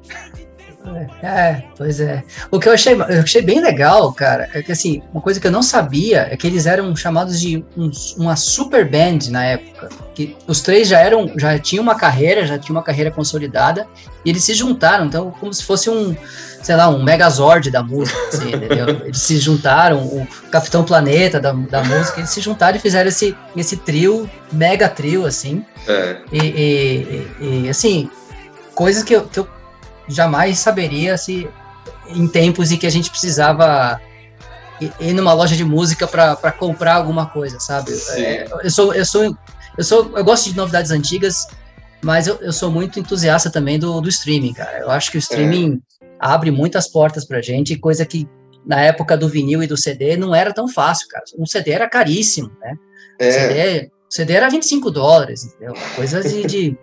É, 1.24 1.64
pois 1.78 2.00
é. 2.00 2.24
O 2.52 2.60
que 2.60 2.70
eu 2.70 2.74
achei, 2.74 2.94
eu 2.94 3.22
achei 3.22 3.42
bem 3.42 3.60
legal, 3.62 4.12
cara, 4.14 4.50
é 4.54 4.62
que 4.62 4.72
assim, 4.72 5.02
uma 5.14 5.22
coisa 5.22 5.40
que 5.40 5.48
eu 5.48 5.52
não 5.52 5.64
sabia 5.64 6.28
é 6.30 6.38
que 6.38 6.46
eles 6.48 6.66
eram 6.66 6.96
chamados 6.96 7.40
de 7.40 7.64
um- 7.78 7.92
uma 8.18 8.36
super 8.36 8.90
band 8.90 9.20
na 9.32 9.44
época. 9.46 9.90
Que 10.14 10.36
os 10.48 10.62
três 10.62 10.88
já 10.88 11.00
eram, 11.00 11.32
já 11.38 11.58
tinham 11.60 11.82
uma 11.84 11.96
carreira, 11.96 12.46
já 12.46 12.58
tinham 12.58 12.76
uma 12.78 12.84
carreira 12.84 13.12
consolidada, 13.12 13.88
e 14.24 14.30
eles 14.30 14.44
se 14.44 14.54
juntaram, 14.54 15.06
então, 15.06 15.32
como 15.40 15.54
se 15.54 15.64
fosse 15.64 15.90
um, 15.90 16.16
sei 16.64 16.76
lá, 16.76 16.88
um 16.90 17.04
megazord 17.04 17.70
da 17.70 17.84
música, 17.84 18.18
assim, 18.30 18.50
entendeu? 18.56 18.90
Eles 19.06 19.20
se 19.20 19.38
juntaram, 19.38 20.00
o 20.00 20.28
Capitão 20.50 20.84
Planeta 20.84 21.40
da, 21.40 21.52
da 21.52 21.84
música, 21.84 22.20
eles 22.20 22.30
se 22.32 22.42
juntaram 22.42 22.78
e 22.78 22.80
fizeram 22.80 23.08
esse, 23.10 23.36
esse 23.56 23.78
trio, 23.78 24.28
mega 24.52 24.88
trio, 24.90 25.26
assim. 25.26 25.64
É, 25.88 26.18
E, 26.32 26.38
e- 26.40 27.28
e, 27.66 27.70
assim, 27.70 28.10
coisas 28.74 29.04
que 29.04 29.14
eu, 29.16 29.26
que 29.26 29.40
eu 29.40 29.48
jamais 30.08 30.60
saberia 30.60 31.18
se 31.18 31.47
em 32.08 32.28
tempos 32.28 32.72
em 32.72 32.78
que 32.78 32.86
a 32.86 32.89
gente 32.89 33.10
precisava 33.10 33.99
ir, 34.80 35.14
numa 35.14 35.34
loja 35.34 35.56
de 35.56 35.64
música 35.64 36.08
para 36.08 36.51
comprar 36.51 36.95
alguma 36.95 37.28
coisa, 37.28 37.60
sabe? 37.60 37.91
É, 38.12 38.47
eu 38.64 38.70
sou 38.72 38.93
eu 38.93 39.06
sou 39.06 39.38
eu 39.78 39.84
sou 39.84 40.12
eu 40.16 40.24
gosto 40.24 40.49
de 40.49 40.56
novidades 40.56 40.91
antigas, 40.91 41.47
mas 42.01 42.28
eu, 42.28 42.36
eu 42.41 42.53
sou 42.53 42.72
muito 42.72 42.99
entusiasta 42.99 43.49
também 43.49 43.80
do, 43.80 43.99
do 44.01 44.10
streaming, 44.10 44.53
cara. 44.53 44.80
Eu 44.80 44.91
acho 44.91 45.12
que 45.12 45.18
o 45.18 45.20
streaming 45.20 45.82
abre 46.20 46.51
muitas 46.51 46.88
portas 46.88 47.26
pra 47.26 47.41
gente, 47.41 47.78
coisa 47.78 48.06
que 48.06 48.28
na 48.66 48.82
época 48.82 49.16
do 49.18 49.30
vinil 49.30 49.62
e 49.62 49.68
do 49.68 49.78
CD 49.78 50.18
não 50.18 50.34
era 50.34 50.53
tão 50.53 50.68
fácil, 50.68 51.08
cara. 51.08 51.24
Um 51.38 51.45
CD 51.45 51.72
era 51.72 51.89
caríssimo, 51.89 52.51
né? 52.60 52.76
é, 53.20 53.32
CD, 53.32 53.91
CD 54.10 54.34
era 54.34 54.49
25 54.49 54.91
dólares, 54.91 55.45
entendeu? 55.45 55.74
Coisa 55.95 56.22
de. 56.22 56.45
de 56.45 56.78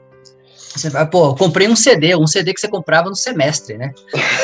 você 0.75 0.91
vai, 0.91 1.07
pô, 1.07 1.35
comprei 1.35 1.69
um 1.69 1.77
CD, 1.77 2.17
um 2.17 2.27
CD 2.27 2.53
que 2.55 2.61
você 2.61 2.69
comprava 2.69 3.09
no 3.09 3.17
semestre, 3.17 3.77
né? 3.77 3.93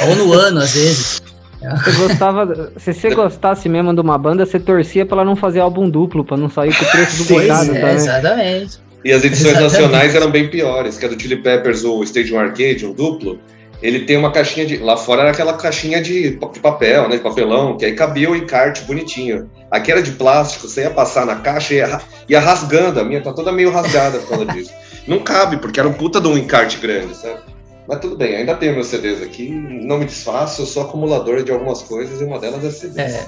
Ou 0.09 0.17
no 0.17 0.33
ano, 0.33 0.61
às 0.61 0.75
vezes. 0.75 1.23
Você 1.61 1.93
gostava. 1.93 2.73
Se 2.77 2.95
você 2.95 3.15
gostasse 3.15 3.69
mesmo 3.69 3.93
de 3.93 4.01
uma 4.01 4.17
banda, 4.17 4.47
você 4.47 4.61
torcia 4.61 5.05
pra 5.05 5.17
ela 5.17 5.25
não 5.25 5.35
fazer 5.35 5.61
álbum 5.61 5.91
duplo, 5.91 6.25
pra 6.25 6.37
não 6.37 6.49
sair 6.49 6.77
com 6.77 6.85
o 6.85 6.91
preço 6.91 7.17
do 7.19 7.25
Sim, 7.25 7.41
bocado 7.41 7.73
é, 7.73 7.81
também. 7.81 7.97
exatamente. 7.97 8.79
E 9.05 9.13
as 9.13 9.25
edições 9.25 9.57
Exatamente. 9.57 9.73
nacionais 9.73 10.15
eram 10.15 10.31
bem 10.31 10.49
piores, 10.49 10.99
que 10.99 11.05
é 11.05 11.09
do 11.09 11.21
Chili 11.21 11.37
Peppers, 11.37 11.85
o 11.85 12.03
Stadium 12.03 12.39
Arcade, 12.39 12.85
um 12.85 12.93
duplo. 12.93 13.39
Ele 13.81 14.01
tem 14.01 14.17
uma 14.17 14.33
caixinha 14.33 14.67
de. 14.67 14.77
Lá 14.79 14.97
fora 14.97 15.23
era 15.23 15.31
aquela 15.31 15.53
caixinha 15.53 16.03
de, 16.03 16.31
de 16.31 16.61
papel, 16.61 17.09
né? 17.09 17.17
De 17.17 17.23
papelão, 17.23 17.77
que 17.77 17.85
aí 17.85 17.93
cabia 17.95 18.29
o 18.29 18.35
encarte 18.35 18.83
bonitinho. 18.83 19.49
Aqui 19.71 19.93
era 19.93 20.03
de 20.03 20.13
plástico, 20.13 20.67
você 20.69 20.83
ia 20.83 20.91
passar 20.91 21.25
na 21.25 21.37
caixa 21.37 21.75
e 21.75 21.77
ia, 21.77 22.01
ia 22.29 22.41
rasgando. 22.41 22.99
A 22.99 23.05
minha 23.05 23.21
tá 23.21 23.33
toda 23.33 23.53
meio 23.53 23.71
rasgada 23.71 24.19
por 24.19 24.31
causa 24.31 24.47
disso. 24.47 24.73
Não 25.09 25.21
cabe, 25.21 25.57
porque 25.57 25.81
era 25.81 25.89
um 25.89 25.95
puta 25.95 26.21
de 26.21 26.29
um 26.29 26.37
encarte 26.37 26.79
grande, 26.79 27.17
sabe? 27.17 27.41
Mas 27.89 28.01
tudo 28.01 28.19
bem, 28.19 28.37
ainda 28.37 28.55
tenho 28.55 28.75
meus 28.75 28.89
CDs 28.89 29.23
aqui, 29.23 29.49
não 29.49 29.97
me 29.97 30.05
desfaço, 30.05 30.61
eu 30.61 30.67
sou 30.67 30.83
acumulador 30.83 31.43
de 31.43 31.51
algumas 31.51 31.81
coisas 31.81 32.21
e 32.21 32.25
uma 32.25 32.39
delas 32.39 32.63
é 32.63 32.71
CDs. 32.71 33.27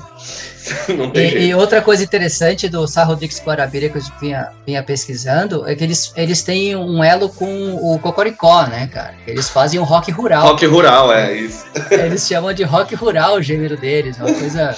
não 0.99 1.11
tem 1.11 1.29
E, 1.29 1.31
jeito. 1.31 1.45
e 1.47 1.55
outra 1.55 1.81
coisa 1.81 2.05
interessante 2.05 2.69
do 2.69 2.87
Sá 2.87 3.03
Rodrigues 3.03 3.41
Guarabira 3.43 3.89
que 3.89 3.97
eu 3.97 4.03
vinha, 4.21 4.51
vinha 4.67 4.83
pesquisando 4.83 5.67
é 5.67 5.75
que 5.75 5.83
eles, 5.83 6.13
eles 6.15 6.43
têm 6.43 6.77
um 6.77 7.03
elo 7.03 7.31
com 7.31 7.75
o 7.75 7.99
Cocoricó, 8.01 8.67
né, 8.67 8.87
cara? 8.93 9.15
Eles 9.27 9.49
fazem 9.49 9.81
um 9.81 9.85
rock 9.85 10.11
rural. 10.11 10.49
Rock 10.49 10.67
rural, 10.67 11.11
é 11.11 11.33
isso. 11.33 11.65
Eles 11.91 12.27
chamam 12.29 12.53
de 12.53 12.63
rock 12.63 12.95
rural 12.95 13.37
o 13.37 13.43
gênero 13.43 13.79
deles. 13.79 14.21
É 14.21 14.25
uma 14.25 14.35
coisa 14.35 14.77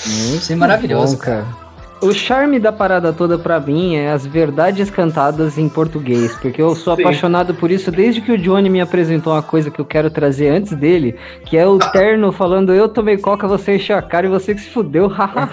é 0.49 0.55
maravilhoso, 0.55 1.17
bom, 1.17 1.23
cara. 1.25 1.62
O 2.03 2.13
charme 2.13 2.59
da 2.59 2.73
parada 2.73 3.13
toda 3.13 3.39
pra 3.39 3.61
mim 3.61 3.95
é 3.95 4.11
as 4.11 4.27
verdades 4.27 4.91
cantadas 4.91 5.57
em 5.57 5.69
português, 5.69 6.35
porque 6.35 6.61
eu 6.61 6.75
sou 6.75 6.97
Sim. 6.97 7.03
apaixonado 7.03 7.55
por 7.55 7.71
isso 7.71 7.93
desde 7.93 8.21
que 8.21 8.33
o 8.33 8.37
Johnny 8.39 8.69
me 8.69 8.81
apresentou 8.81 9.33
uma 9.33 9.43
coisa 9.43 9.71
que 9.71 9.81
eu 9.81 9.85
quero 9.85 10.11
trazer 10.11 10.49
antes 10.49 10.73
dele, 10.73 11.15
que 11.47 11.57
é 11.57 11.65
o 11.65 11.79
terno 11.79 12.33
falando 12.33 12.75
eu 12.75 12.89
tomei 12.89 13.17
coca, 13.19 13.47
você 13.47 13.77
encheu 13.77 13.97
a 13.97 14.03
cara 14.03 14.27
e 14.27 14.29
você 14.29 14.53
que 14.53 14.63
se 14.63 14.71
fudeu, 14.71 15.07
hahaha. 15.09 15.49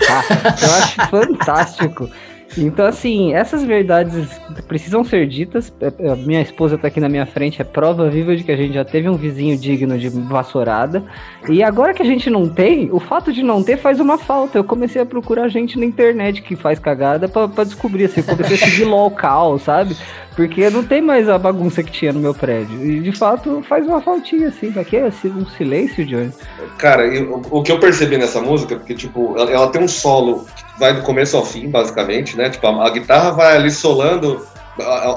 eu 0.60 0.74
acho 0.74 1.10
fantástico. 1.12 2.10
Então, 2.58 2.86
assim, 2.86 3.34
essas 3.34 3.64
verdades 3.64 4.28
precisam 4.68 5.04
ser 5.04 5.28
ditas. 5.28 5.72
É, 5.80 5.92
é, 6.00 6.16
Minha 6.16 6.42
esposa 6.42 6.78
tá 6.78 6.88
aqui 6.88 7.00
na 7.00 7.10
minha 7.10 7.26
frente, 7.26 7.62
é 7.62 7.66
prova 7.66 8.10
viva 8.10 8.36
de 8.36 8.44
que 8.44 8.52
a 8.52 8.58
gente 8.58 8.74
já 8.74 8.84
teve 8.84 9.08
um 9.08 9.16
vizinho 9.16 9.58
digno 9.58 9.98
de 9.98 10.10
vassourada. 10.10 11.04
E 11.48 11.62
agora 11.62 11.94
que 11.94 12.02
a 12.02 12.06
gente 12.06 12.30
não 12.30 12.50
tem, 12.50 12.90
o 12.92 13.00
fato 13.00 13.32
de 13.32 13.44
não 13.44 13.64
ter 13.64 13.78
faz 13.78 14.00
uma 14.00 14.18
falta. 14.18 14.58
Eu 14.58 14.64
comecei 14.64 15.02
a 15.02 15.06
procurar 15.06 15.48
gente 15.48 15.78
na 15.78 15.86
internet 15.86 16.42
que 16.42 16.56
faz 16.56 16.80
cagada 16.80 17.28
pra 17.28 17.64
descobrir, 17.64 18.06
assim, 18.06 18.22
eu 18.22 18.26
comecei 18.26 18.56
a 18.56 18.60
seguir 18.60 18.86
local, 18.86 19.60
sabe? 19.60 19.96
Porque 20.36 20.70
não 20.70 20.84
tem 20.84 21.02
mais 21.02 21.28
a 21.28 21.38
bagunça 21.38 21.84
que 21.84 21.92
tinha 21.92 22.14
no 22.14 22.20
meu 22.20 22.34
prédio. 22.34 22.86
E 22.86 23.02
de 23.02 23.12
fato 23.12 23.62
faz 23.68 23.86
uma 23.86 24.02
faltinha, 24.02 24.48
assim. 24.48 24.72
Aqui 24.80 24.98
é 24.98 25.06
um 25.08 25.46
silêncio, 25.46 26.06
Johnny. 26.06 26.32
Cara, 26.78 27.06
e 27.08 27.22
o, 27.22 27.62
que 27.62 27.72
eu 27.72 27.80
percebi 27.80 28.18
nessa 28.18 28.42
música, 28.42 28.76
porque, 28.76 28.94
tipo, 28.94 29.38
ela, 29.38 29.52
ela 29.52 29.68
tem 29.68 29.84
um 29.84 29.88
solo 29.88 30.46
vai 30.80 30.94
do 30.94 31.04
começo 31.04 31.38
ao 31.38 31.46
fim, 31.46 31.70
basicamente, 31.70 32.36
né? 32.38 32.50
Tipo, 32.50 32.68
a, 32.68 32.88
a 32.88 32.90
guitarra 32.90 33.32
vai 33.32 33.56
ali 33.56 33.70
solando 33.70 34.48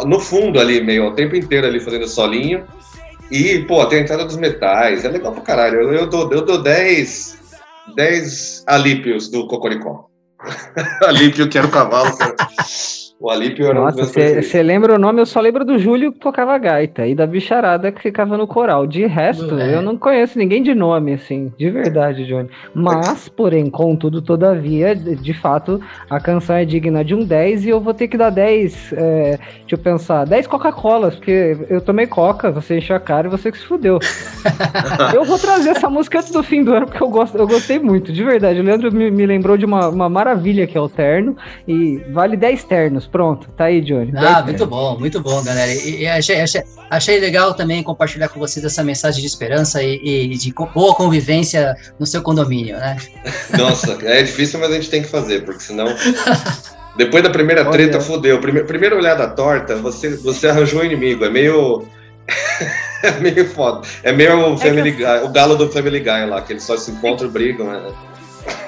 no 0.06 0.18
fundo 0.18 0.60
ali, 0.60 0.82
meio, 0.82 1.06
o 1.06 1.14
tempo 1.14 1.36
inteiro 1.36 1.66
ali 1.66 1.80
fazendo 1.80 2.08
solinho. 2.08 2.66
E, 3.30 3.60
pô, 3.60 3.84
tem 3.86 4.00
a 4.00 4.02
entrada 4.02 4.24
dos 4.24 4.36
metais, 4.36 5.04
é 5.04 5.08
legal 5.08 5.32
pra 5.32 5.42
caralho. 5.42 5.80
Eu, 5.80 5.92
eu 5.92 6.06
dou, 6.06 6.30
eu 6.32 6.44
dou 6.44 6.62
10, 6.62 7.38
10 7.94 8.64
alípios 8.66 9.30
do 9.30 9.46
Cocoricó. 9.46 10.06
Alípio, 11.06 11.48
que 11.48 11.56
era 11.56 11.66
o 11.66 11.70
cavalo. 11.70 12.12
O 13.22 13.30
Alípio 13.30 13.64
era 13.66 13.74
Nossa, 13.74 14.04
você 14.04 14.62
lembra 14.64 14.96
o 14.96 14.98
nome? 14.98 15.20
Eu 15.20 15.26
só 15.26 15.40
lembro 15.40 15.64
do 15.64 15.78
Júlio 15.78 16.12
que 16.12 16.18
tocava 16.18 16.58
gaita 16.58 17.06
e 17.06 17.14
da 17.14 17.24
bicharada 17.24 17.92
que 17.92 18.02
ficava 18.02 18.36
no 18.36 18.48
coral. 18.48 18.84
De 18.84 19.06
resto, 19.06 19.56
É. 19.60 19.76
eu 19.76 19.80
não 19.80 19.96
conheço 19.96 20.36
ninguém 20.36 20.60
de 20.60 20.74
nome, 20.74 21.12
assim, 21.12 21.52
de 21.56 21.70
verdade, 21.70 22.26
Johnny. 22.26 22.48
Mas, 22.74 23.28
porém, 23.28 23.70
contudo, 23.70 24.20
todavia, 24.20 24.96
de, 24.96 25.14
de 25.14 25.32
fato, 25.34 25.80
a 26.10 26.18
canção 26.18 26.56
é 26.56 26.64
digna 26.64 27.04
de 27.04 27.14
um 27.14 27.24
10 27.24 27.64
e 27.64 27.68
eu 27.68 27.80
vou 27.80 27.94
ter 27.94 28.08
que 28.08 28.16
dar 28.16 28.30
10, 28.30 28.92
é, 28.94 29.38
deixa 29.60 29.74
eu 29.74 29.78
pensar, 29.78 30.26
10 30.26 30.48
Coca-Colas, 30.48 31.14
porque 31.14 31.56
eu 31.70 31.80
tomei 31.80 32.08
Coca, 32.08 32.50
você 32.50 32.78
encheu 32.78 32.96
a 32.96 33.00
cara 33.00 33.28
e 33.28 33.30
você 33.30 33.52
que 33.52 33.58
se 33.58 33.64
fudeu. 33.64 34.00
eu 35.14 35.24
vou 35.24 35.38
trazer 35.38 35.70
essa 35.70 35.88
música 35.88 36.18
antes 36.18 36.32
do 36.32 36.42
fim 36.42 36.64
do 36.64 36.74
ano, 36.74 36.86
porque 36.86 37.00
eu, 37.00 37.08
gosto, 37.08 37.38
eu 37.38 37.46
gostei 37.46 37.78
muito, 37.78 38.12
de 38.12 38.24
verdade. 38.24 38.58
O 38.58 38.64
Leandro 38.64 38.92
me, 38.92 39.12
me 39.12 39.24
lembrou 39.26 39.56
de 39.56 39.64
uma, 39.64 39.88
uma 39.90 40.08
maravilha 40.08 40.66
que 40.66 40.76
é 40.76 40.80
o 40.80 40.88
terno, 40.88 41.36
e 41.68 41.98
vale 42.10 42.36
10 42.36 42.64
ternos. 42.64 43.11
Pronto, 43.12 43.46
tá 43.56 43.66
aí, 43.66 43.82
Johnny. 43.82 44.10
10 44.10 44.24
Ah, 44.24 44.42
muito 44.42 44.66
bom, 44.66 44.98
muito 44.98 45.20
bom, 45.20 45.42
galera. 45.44 45.70
E, 45.72 46.00
e 46.00 46.06
achei, 46.08 46.40
achei, 46.40 46.62
achei 46.90 47.20
legal 47.20 47.52
também 47.54 47.82
compartilhar 47.82 48.28
com 48.28 48.40
vocês 48.40 48.64
essa 48.64 48.82
mensagem 48.82 49.20
de 49.20 49.26
esperança 49.26 49.82
e, 49.82 50.00
e 50.02 50.28
de 50.36 50.50
co- 50.50 50.66
boa 50.66 50.94
convivência 50.94 51.76
no 52.00 52.06
seu 52.06 52.22
condomínio, 52.22 52.76
né? 52.78 52.96
Nossa, 53.56 53.98
é 54.02 54.22
difícil, 54.22 54.58
mas 54.58 54.70
a 54.70 54.74
gente 54.76 54.88
tem 54.88 55.02
que 55.02 55.08
fazer, 55.08 55.44
porque 55.44 55.60
senão. 55.60 55.86
Depois 56.96 57.22
da 57.22 57.30
primeira 57.30 57.62
Olha. 57.62 57.70
treta, 57.72 58.00
fodeu. 58.00 58.40
Prime- 58.40 58.64
primeira 58.64 58.96
olhada 58.96 59.28
torta, 59.28 59.76
você, 59.76 60.16
você 60.16 60.48
arranjou 60.48 60.80
o 60.80 60.84
inimigo. 60.84 61.24
É 61.24 61.30
meio. 61.30 61.86
é 63.02 63.10
meio 63.20 63.48
foda. 63.50 63.86
É 64.02 64.12
meio 64.12 64.52
o, 64.52 64.58
Family 64.58 64.90
Guy, 64.92 65.04
o 65.24 65.28
galo 65.28 65.54
do 65.56 65.70
Family 65.70 66.00
Guy 66.00 66.26
lá, 66.28 66.40
que 66.42 66.52
eles 66.52 66.62
só 66.62 66.76
se 66.76 66.90
encontram 66.90 67.28
e 67.28 67.30
brigam. 67.30 67.66
né? 67.66 67.92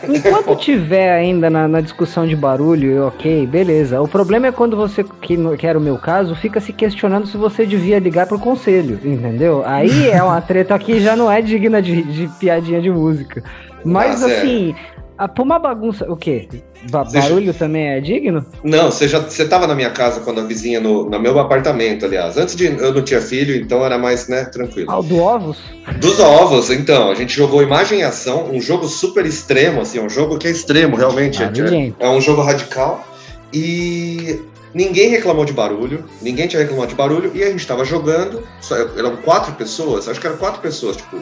Enquanto 0.09 0.57
tiver 0.57 1.13
ainda 1.13 1.49
na, 1.49 1.67
na 1.67 1.81
discussão 1.81 2.27
de 2.27 2.37
barulho, 2.37 3.07
ok, 3.07 3.47
beleza. 3.47 4.01
O 4.01 4.09
problema 4.09 4.47
é 4.47 4.53
quando 4.53 4.77
você, 4.77 5.05
que, 5.21 5.37
que 5.57 5.67
era 5.67 5.79
o 5.79 5.83
meu 5.83 5.97
caso, 5.99 6.35
fica 6.35 6.61
se 6.61 6.73
questionando 6.73 7.27
se 7.27 7.37
você 7.37 7.65
devia 7.67 7.99
ligar 7.99 8.27
pro 8.27 8.39
conselho, 8.39 8.99
entendeu? 9.05 9.63
Aí 9.65 10.09
é 10.09 10.23
uma 10.23 10.41
treta 10.41 10.79
que 10.79 11.01
já 11.01 11.17
não 11.17 11.31
é 11.31 11.41
digna 11.41 11.81
de, 11.81 12.03
de 12.03 12.29
piadinha 12.39 12.81
de 12.81 12.91
música. 12.91 13.43
Mas 13.85 14.23
Mas 14.23 14.23
é. 14.23 14.75
A, 15.17 15.29
pra 15.29 15.43
uma 15.43 15.59
bagunça. 15.59 16.11
O 16.11 16.17
quê? 16.17 16.49
Ba- 16.91 17.05
barulho 17.05 17.55
também 17.55 17.89
é 17.89 18.01
digno? 18.01 18.45
Não, 18.63 18.91
você 18.91 19.07
já 19.09 19.21
você 19.21 19.47
tava 19.47 19.67
na 19.67 19.75
minha 19.75 19.91
casa 19.91 20.21
quando 20.21 20.41
a 20.41 20.45
vizinha, 20.45 20.81
no, 20.81 21.09
no 21.09 21.21
meu 21.21 21.39
apartamento, 21.39 22.05
aliás. 22.05 22.37
Antes 22.37 22.57
de. 22.57 22.67
Eu 22.67 22.93
não 22.93 23.03
tinha 23.03 23.21
filho, 23.21 23.55
então 23.55 23.85
era 23.85 23.97
mais, 23.99 24.29
né, 24.29 24.45
tranquilo. 24.45 24.91
Ah, 24.91 24.99
o 24.99 25.03
do 25.03 25.19
ovos? 25.19 25.59
Dos 26.01 26.19
ovos, 26.21 26.71
então, 26.71 27.11
a 27.11 27.15
gente 27.15 27.35
jogou 27.35 27.63
Imagem 27.63 28.01
e 28.01 28.03
Ação, 28.03 28.51
um 28.51 28.61
jogo 28.61 28.87
super 28.87 29.25
extremo, 29.25 29.81
assim, 29.81 30.01
um 30.01 30.09
jogo 30.09 30.39
que 30.39 30.47
é 30.49 30.51
extremo, 30.51 30.97
realmente. 30.97 31.43
É, 31.43 31.47
Maravilhento. 31.47 31.97
é 32.01 32.09
um 32.09 32.21
jogo 32.21 32.43
radical. 32.43 33.07
E 33.53 34.41
ninguém 34.75 35.09
reclamou 35.09 35.45
de 35.45 35.53
barulho, 35.53 36.05
ninguém 36.21 36.49
tinha 36.49 36.61
reclamado 36.61 36.89
de 36.89 36.95
barulho, 36.97 37.31
e 37.35 37.43
a 37.45 37.51
gente 37.51 37.67
tava 37.67 37.85
jogando, 37.85 38.43
só, 38.61 38.75
eram 38.97 39.17
quatro 39.19 39.53
pessoas, 39.53 40.09
acho 40.09 40.21
que 40.21 40.27
eram 40.27 40.37
quatro 40.37 40.61
pessoas, 40.61 40.97
tipo. 40.97 41.17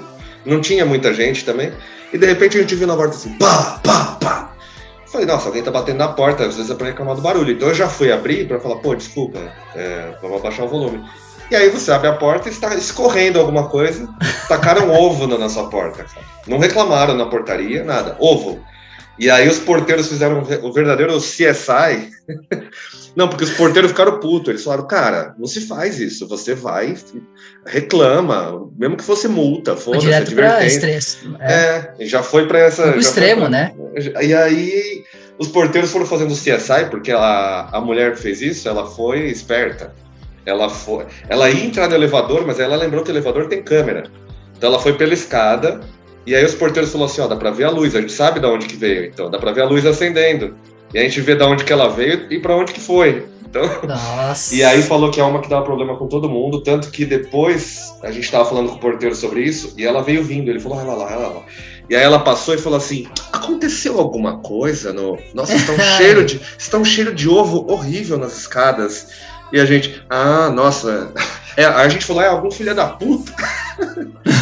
não 0.47 0.61
tinha 0.61 0.87
muita 0.87 1.13
gente 1.13 1.45
também. 1.45 1.71
E 2.13 2.19
de 2.19 2.27
repente 2.27 2.59
a 2.59 2.61
gente 2.61 2.75
viu 2.75 2.87
na 2.87 2.97
porta 2.97 3.17
assim, 3.17 3.33
pá, 3.39 3.81
pá, 3.83 4.17
pá. 4.21 4.53
Falei, 5.07 5.27
nossa, 5.27 5.49
alguém 5.49 5.63
tá 5.63 5.71
batendo 5.71 5.99
na 5.99 6.09
porta, 6.09 6.47
às 6.47 6.57
vezes 6.57 6.71
é 6.71 6.75
pra 6.75 6.87
reclamar 6.87 7.15
do 7.15 7.23
barulho. 7.23 7.53
Então 7.53 7.69
eu 7.69 7.75
já 7.75 7.89
fui 7.89 8.11
abrir 8.11 8.49
pra 8.49 8.61
falar, 8.61 8.77
pô, 8.77 8.95
desculpa, 8.95 9.39
é, 9.75 10.15
vamos 10.23 10.39
abaixar 10.39 10.65
o 10.65 10.69
volume. 10.69 11.05
E 11.51 11.57
aí 11.57 11.69
você 11.69 11.93
abre 11.93 12.09
a 12.09 12.15
porta 12.15 12.49
e 12.49 12.53
está 12.53 12.75
escorrendo 12.75 13.39
alguma 13.39 13.69
coisa. 13.69 14.09
Tacaram 14.49 14.89
ovo 14.93 15.27
na 15.27 15.37
nossa 15.37 15.65
porta. 15.65 16.07
Não 16.47 16.59
reclamaram 16.59 17.15
na 17.15 17.27
portaria, 17.27 17.85
nada. 17.85 18.17
Ovo. 18.19 18.59
E 19.19 19.31
aí 19.31 19.49
os 19.49 19.59
porteiros 19.59 20.09
fizeram 20.09 20.43
o 20.63 20.73
verdadeiro 20.73 21.17
CSI. 21.19 22.11
Não, 23.15 23.29
porque 23.29 23.45
os 23.45 23.51
porteiros 23.51 23.91
ficaram 23.91 24.19
putos. 24.19 24.49
Eles 24.49 24.65
falaram, 24.65 24.87
cara, 24.87 25.35
não 25.39 25.47
se 25.47 25.67
faz 25.67 26.01
isso. 26.01 26.27
Você 26.29 26.55
vai, 26.55 26.97
reclama, 27.67 28.71
mesmo 28.75 28.97
que 28.97 29.05
fosse 29.05 29.29
multa, 29.29 29.77
foda-se, 29.77 30.07
Direto 30.07 30.65
estresse. 30.65 31.19
É. 31.39 31.93
é, 31.99 32.07
já 32.07 32.23
foi 32.23 32.49
para 32.49 32.61
essa... 32.61 32.85
Foi 32.85 32.99
extremo, 32.99 33.43
pra... 33.43 33.51
né? 33.51 33.75
E 34.23 34.33
aí 34.33 35.05
os 35.39 35.49
porteiros 35.49 35.91
foram 35.91 36.07
fazendo 36.07 36.31
o 36.31 36.37
CSI, 36.37 36.89
porque 36.91 37.13
a, 37.13 37.69
a 37.71 37.81
mulher 37.83 38.13
que 38.13 38.23
fez 38.23 38.41
isso, 38.41 38.67
ela 38.67 38.87
foi 38.87 39.27
esperta. 39.27 39.93
Ela 40.47 40.69
foi, 40.69 41.07
ela 41.29 41.51
ia 41.51 41.65
entrar 41.65 41.89
no 41.89 41.95
elevador, 41.95 42.47
mas 42.47 42.59
ela 42.59 42.77
lembrou 42.77 43.05
que 43.05 43.11
o 43.11 43.13
elevador 43.13 43.47
tem 43.47 43.63
câmera. 43.63 44.05
Então 44.57 44.71
ela 44.71 44.81
foi 44.81 44.95
pela 44.95 45.15
escada, 45.15 45.81
e 46.27 46.35
aí 46.35 46.45
os 46.45 46.55
porteiros 46.55 46.93
falaram 46.93 47.11
assim, 47.11 47.21
ó, 47.21 47.27
dá 47.27 47.37
pra 47.37 47.51
ver 47.51 47.65
a 47.65 47.71
luz, 47.71 47.95
a 47.95 48.01
gente 48.01 48.13
sabe 48.13 48.41
de 48.41 48.47
onde 48.47 48.67
que 48.67 48.77
veio, 48.77 49.07
então 49.07 49.31
dá 49.31 49.39
pra 49.39 49.53
ver 49.53 49.63
a 49.63 49.67
luz 49.67 49.85
acendendo. 49.85 50.57
E 50.95 50.99
a 50.99 51.03
gente 51.03 51.21
vê 51.21 51.35
de 51.35 51.43
onde 51.43 51.65
que 51.65 51.73
ela 51.73 51.89
veio 51.89 52.27
e 52.31 52.39
para 52.39 52.57
onde 52.57 52.73
que 52.73 52.81
foi. 52.81 53.25
Então, 53.45 53.63
Nossa. 53.87 54.55
E 54.55 54.63
aí 54.63 54.83
falou 54.83 55.11
que 55.11 55.21
é 55.21 55.25
uma 55.25 55.41
que 55.41 55.49
dava 55.49 55.65
problema 55.65 55.97
com 55.97 56.07
todo 56.07 56.29
mundo, 56.29 56.63
tanto 56.63 56.91
que 56.91 57.05
depois 57.05 57.95
a 58.03 58.11
gente 58.11 58.31
tava 58.31 58.45
falando 58.45 58.69
com 58.69 58.77
o 58.77 58.81
porteiro 58.81 59.15
sobre 59.15 59.43
isso, 59.43 59.75
e 59.77 59.85
ela 59.85 60.03
veio 60.03 60.23
vindo, 60.23 60.49
ele 60.49 60.61
falou, 60.61 60.81
ela 60.81 60.95
lá, 60.95 61.13
ela 61.13 61.29
lá. 61.29 61.43
E 61.91 61.97
aí 61.97 62.03
ela 62.03 62.21
passou 62.21 62.55
e 62.55 62.59
falou 62.59 62.79
assim: 62.79 63.07
aconteceu 63.33 63.99
alguma 63.99 64.39
coisa 64.39 64.93
no. 64.93 65.19
Nossa, 65.35 65.55
está 65.55 65.73
um 65.73 65.79
cheiro 65.99 66.25
de. 66.25 66.41
Está 66.57 66.79
um 66.79 66.85
cheiro 66.85 67.15
de 67.15 67.29
ovo 67.29 67.71
horrível 67.71 68.17
nas 68.17 68.37
escadas. 68.39 69.09
E 69.53 69.61
a 69.61 69.65
gente, 69.65 70.03
ah, 70.09 70.49
nossa. 70.49 71.13
É, 71.55 71.67
a 71.67 71.87
gente 71.87 72.07
falou, 72.07 72.23
é 72.23 72.29
algum 72.29 72.51
filho 72.51 72.75
da 72.75 72.87
puta. 72.87 73.31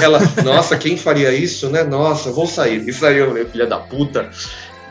Ela, 0.02 0.20
nossa, 0.44 0.76
quem 0.76 0.96
faria 0.96 1.32
isso, 1.32 1.68
né? 1.68 1.82
Nossa, 1.82 2.30
vou 2.30 2.46
sair. 2.46 2.88
E 2.88 2.92
saiu, 2.92 3.32
né, 3.34 3.44
filha 3.44 3.66
da 3.66 3.78
puta. 3.78 4.30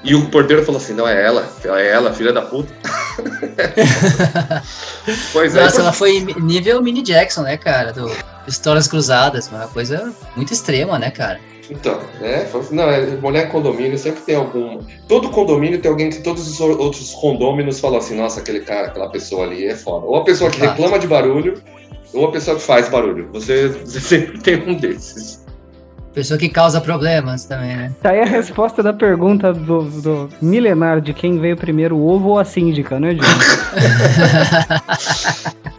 E 0.03 0.15
o 0.15 0.29
porteiro 0.29 0.63
falou 0.63 0.79
assim: 0.79 0.93
não, 0.93 1.07
é 1.07 1.25
ela, 1.25 1.47
é 1.63 1.89
ela, 1.89 2.13
filha 2.13 2.31
da 2.31 2.41
puta. 2.41 2.71
pois 5.33 5.55
é. 5.55 5.63
Nossa, 5.63 5.81
ela 5.81 5.91
foi 5.91 6.19
nível 6.39 6.81
Mini 6.81 7.01
Jackson, 7.01 7.41
né, 7.41 7.57
cara? 7.57 7.91
Do 7.91 8.09
Histórias 8.47 8.87
Cruzadas, 8.87 9.47
uma 9.49 9.67
coisa 9.67 10.13
muito 10.35 10.53
extrema, 10.53 10.97
né, 10.97 11.11
cara? 11.11 11.39
Então, 11.69 11.99
né? 12.19 12.49
Não, 12.71 12.89
é, 12.89 13.05
mulher 13.17 13.51
condomínio 13.51 13.97
sempre 13.97 14.21
tem 14.21 14.35
algum. 14.35 14.79
Todo 15.07 15.29
condomínio 15.29 15.79
tem 15.79 15.91
alguém 15.91 16.09
que 16.09 16.21
todos 16.21 16.47
os 16.47 16.59
outros 16.59 17.11
condôminos 17.13 17.79
falam 17.79 17.99
assim: 17.99 18.15
nossa, 18.15 18.39
aquele 18.39 18.61
cara, 18.61 18.87
aquela 18.87 19.09
pessoa 19.09 19.45
ali 19.45 19.65
é 19.65 19.75
foda. 19.75 20.05
Ou 20.05 20.15
a 20.15 20.23
pessoa 20.23 20.49
que 20.49 20.59
reclama 20.59 20.97
de 20.97 21.05
barulho, 21.07 21.61
ou 22.13 22.27
a 22.27 22.31
pessoa 22.31 22.57
que 22.57 22.63
faz 22.63 22.89
barulho. 22.89 23.29
Você, 23.33 23.67
você 23.67 23.99
sempre 23.99 24.39
tem 24.39 24.55
um 24.67 24.75
desses. 24.75 25.45
Pessoa 26.13 26.39
que 26.39 26.49
causa 26.49 26.81
problemas 26.81 27.45
também, 27.45 27.75
né? 27.75 27.93
Tá 28.01 28.09
aí 28.09 28.21
a 28.21 28.25
resposta 28.25 28.81
da 28.81 28.91
pergunta 28.91 29.53
do, 29.53 29.83
do 29.83 30.29
milenar 30.41 31.01
de 31.01 31.13
quem 31.13 31.39
veio 31.39 31.55
primeiro, 31.55 31.95
o 31.95 32.09
ovo 32.09 32.29
ou 32.29 32.39
a 32.39 32.43
síndica, 32.43 32.99
né, 32.99 33.13
Diogo? 33.13 33.29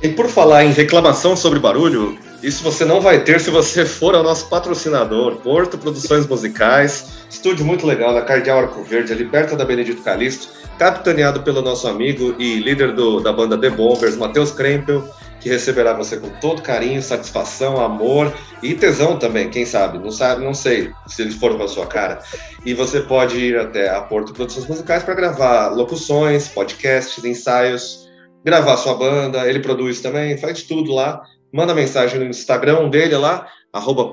e 0.00 0.08
por 0.10 0.28
falar 0.28 0.64
em 0.64 0.72
reclamação 0.72 1.36
sobre 1.36 1.58
barulho, 1.58 2.16
isso 2.40 2.62
você 2.62 2.84
não 2.84 3.00
vai 3.00 3.24
ter 3.24 3.40
se 3.40 3.50
você 3.50 3.84
for 3.84 4.14
ao 4.14 4.22
nosso 4.22 4.48
patrocinador, 4.48 5.36
Porto 5.36 5.76
Produções 5.76 6.26
Musicais, 6.26 7.24
estúdio 7.28 7.66
muito 7.66 7.84
legal 7.84 8.14
na 8.14 8.22
Cardeal 8.22 8.60
Arco 8.60 8.82
Verde, 8.82 9.12
ali 9.12 9.26
perto 9.26 9.56
da 9.56 9.64
Benedito 9.64 10.02
Calixto, 10.02 10.48
capitaneado 10.78 11.42
pelo 11.42 11.60
nosso 11.60 11.86
amigo 11.86 12.34
e 12.38 12.60
líder 12.60 12.94
do, 12.94 13.20
da 13.20 13.32
banda 13.32 13.58
The 13.58 13.68
Bombers, 13.68 14.16
Matheus 14.16 14.52
Krempel, 14.52 15.04
que 15.40 15.48
receberá 15.48 15.92
você 15.92 16.18
com 16.18 16.28
todo 16.40 16.62
carinho, 16.62 17.02
satisfação, 17.02 17.80
amor 17.80 18.32
e 18.62 18.74
tesão 18.74 19.18
também, 19.18 19.48
quem 19.48 19.64
sabe? 19.64 19.98
Não 19.98 20.10
sabe, 20.10 20.44
não 20.44 20.54
sei 20.54 20.92
se 21.06 21.22
eles 21.22 21.34
foram 21.34 21.56
com 21.56 21.64
a 21.64 21.68
sua 21.68 21.86
cara. 21.86 22.20
E 22.64 22.74
você 22.74 23.00
pode 23.00 23.38
ir 23.38 23.58
até 23.58 23.88
a 23.88 24.00
Porto 24.02 24.32
Produções 24.32 24.66
Musicais 24.66 25.02
para 25.02 25.14
gravar 25.14 25.68
locuções, 25.68 26.48
podcasts, 26.48 27.24
ensaios, 27.24 28.08
gravar 28.44 28.76
sua 28.76 28.94
banda, 28.94 29.48
ele 29.48 29.60
produz 29.60 30.00
também, 30.00 30.36
faz 30.38 30.62
tudo 30.62 30.92
lá 30.92 31.22
manda 31.52 31.74
mensagem 31.74 32.18
no 32.18 32.26
Instagram 32.26 32.88
dele 32.88 33.16
lá, 33.16 33.46
arroba 33.72 34.12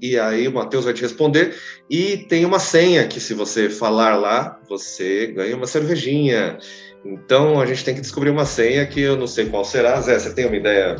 e 0.00 0.18
aí 0.18 0.48
o 0.48 0.52
Matheus 0.52 0.84
vai 0.84 0.94
te 0.94 1.02
responder. 1.02 1.54
E 1.88 2.18
tem 2.28 2.44
uma 2.44 2.58
senha 2.58 3.06
que 3.06 3.20
se 3.20 3.34
você 3.34 3.68
falar 3.68 4.16
lá, 4.16 4.60
você 4.68 5.28
ganha 5.28 5.56
uma 5.56 5.66
cervejinha. 5.66 6.58
Então 7.04 7.60
a 7.60 7.66
gente 7.66 7.84
tem 7.84 7.94
que 7.94 8.00
descobrir 8.00 8.30
uma 8.30 8.46
senha 8.46 8.86
que 8.86 9.00
eu 9.00 9.16
não 9.16 9.26
sei 9.26 9.46
qual 9.46 9.64
será. 9.64 10.00
Zé, 10.00 10.18
você 10.18 10.32
tem 10.32 10.46
uma 10.46 10.56
ideia? 10.56 10.96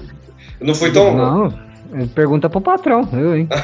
Não 0.60 0.74
foi 0.74 0.92
tão. 0.92 1.16
Não, 1.16 2.08
pergunta 2.14 2.50
pro 2.50 2.60
patrão, 2.60 3.08
eu, 3.12 3.36
hein? 3.36 3.48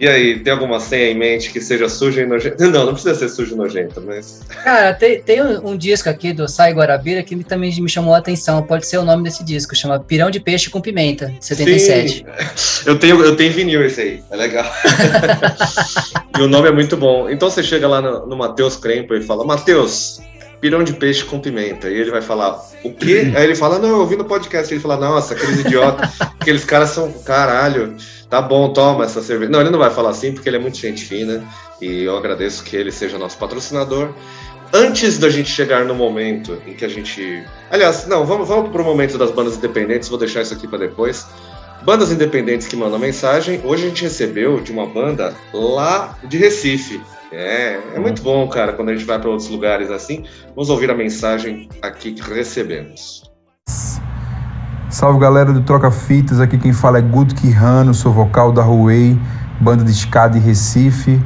E 0.00 0.08
aí, 0.08 0.38
tem 0.38 0.50
alguma 0.50 0.80
senha 0.80 1.10
em 1.10 1.14
mente 1.14 1.52
que 1.52 1.60
seja 1.60 1.86
suja 1.86 2.22
e 2.22 2.26
nojenta? 2.26 2.66
Não, 2.68 2.86
não 2.86 2.94
precisa 2.94 3.14
ser 3.14 3.28
suja 3.28 3.52
e 3.52 3.56
nojenta, 3.56 4.00
mas. 4.00 4.40
Cara, 4.48 4.94
tem, 4.94 5.20
tem 5.20 5.42
um, 5.42 5.76
disco 5.76 6.08
aqui 6.08 6.32
do 6.32 6.48
Sai 6.48 6.72
Guarabira 6.72 7.22
que 7.22 7.36
também 7.44 7.70
me 7.78 7.88
chamou 7.88 8.14
a 8.14 8.18
atenção. 8.18 8.62
Pode 8.62 8.86
ser 8.86 8.96
o 8.96 9.04
nome 9.04 9.24
desse 9.24 9.44
disco, 9.44 9.76
chama 9.76 10.00
Pirão 10.00 10.30
de 10.30 10.40
Peixe 10.40 10.70
com 10.70 10.80
Pimenta, 10.80 11.30
77. 11.38 12.24
Sim. 12.56 12.82
Eu 12.86 12.98
tenho, 12.98 13.22
eu 13.22 13.36
tenho 13.36 13.52
vinil 13.52 13.84
esse 13.84 14.00
aí, 14.00 14.22
é 14.30 14.36
legal. 14.36 14.64
e 16.38 16.40
o 16.40 16.48
nome 16.48 16.68
é 16.68 16.72
muito 16.72 16.96
bom. 16.96 17.28
Então 17.28 17.50
você 17.50 17.62
chega 17.62 17.86
lá 17.86 18.00
no, 18.00 18.26
no 18.26 18.36
Matheus 18.38 18.76
Krempo 18.76 19.14
e 19.14 19.20
fala: 19.20 19.44
Matheus, 19.44 20.18
pirão 20.60 20.84
de 20.84 20.92
peixe 20.92 21.24
com 21.24 21.40
pimenta. 21.40 21.88
E 21.88 21.94
ele 21.94 22.10
vai 22.10 22.22
falar, 22.22 22.60
o 22.84 22.92
quê? 22.92 23.32
Aí 23.34 23.44
ele 23.44 23.54
fala, 23.54 23.78
não, 23.78 23.88
eu 23.88 23.98
ouvi 24.00 24.16
no 24.16 24.24
podcast. 24.24 24.72
Ele 24.72 24.80
fala, 24.80 24.96
nossa, 24.96 25.34
aqueles 25.34 25.60
idiotas, 25.60 26.10
aqueles 26.20 26.64
caras 26.64 26.90
são, 26.90 27.12
caralho 27.24 27.96
tá 28.30 28.40
bom, 28.40 28.72
toma 28.72 29.04
essa 29.04 29.20
cerveja. 29.20 29.50
Não, 29.50 29.60
ele 29.60 29.70
não 29.70 29.78
vai 29.78 29.90
falar 29.90 30.10
assim 30.10 30.32
porque 30.32 30.48
ele 30.48 30.56
é 30.56 30.60
muito 30.60 30.78
gente 30.78 31.04
fina 31.04 31.44
e 31.82 32.04
eu 32.04 32.16
agradeço 32.16 32.62
que 32.62 32.76
ele 32.76 32.92
seja 32.92 33.18
nosso 33.18 33.36
patrocinador. 33.36 34.10
Antes 34.72 35.18
da 35.18 35.28
gente 35.28 35.50
chegar 35.50 35.84
no 35.84 35.96
momento 35.96 36.62
em 36.64 36.74
que 36.74 36.84
a 36.84 36.88
gente. 36.88 37.44
Aliás, 37.68 38.06
não, 38.06 38.24
vamos, 38.24 38.46
vamos 38.46 38.70
para 38.70 38.80
o 38.80 38.84
momento 38.84 39.18
das 39.18 39.32
bandas 39.32 39.56
independentes, 39.56 40.08
vou 40.08 40.16
deixar 40.16 40.42
isso 40.42 40.54
aqui 40.54 40.68
para 40.68 40.78
depois. 40.78 41.26
Bandas 41.82 42.12
independentes 42.12 42.68
que 42.68 42.76
mandam 42.76 42.98
mensagem. 42.98 43.60
Hoje 43.64 43.86
a 43.86 43.88
gente 43.88 44.04
recebeu 44.04 44.60
de 44.60 44.70
uma 44.70 44.86
banda 44.86 45.34
lá 45.52 46.16
de 46.22 46.38
Recife. 46.38 47.00
É, 47.32 47.78
é 47.94 47.98
muito 48.00 48.22
bom, 48.22 48.48
cara, 48.48 48.72
quando 48.72 48.88
a 48.88 48.92
gente 48.94 49.04
vai 49.04 49.18
para 49.18 49.30
outros 49.30 49.48
lugares 49.48 49.90
assim. 49.90 50.24
Vamos 50.48 50.68
ouvir 50.68 50.90
a 50.90 50.94
mensagem 50.94 51.68
aqui 51.80 52.12
que 52.12 52.22
recebemos. 52.22 53.22
Salve 54.88 55.20
galera 55.20 55.52
do 55.52 55.60
Troca 55.60 55.90
Fitas, 55.90 56.40
aqui 56.40 56.58
quem 56.58 56.72
fala 56.72 56.98
é 56.98 57.00
Guto 57.00 57.32
Quirrano, 57.34 57.94
sou 57.94 58.12
vocal 58.12 58.50
da 58.50 58.62
Huawei, 58.62 59.16
banda 59.60 59.84
de 59.84 59.92
escada 59.92 60.36
em 60.36 60.40
Recife. 60.40 61.20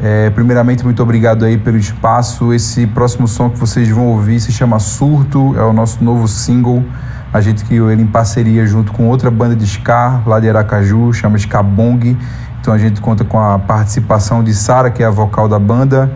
É, 0.00 0.30
primeiramente, 0.30 0.84
muito 0.84 1.02
obrigado 1.02 1.44
aí 1.44 1.58
pelo 1.58 1.76
espaço. 1.76 2.52
Esse 2.52 2.86
próximo 2.86 3.26
som 3.26 3.50
que 3.50 3.58
vocês 3.58 3.88
vão 3.88 4.06
ouvir 4.06 4.38
se 4.38 4.52
chama 4.52 4.78
Surto, 4.78 5.54
é 5.58 5.62
o 5.62 5.72
nosso 5.72 6.02
novo 6.02 6.28
single. 6.28 6.84
A 7.32 7.40
gente 7.40 7.64
criou 7.64 7.90
ele 7.90 8.02
em 8.02 8.06
parceria 8.06 8.64
junto 8.66 8.92
com 8.92 9.08
outra 9.08 9.30
banda 9.30 9.56
de 9.56 9.64
ska 9.64 10.22
lá 10.24 10.38
de 10.38 10.48
Aracaju, 10.48 11.12
chama 11.12 11.36
Skabong. 11.36 12.16
Então 12.62 12.72
a 12.72 12.78
gente 12.78 13.00
conta 13.00 13.24
com 13.24 13.40
a 13.40 13.58
participação 13.58 14.40
de 14.40 14.54
Sara, 14.54 14.88
que 14.88 15.02
é 15.02 15.06
a 15.06 15.10
vocal 15.10 15.48
da 15.48 15.58
banda, 15.58 16.08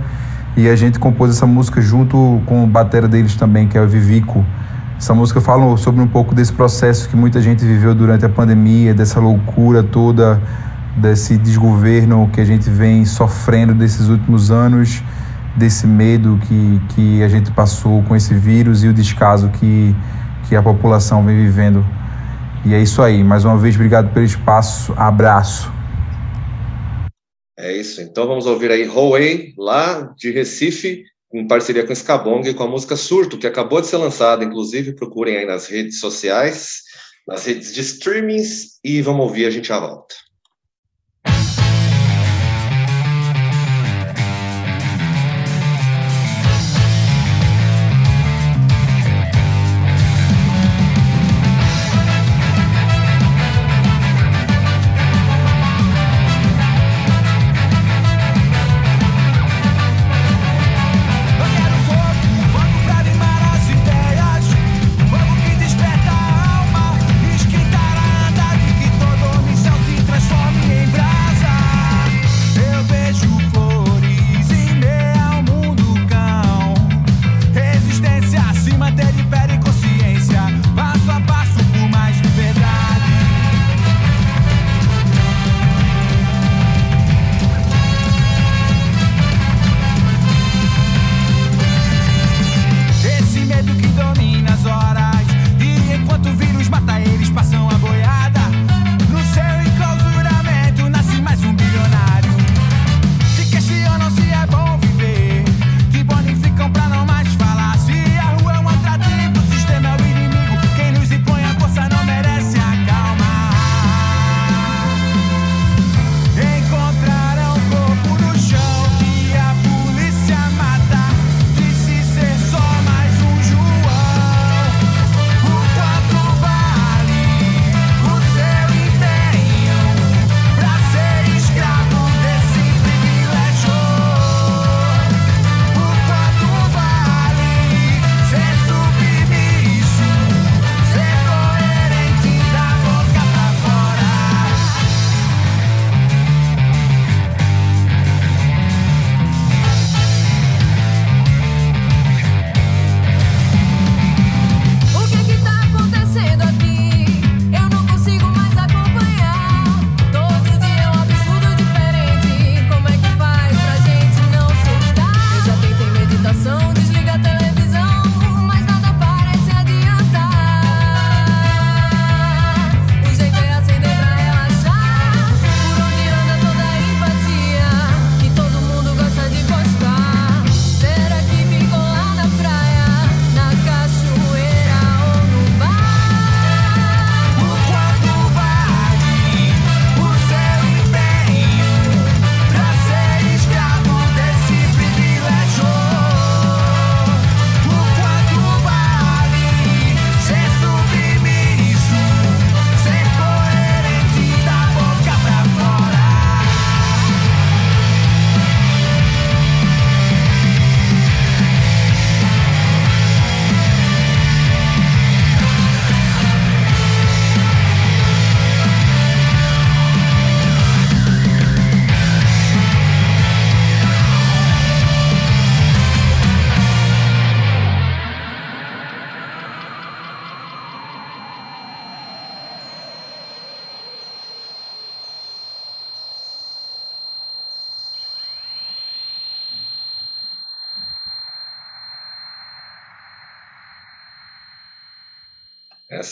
e 0.56 0.68
a 0.68 0.76
gente 0.76 0.96
compôs 0.96 1.32
essa 1.32 1.44
música 1.44 1.80
junto 1.80 2.40
com 2.46 2.62
o 2.62 2.68
batera 2.68 3.08
deles 3.08 3.34
também, 3.34 3.66
que 3.66 3.76
é 3.76 3.82
o 3.82 3.88
Vivico. 3.88 4.46
Essa 4.96 5.12
música 5.12 5.40
fala 5.40 5.76
sobre 5.76 6.00
um 6.00 6.06
pouco 6.06 6.36
desse 6.36 6.52
processo 6.52 7.08
que 7.08 7.16
muita 7.16 7.42
gente 7.42 7.64
viveu 7.64 7.96
durante 7.96 8.24
a 8.24 8.28
pandemia, 8.28 8.94
dessa 8.94 9.18
loucura 9.18 9.82
toda, 9.82 10.40
desse 10.96 11.36
desgoverno 11.36 12.30
que 12.32 12.40
a 12.40 12.44
gente 12.44 12.70
vem 12.70 13.04
sofrendo 13.04 13.74
desses 13.74 14.08
últimos 14.08 14.52
anos, 14.52 15.02
desse 15.56 15.84
medo 15.84 16.38
que, 16.42 16.80
que 16.90 17.24
a 17.24 17.28
gente 17.28 17.50
passou 17.50 18.04
com 18.04 18.14
esse 18.14 18.32
vírus 18.34 18.84
e 18.84 18.88
o 18.88 18.94
descaso 18.94 19.48
que, 19.48 19.96
que 20.44 20.54
a 20.54 20.62
população 20.62 21.24
vem 21.24 21.36
vivendo. 21.36 21.84
E 22.64 22.72
é 22.72 22.80
isso 22.80 23.02
aí. 23.02 23.24
Mais 23.24 23.44
uma 23.44 23.58
vez, 23.58 23.74
obrigado 23.74 24.12
pelo 24.12 24.24
espaço. 24.24 24.94
Abraço. 24.96 25.74
É 27.58 27.72
isso. 27.72 28.00
Então 28.02 28.26
vamos 28.26 28.46
ouvir 28.46 28.70
aí 28.70 28.86
Huawei, 28.86 29.54
lá 29.56 30.14
de 30.16 30.30
Recife, 30.30 31.04
em 31.32 31.46
parceria 31.46 31.86
com 31.86 31.92
Skabong, 31.92 32.52
com 32.54 32.62
a 32.62 32.68
música 32.68 32.96
Surto, 32.96 33.38
que 33.38 33.46
acabou 33.46 33.80
de 33.80 33.86
ser 33.86 33.96
lançada. 33.96 34.44
Inclusive, 34.44 34.94
procurem 34.94 35.38
aí 35.38 35.46
nas 35.46 35.66
redes 35.66 35.98
sociais, 35.98 36.82
nas 37.26 37.44
redes 37.46 37.72
de 37.74 37.80
streamings, 37.80 38.78
e 38.84 39.00
vamos 39.02 39.26
ouvir, 39.26 39.46
a 39.46 39.50
gente 39.50 39.68
já 39.68 39.78
volta. 39.78 40.14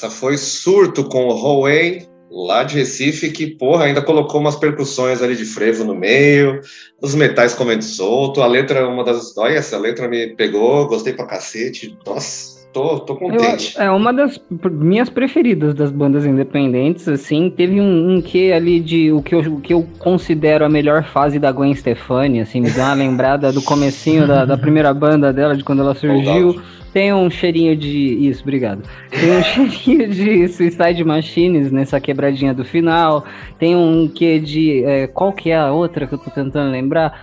Essa 0.04 0.10
foi 0.10 0.36
Surto 0.36 1.04
com 1.04 1.28
o 1.28 1.32
Huawei, 1.32 2.06
lá 2.30 2.62
de 2.62 2.76
Recife, 2.76 3.30
que, 3.30 3.46
porra, 3.46 3.86
ainda 3.86 4.02
colocou 4.02 4.38
umas 4.38 4.54
percussões 4.54 5.22
ali 5.22 5.34
de 5.34 5.46
frevo 5.46 5.82
no 5.82 5.94
meio, 5.94 6.60
os 7.00 7.14
metais 7.14 7.54
comendo 7.54 7.82
solto. 7.82 8.42
A 8.42 8.46
letra 8.46 8.86
uma 8.86 9.02
das. 9.02 9.34
Olha, 9.38 9.54
essa 9.54 9.78
letra 9.78 10.06
me 10.06 10.36
pegou, 10.36 10.86
gostei 10.86 11.14
pra 11.14 11.24
cacete. 11.24 11.96
Nossa, 12.06 12.68
tô, 12.70 13.00
tô 13.00 13.16
contente. 13.16 13.74
Eu, 13.78 13.84
é 13.84 13.90
uma 13.90 14.12
das 14.12 14.38
minhas 14.72 15.08
preferidas 15.08 15.72
das 15.72 15.90
bandas 15.90 16.26
independentes, 16.26 17.08
assim. 17.08 17.48
Teve 17.48 17.80
um, 17.80 18.16
um 18.16 18.20
que 18.20 18.52
ali 18.52 18.80
de 18.80 19.10
o 19.10 19.22
que, 19.22 19.34
eu, 19.34 19.40
o 19.40 19.60
que 19.62 19.72
eu 19.72 19.88
considero 19.98 20.66
a 20.66 20.68
melhor 20.68 21.04
fase 21.04 21.38
da 21.38 21.50
Gwen 21.50 21.74
Stefani, 21.74 22.40
assim, 22.40 22.60
me 22.60 22.70
deu 22.70 22.84
uma 22.84 22.92
lembrada 22.92 23.50
do 23.50 23.62
comecinho 23.62 24.26
da, 24.26 24.44
da 24.44 24.58
primeira 24.58 24.92
banda 24.92 25.32
dela, 25.32 25.56
de 25.56 25.64
quando 25.64 25.80
ela 25.80 25.94
surgiu. 25.94 26.60
Tem 26.94 27.12
um 27.12 27.28
cheirinho 27.28 27.76
de. 27.76 28.28
Isso, 28.28 28.42
obrigado. 28.42 28.88
Tem 29.10 29.36
um 29.36 29.42
cheirinho 29.42 30.08
de 30.08 30.46
Suicide 30.46 31.02
Machines 31.02 31.72
nessa 31.72 32.00
quebradinha 32.00 32.54
do 32.54 32.64
final. 32.64 33.24
Tem 33.58 33.74
um 33.74 34.06
que 34.06 34.38
de. 34.38 34.84
É, 34.84 35.08
qual 35.08 35.32
que 35.32 35.50
é 35.50 35.56
a 35.56 35.72
outra 35.72 36.06
que 36.06 36.14
eu 36.14 36.18
tô 36.18 36.30
tentando 36.30 36.70
lembrar? 36.70 37.20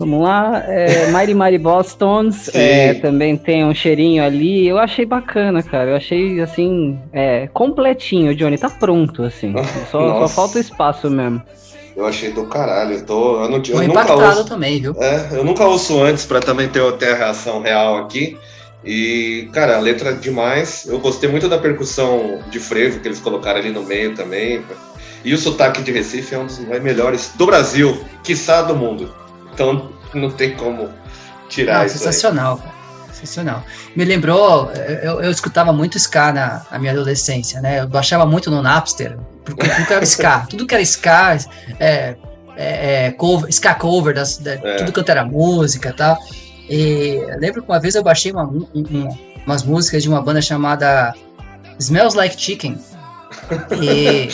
Vamos 0.00 0.22
lá, 0.22 0.64
é, 0.66 1.10
Mighty 1.14 1.34
Mighty 1.34 1.58
Bostons 1.58 2.52
é, 2.52 2.94
também 2.94 3.36
tem 3.36 3.64
um 3.64 3.72
cheirinho 3.72 4.22
ali. 4.22 4.66
Eu 4.66 4.78
achei 4.78 5.06
bacana, 5.06 5.62
cara. 5.62 5.90
Eu 5.90 5.96
achei 5.96 6.40
assim, 6.40 6.98
é, 7.12 7.46
completinho, 7.52 8.34
Johnny. 8.34 8.58
Tá 8.58 8.68
pronto, 8.68 9.22
assim. 9.22 9.54
Só, 9.92 10.26
só 10.26 10.28
falta 10.28 10.58
espaço 10.58 11.08
mesmo. 11.08 11.40
Eu 11.96 12.04
achei 12.04 12.32
do 12.32 12.46
caralho. 12.46 12.94
Eu 12.94 13.06
tô. 13.06 13.44
Eu, 13.44 13.48
não, 13.48 13.62
eu 13.64 13.88
nunca 13.88 14.12
ouço, 14.12 14.44
também, 14.44 14.80
viu? 14.80 14.96
É, 14.98 15.36
eu 15.36 15.44
nunca 15.44 15.64
ouço 15.64 16.02
antes 16.02 16.26
para 16.26 16.40
também 16.40 16.68
ter, 16.68 16.92
ter 16.94 17.10
a 17.10 17.16
reação 17.16 17.60
real 17.60 17.98
aqui. 17.98 18.36
E, 18.84 19.48
cara, 19.52 19.76
a 19.76 19.80
letra 19.80 20.10
é 20.10 20.12
demais. 20.14 20.86
Eu 20.86 20.98
gostei 21.00 21.28
muito 21.28 21.48
da 21.48 21.58
percussão 21.58 22.40
de 22.50 22.60
frevo 22.60 23.00
que 23.00 23.08
eles 23.08 23.20
colocaram 23.20 23.58
ali 23.58 23.70
no 23.70 23.82
meio 23.82 24.14
também. 24.14 24.64
E 25.24 25.34
o 25.34 25.38
sotaque 25.38 25.82
de 25.82 25.90
Recife 25.90 26.34
é 26.34 26.38
um 26.38 26.46
dos 26.46 26.58
melhores 26.58 27.32
do 27.36 27.46
Brasil, 27.46 28.04
quiçá 28.22 28.62
do 28.62 28.76
mundo. 28.76 29.12
Então 29.52 29.90
não 30.14 30.30
tem 30.30 30.54
como 30.54 30.88
tirar 31.48 31.80
não, 31.80 31.86
isso. 31.86 31.98
Sensacional, 31.98 32.58
cara. 32.58 32.78
Sensacional. 33.12 33.64
Me 33.96 34.04
lembrou, 34.04 34.70
eu, 35.02 35.20
eu 35.20 35.30
escutava 35.30 35.72
muito 35.72 35.98
ska 35.98 36.32
na, 36.32 36.62
na, 36.70 36.78
minha 36.78 36.92
adolescência, 36.92 37.60
né? 37.60 37.80
Eu 37.80 37.88
baixava 37.88 38.24
muito 38.24 38.48
no 38.48 38.62
Napster, 38.62 39.18
porque 39.44 39.68
tudo 39.68 39.92
era 39.92 40.04
ska. 40.04 40.46
tudo 40.50 40.66
que 40.66 40.74
era 40.74 40.82
ska, 40.84 41.36
é, 41.80 42.14
é, 42.56 43.06
é 43.06 43.10
cover, 43.10 43.50
ska 43.50 43.74
cover, 43.74 44.14
das, 44.14 44.38
da, 44.38 44.52
é. 44.52 44.76
tudo 44.76 44.92
quanto 44.92 45.08
era 45.08 45.24
música 45.24 45.88
e 45.88 45.92
tal. 45.92 46.16
E 46.68 47.20
lembro 47.38 47.62
que 47.62 47.68
uma 47.68 47.80
vez 47.80 47.94
eu 47.94 48.02
baixei 48.02 48.30
uma, 48.30 48.44
um, 48.44 48.66
umas 49.46 49.62
músicas 49.62 50.02
de 50.02 50.08
uma 50.08 50.20
banda 50.20 50.42
chamada 50.42 51.14
Smells 51.78 52.16
Like 52.16 52.40
Chicken. 52.40 52.78
E 53.80 54.28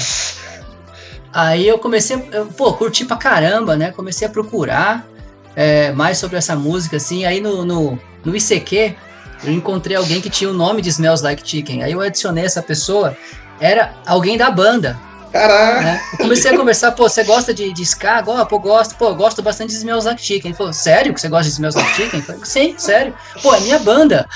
aí 1.32 1.66
eu 1.68 1.78
comecei, 1.78 2.16
eu, 2.32 2.46
pô, 2.46 2.72
curti 2.72 3.04
pra 3.04 3.16
caramba, 3.16 3.76
né? 3.76 3.92
Comecei 3.92 4.26
a 4.26 4.30
procurar 4.30 5.06
é, 5.54 5.92
mais 5.92 6.18
sobre 6.18 6.36
essa 6.36 6.56
música, 6.56 6.96
assim. 6.96 7.24
Aí 7.24 7.40
no, 7.40 7.64
no, 7.64 7.98
no 8.24 8.36
ICQ 8.36 8.96
eu 9.44 9.52
encontrei 9.52 9.96
alguém 9.96 10.20
que 10.20 10.30
tinha 10.30 10.50
o 10.50 10.54
nome 10.54 10.82
de 10.82 10.88
Smells 10.88 11.22
Like 11.22 11.48
Chicken. 11.48 11.82
Aí 11.82 11.92
eu 11.92 12.00
adicionei 12.00 12.44
essa 12.44 12.62
pessoa, 12.62 13.16
era 13.60 13.94
alguém 14.06 14.36
da 14.36 14.50
banda. 14.50 14.98
Caraca! 15.34 15.80
Né? 15.80 16.00
Eu 16.12 16.18
comecei 16.18 16.52
a 16.52 16.56
conversar, 16.56 16.92
pô, 16.92 17.08
você 17.08 17.24
gosta 17.24 17.52
de, 17.52 17.72
de 17.72 17.82
ska? 17.82 18.18
Agora, 18.18 18.46
pô, 18.46 18.56
gosto, 18.60 18.94
pô, 18.94 19.12
gosto 19.16 19.42
bastante 19.42 19.70
de 19.70 19.76
Smells 19.78 20.06
Like 20.06 20.22
Chicken. 20.22 20.50
Ele 20.50 20.56
falou, 20.56 20.72
sério 20.72 21.12
que 21.12 21.20
você 21.20 21.28
gosta 21.28 21.46
de 21.46 21.54
Smells 21.54 21.76
Like 21.76 21.92
Chicken? 21.96 22.20
Eu 22.20 22.24
falei, 22.24 22.44
sim, 22.44 22.74
sério. 22.78 23.12
Pô, 23.42 23.52
é 23.52 23.58
minha 23.58 23.80
banda. 23.80 24.28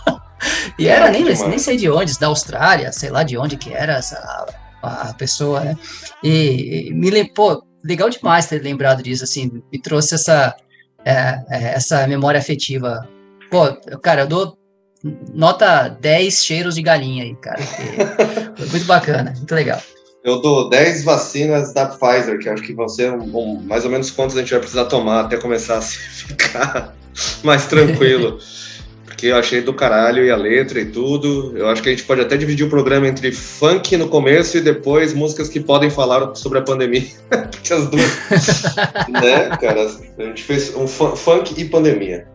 e 0.78 0.88
era, 0.88 1.10
nem, 1.10 1.24
nem 1.24 1.58
sei 1.58 1.76
de 1.76 1.90
onde, 1.90 2.18
da 2.18 2.28
Austrália, 2.28 2.90
sei 2.90 3.10
lá 3.10 3.22
de 3.22 3.36
onde 3.36 3.58
que 3.58 3.74
era 3.74 3.98
essa, 3.98 4.16
a, 4.82 5.10
a 5.10 5.14
pessoa, 5.14 5.60
né? 5.60 5.76
E, 6.22 6.88
e 6.88 6.94
me 6.94 7.10
lembrou, 7.10 7.62
legal 7.84 8.08
demais 8.08 8.46
ter 8.46 8.62
lembrado 8.62 9.02
disso, 9.02 9.24
assim, 9.24 9.62
me 9.70 9.78
trouxe 9.78 10.14
essa, 10.14 10.56
é, 11.04 11.38
é, 11.50 11.74
essa 11.74 12.06
memória 12.06 12.40
afetiva. 12.40 13.06
Pô, 13.50 13.74
cara, 14.00 14.22
eu 14.22 14.26
dou 14.26 14.58
nota 15.34 15.90
10 16.00 16.42
cheiros 16.42 16.76
de 16.76 16.82
galinha 16.82 17.24
aí, 17.24 17.36
cara. 17.36 17.60
Foi 18.56 18.68
muito 18.68 18.86
bacana, 18.86 19.34
muito 19.36 19.54
legal. 19.54 19.82
Eu 20.24 20.40
dou 20.40 20.70
10 20.70 21.04
vacinas 21.04 21.74
da 21.74 21.84
Pfizer, 21.84 22.38
que 22.38 22.48
acho 22.48 22.62
que 22.62 22.72
vão 22.72 22.88
ser 22.88 23.12
um, 23.12 23.36
um, 23.36 23.62
mais 23.62 23.84
ou 23.84 23.90
menos 23.90 24.10
quantos 24.10 24.34
a 24.34 24.40
gente 24.40 24.52
vai 24.52 24.60
precisar 24.60 24.86
tomar 24.86 25.20
até 25.20 25.36
começar 25.36 25.76
a 25.76 25.82
ficar 25.84 26.96
mais 27.42 27.66
tranquilo. 27.66 28.38
Porque 29.04 29.26
eu 29.26 29.36
achei 29.36 29.60
do 29.60 29.74
caralho 29.74 30.24
e 30.24 30.30
a 30.30 30.36
letra 30.36 30.80
e 30.80 30.86
tudo. 30.86 31.52
Eu 31.54 31.68
acho 31.68 31.82
que 31.82 31.90
a 31.90 31.92
gente 31.92 32.04
pode 32.04 32.22
até 32.22 32.38
dividir 32.38 32.64
o 32.64 32.70
programa 32.70 33.06
entre 33.06 33.30
funk 33.32 33.98
no 33.98 34.08
começo 34.08 34.56
e 34.56 34.62
depois 34.62 35.12
músicas 35.12 35.50
que 35.50 35.60
podem 35.60 35.90
falar 35.90 36.34
sobre 36.34 36.58
a 36.58 36.62
pandemia. 36.62 37.04
Porque 37.28 37.74
as 37.74 37.86
duas. 37.90 38.62
né, 39.12 39.50
cara? 39.60 39.86
A 40.18 40.22
gente 40.22 40.42
fez 40.42 40.74
um 40.74 40.86
funk 40.86 41.54
e 41.60 41.66
pandemia. 41.66 42.26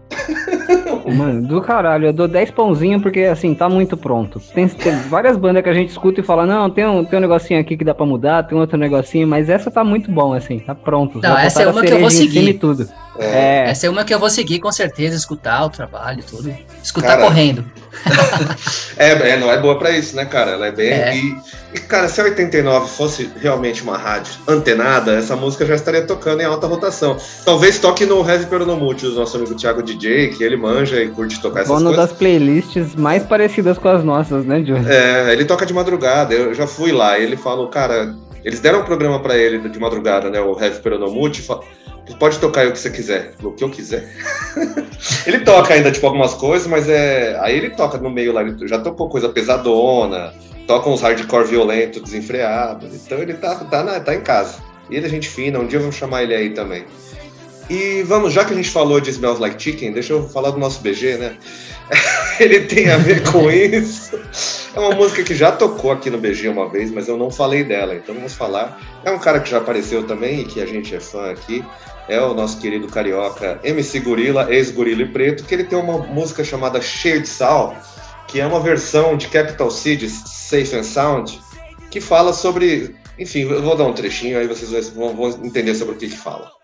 Mano, 1.14 1.48
do 1.48 1.62
caralho, 1.62 2.08
eu 2.08 2.14
dou 2.14 2.28
10 2.28 2.52
pãozinhos 2.52 3.02
porque 3.02 3.22
assim, 3.22 3.54
tá 3.54 3.70
muito 3.70 3.96
pronto. 3.98 4.40
Tem, 4.54 4.68
tem, 4.68 4.96
várias 5.10 5.38
bandas 5.38 5.64
que 5.64 5.70
a 5.70 5.74
gente 5.74 5.90
escuta 5.90 6.20
e 6.20 6.24
fala, 6.24 6.46
não, 6.46 6.70
tem 6.70 6.86
um, 6.86 7.04
tem 7.04 7.18
um 7.18 7.22
negocinho 7.22 7.60
aqui 7.60 7.78
que 7.78 7.84
dá 7.84 7.94
pra 7.94 8.06
mudar, 8.06 8.44
tem 8.44 8.58
outro 8.58 8.78
negocinho, 8.78 9.28
mas 9.28 9.50
essa 9.50 9.70
tá 9.70 9.84
muito 9.84 10.12
bom, 10.12 10.34
assim, 10.34 10.60
tá 10.60 10.74
pronto. 10.76 11.20
Não, 11.22 11.38
essa 11.38 11.64
é 11.64 11.68
uma 11.68 11.82
que 11.82 11.94
eu 11.94 12.00
vou 12.00 12.10
seguir. 12.10 12.54
Tudo. 12.60 12.88
É. 13.20 13.70
Essa 13.70 13.88
é 13.88 13.90
uma 13.90 14.04
que 14.04 14.14
eu 14.14 14.20
vou 14.20 14.30
seguir 14.30 14.60
com 14.60 14.72
certeza, 14.72 15.16
escutar 15.16 15.66
o 15.66 15.70
trabalho, 15.70 16.24
tudo. 16.24 16.56
Escutar 16.82 17.18
cara, 17.18 17.24
correndo. 17.24 17.66
é, 18.96 19.32
é, 19.32 19.38
não 19.38 19.52
é 19.52 19.60
boa 19.60 19.78
pra 19.78 19.92
isso, 19.92 20.16
né, 20.16 20.26
cara? 20.26 20.52
Ela 20.52 20.68
é 20.68 20.72
bem. 20.72 20.90
É. 20.90 21.16
E, 21.16 21.38
e, 21.74 21.80
cara, 21.80 22.08
se 22.08 22.22
a 22.22 22.24
89 22.24 22.90
fosse 22.90 23.30
realmente 23.40 23.84
uma 23.84 23.98
rádio 23.98 24.34
antenada, 24.48 25.14
essa 25.14 25.36
música 25.36 25.66
já 25.66 25.76
estaria 25.76 26.02
tocando 26.04 26.42
em 26.42 26.46
alta 26.46 26.66
rotação. 26.66 27.18
Talvez 27.44 27.78
toque 27.78 28.06
no 28.06 28.28
Heavy 28.28 28.46
Peronomute, 28.46 29.06
do 29.06 29.16
nosso 29.16 29.36
amigo 29.38 29.54
Thiago 29.54 29.84
DJ, 29.84 30.30
que 30.30 30.44
ele 30.44 30.56
manja 30.56 31.02
e 31.02 31.10
curte 31.10 31.42
tocar 31.42 31.62
essas 31.62 31.76
Dono 31.76 31.90
coisas. 31.90 32.10
das 32.10 32.18
playlists 32.18 32.96
mais 32.96 33.24
parecidas 33.24 33.78
com 33.78 33.90
as 33.90 34.04
nossas, 34.04 34.46
né, 34.46 34.64
Júlio? 34.64 34.88
É, 34.88 35.34
ele 35.34 35.46
toca 35.46 35.66
de 35.66 35.74
madrugada. 35.74 36.34
Eu 36.34 36.54
já 36.54 36.66
fui 36.66 36.92
lá, 36.92 37.20
ele 37.20 37.36
falou, 37.36 37.68
cara, 37.68 38.16
eles 38.44 38.60
deram 38.60 38.82
um 38.82 38.86
programa 38.86 39.20
para 39.20 39.38
ele 39.38 39.68
de 39.68 39.80
madrugada, 39.80 40.30
né? 40.30 40.40
O 40.40 40.58
Heavy 40.60 40.80
Peronomute. 40.80 41.46
Pode 42.18 42.40
tocar 42.40 42.68
o 42.68 42.72
que 42.72 42.80
você 42.80 42.90
quiser. 42.90 43.34
O 43.44 43.52
que 43.52 43.64
eu 43.64 43.70
quiser. 43.70 44.10
ele 45.28 45.40
toca 45.42 45.74
ainda, 45.74 45.92
tipo, 45.92 46.06
algumas 46.06 46.34
coisas, 46.34 46.68
mas 46.68 46.90
é. 46.90 47.38
Aí 47.42 47.56
ele 47.56 47.70
toca 47.72 47.98
no 47.98 48.10
meio 48.10 48.34
lá, 48.34 48.42
ele 48.42 48.68
já 48.68 48.80
tocou 48.80 49.10
coisa 49.10 49.30
pesadona, 49.30 50.34
toca 50.66 50.90
uns 50.90 51.02
hardcore 51.02 51.48
violento, 51.48 52.02
desenfreado. 52.02 52.88
Então 52.88 53.20
ele 53.20 53.34
tá, 53.34 53.56
tá, 53.56 53.84
na, 53.84 54.00
tá 54.00 54.16
em 54.16 54.22
casa. 54.22 54.56
E 54.90 54.96
ele 54.96 55.06
é 55.06 55.10
gente 55.10 55.30
fina, 55.30 55.60
um 55.60 55.68
dia 55.68 55.80
vamos 55.80 55.96
chamar 55.96 56.24
ele 56.24 56.34
aí 56.34 56.50
também. 56.52 56.86
E 57.70 58.02
vamos, 58.02 58.34
já 58.34 58.44
que 58.44 58.52
a 58.52 58.56
gente 58.56 58.70
falou 58.70 59.00
de 59.00 59.12
Smells 59.12 59.40
Like 59.40 59.62
Chicken, 59.62 59.92
deixa 59.92 60.14
eu 60.14 60.28
falar 60.28 60.50
do 60.50 60.58
nosso 60.58 60.82
BG, 60.82 61.18
né? 61.18 61.38
ele 62.40 62.62
tem 62.62 62.90
a 62.90 62.98
ver 62.98 63.22
com 63.32 63.50
isso. 63.52 64.20
É 64.76 64.80
uma 64.80 64.92
música 64.92 65.24
que 65.24 65.36
já 65.36 65.52
tocou 65.52 65.92
aqui 65.92 66.10
no 66.10 66.18
BG 66.18 66.48
uma 66.50 66.68
vez, 66.68 66.92
mas 66.92 67.08
eu 67.08 67.16
não 67.16 67.30
falei 67.30 67.64
dela, 67.64 67.94
então 67.96 68.16
vamos 68.16 68.34
falar. 68.34 68.80
É 69.06 69.12
um 69.12 69.20
cara 69.20 69.40
que 69.40 69.50
já 69.50 69.60
apareceu 69.60 70.04
também 70.04 70.42
e 70.42 70.46
que 70.46 70.62
a 70.62 70.66
gente 70.66 70.96
é 70.96 71.00
fã 71.00 71.30
aqui. 71.30 71.64
É 72.10 72.20
o 72.20 72.34
nosso 72.34 72.60
querido 72.60 72.88
carioca 72.88 73.60
MC 73.64 74.00
Gorila, 74.00 74.52
ex-Gorila 74.52 75.04
e 75.04 75.08
Preto, 75.08 75.44
que 75.44 75.54
ele 75.54 75.64
tem 75.64 75.78
uma 75.78 76.00
música 76.00 76.44
chamada 76.44 76.82
Cheio 76.82 77.22
de 77.22 77.28
Sal, 77.28 77.78
que 78.28 78.42
é 78.42 78.48
uma 78.48 78.60
versão 78.60 79.16
de 79.16 79.28
Capital 79.28 79.70
Cities, 79.70 80.24
Safe 80.26 80.76
and 80.76 80.84
Sound, 80.84 81.40
que 81.92 82.02
fala 82.02 82.34
sobre. 82.34 82.96
Enfim, 83.18 83.42
eu 83.42 83.62
vou 83.62 83.78
dar 83.78 83.86
um 83.86 83.94
trechinho 83.94 84.40
aí 84.40 84.48
vocês 84.48 84.90
vão, 84.90 85.30
entender 85.44 85.76
sobre 85.76 85.94
o 85.94 85.98
que, 85.98 86.10
que 86.10 86.18
fala. 86.18 86.59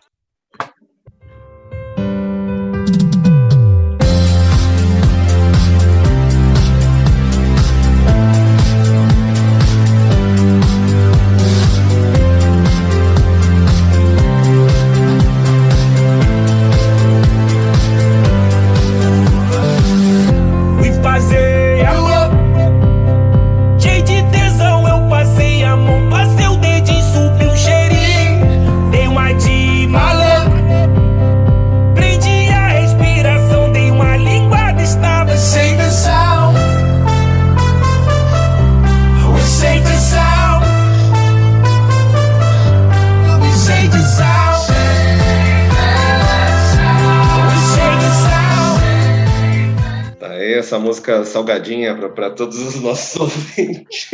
Aí 50.46 50.54
essa 50.54 50.78
música 50.78 51.26
salgadinha 51.26 51.96
para 51.96 52.30
todos 52.30 52.62
os 52.62 52.80
nossos 52.80 53.16
ouvintes. 53.20 54.12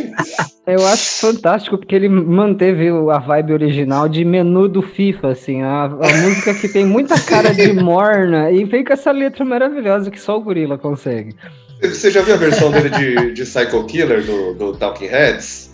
Eu 0.66 0.88
acho 0.88 1.20
fantástico 1.20 1.78
porque 1.78 1.94
ele 1.94 2.08
manteve 2.08 2.88
a 2.88 3.20
vibe 3.20 3.52
original 3.52 4.08
de 4.08 4.24
menu 4.24 4.70
do 4.70 4.82
FIFA, 4.82 5.32
assim, 5.32 5.62
a, 5.62 5.84
a 5.84 6.18
música 6.24 6.54
que 6.54 6.70
tem 6.70 6.86
muita 6.86 7.20
cara 7.20 7.54
de 7.54 7.74
morna 7.84 8.50
e 8.50 8.64
vem 8.64 8.82
com 8.82 8.94
essa 8.94 9.12
letra 9.12 9.44
maravilhosa 9.44 10.10
que 10.10 10.22
só 10.22 10.38
o 10.38 10.42
gorila 10.42 10.78
consegue. 10.78 11.36
Você 11.82 12.10
já 12.10 12.22
viu 12.22 12.36
a 12.36 12.38
versão 12.38 12.72
dele 12.72 12.90
de, 12.92 13.34
de 13.34 13.44
Psycho 13.44 13.86
Killer 13.86 14.24
do, 14.24 14.54
do 14.54 14.72
Talking 14.78 15.08
Heads? 15.08 15.74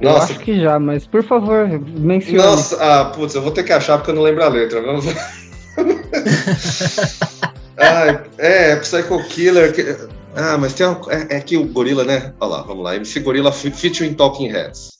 Nossa. 0.00 0.32
Eu 0.32 0.36
acho 0.36 0.44
que 0.44 0.60
já, 0.60 0.78
mas 0.78 1.08
por 1.08 1.24
favor, 1.24 1.68
mencione. 1.98 2.38
Nossa, 2.38 2.76
ah, 2.80 3.06
putz, 3.06 3.34
eu 3.34 3.42
vou 3.42 3.50
ter 3.50 3.64
que 3.64 3.72
achar 3.72 3.98
porque 3.98 4.12
eu 4.12 4.14
não 4.14 4.22
lembro 4.22 4.44
a 4.44 4.48
letra. 4.48 4.80
ah, 7.78 8.24
é, 8.38 8.76
Psycho 8.76 9.22
Killer. 9.28 9.72
Que... 9.72 9.96
Ah, 10.34 10.58
mas 10.58 10.74
tem 10.74 10.86
uma... 10.86 11.00
é, 11.12 11.36
é 11.36 11.40
que 11.40 11.56
o 11.56 11.64
Gorila, 11.64 12.04
né? 12.04 12.32
Olha 12.40 12.56
lá, 12.56 12.62
vamos 12.62 12.84
lá. 12.84 12.96
MC 12.96 13.20
Gorila 13.20 13.52
featuring 13.52 14.14
Talking 14.14 14.48
Heads. 14.48 14.98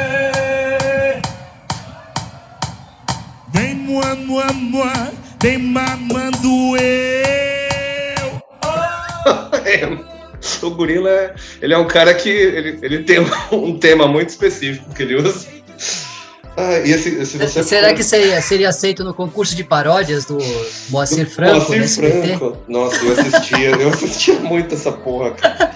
Vem 3.53 3.85
mua, 3.85 4.15
mua, 4.15 4.47
mua, 4.53 5.13
vem 5.39 5.59
mamando 5.61 6.75
eu. 6.81 8.41
o 10.63 10.71
gorila, 10.71 11.09
é- 11.09 11.33
ele 11.61 11.73
é 11.73 11.77
um 11.77 11.87
cara 11.87 12.13
que 12.13 12.29
ele, 12.29 12.79
ele 12.81 13.03
tem 13.03 13.19
um 13.51 13.77
tema 13.77 14.07
muito 14.07 14.29
específico 14.29 14.93
que 14.93 15.03
ele 15.03 15.15
usa. 15.15 15.47
Ah, 16.55 16.77
e 16.85 16.91
esse, 16.91 17.09
esse 17.15 17.37
você 17.37 17.63
Será 17.63 17.89
for... 17.89 17.95
que 17.95 18.03
seria, 18.03 18.39
seria 18.39 18.69
aceito 18.69 19.03
no 19.03 19.13
concurso 19.13 19.55
de 19.55 19.63
paródias 19.63 20.25
do 20.25 20.37
Moacir 20.89 21.27
Franco? 21.27 21.71
Moacir? 21.71 21.87
Franco. 21.89 22.57
Nossa, 22.67 23.03
eu 23.03 23.13
assistia, 23.13 23.69
eu 23.71 23.89
assistia 23.89 24.35
muito 24.35 24.75
essa 24.75 24.91
porra, 24.91 25.31
cara. 25.31 25.73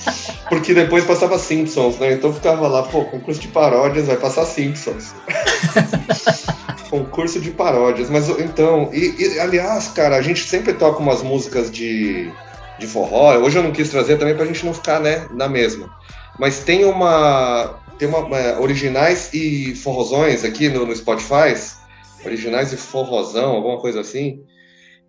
Porque 0.47 0.75
depois 0.75 1.03
passava 1.03 1.39
Simpsons, 1.39 1.97
né? 1.97 2.13
Então 2.13 2.31
ficava 2.31 2.67
lá, 2.67 2.83
pô, 2.83 3.03
concurso 3.05 3.41
de 3.41 3.47
paródias, 3.47 4.05
vai 4.05 4.17
passar 4.17 4.45
Simpsons. 4.45 5.15
concurso 6.89 7.39
de 7.39 7.51
paródias. 7.51 8.09
Mas 8.09 8.29
então, 8.29 8.89
e, 8.93 9.15
e, 9.17 9.39
aliás, 9.39 9.88
cara, 9.89 10.15
a 10.15 10.21
gente 10.21 10.43
sempre 10.47 10.73
toca 10.73 10.99
umas 10.99 11.21
músicas 11.23 11.71
de, 11.71 12.31
de 12.80 12.88
forró. 12.88 13.38
Hoje 13.38 13.57
eu 13.57 13.63
não 13.63 13.71
quis 13.71 13.89
trazer 13.89 14.17
também 14.17 14.36
pra 14.36 14.45
gente 14.45 14.65
não 14.65 14.73
ficar, 14.73 14.99
né, 14.99 15.28
na 15.32 15.47
mesma. 15.47 15.89
Mas 16.39 16.59
tem 16.59 16.86
uma. 16.86 17.80
Tem 17.97 18.07
uma. 18.07 18.38
é, 18.38 18.57
originais 18.59 19.34
e 19.34 19.75
forrozões 19.75 20.43
aqui 20.43 20.69
no, 20.69 20.86
no 20.86 20.95
Spotify. 20.95 21.55
Originais 22.25 22.73
e 22.73 22.78
forrozão, 22.78 23.51
alguma 23.55 23.80
coisa 23.80 24.01
assim. 24.01 24.41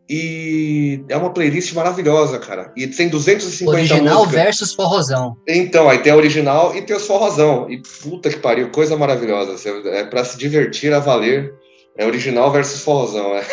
E 0.09 1.05
é 1.09 1.17
uma 1.17 1.31
playlist 1.31 1.75
maravilhosa, 1.75 2.39
cara. 2.39 2.73
E 2.75 2.87
tem 2.87 3.11
250 3.11 3.77
Original 3.77 4.21
músicas. 4.21 4.43
versus 4.43 4.73
forrozão. 4.73 5.37
Então, 5.47 5.89
aí 5.89 5.99
tem 5.99 6.13
a 6.13 6.17
original 6.17 6.75
e 6.75 6.81
tem 6.81 6.97
os 6.97 7.07
forrozão. 7.07 7.69
E 7.69 7.83
puta 8.03 8.31
que 8.31 8.39
pariu, 8.39 8.71
coisa 8.71 8.97
maravilhosa. 8.97 9.57
É 9.91 10.05
pra 10.05 10.25
se 10.25 10.39
divertir 10.39 10.95
a 10.95 10.99
valer. 10.99 11.53
É 11.97 12.07
original 12.07 12.51
versus 12.51 12.81
forrozão. 12.81 13.35
É, 13.35 13.45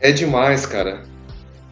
é 0.10 0.12
demais, 0.12 0.66
cara. 0.66 1.02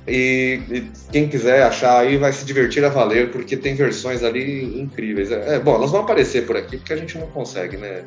E, 0.07 0.61
e 0.71 0.91
quem 1.11 1.29
quiser 1.29 1.63
achar 1.63 2.01
aí 2.01 2.19
vai 2.19 2.33
se 2.33 2.45
divertir 2.45 2.85
a 2.85 2.91
valer, 2.91 3.31
porque 3.31 3.57
tem 3.57 3.75
versões 3.75 4.23
ali 4.23 4.81
incríveis. 4.81 5.31
É, 5.31 5.57
é, 5.57 5.59
bom, 5.59 5.75
elas 5.75 5.91
vão 5.91 6.01
aparecer 6.01 6.47
por 6.47 6.57
aqui 6.57 6.77
porque 6.77 6.93
a 6.93 6.97
gente 6.97 7.17
não 7.19 7.27
consegue, 7.29 7.77
né? 7.77 8.05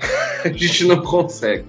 a 0.44 0.48
gente 0.48 0.84
não 0.84 1.02
consegue. 1.02 1.64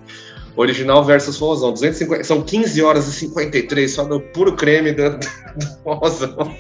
Original 0.55 1.03
versus 1.03 1.38
forrozão. 1.38 1.74
250, 1.74 2.24
são 2.24 2.41
15 2.41 2.82
horas 2.82 3.07
e 3.07 3.11
53 3.11 3.91
só 3.91 4.03
do 4.03 4.20
puro 4.20 4.55
creme 4.55 4.93
do, 4.93 5.09
do 5.09 5.68
forrozão. 5.84 6.55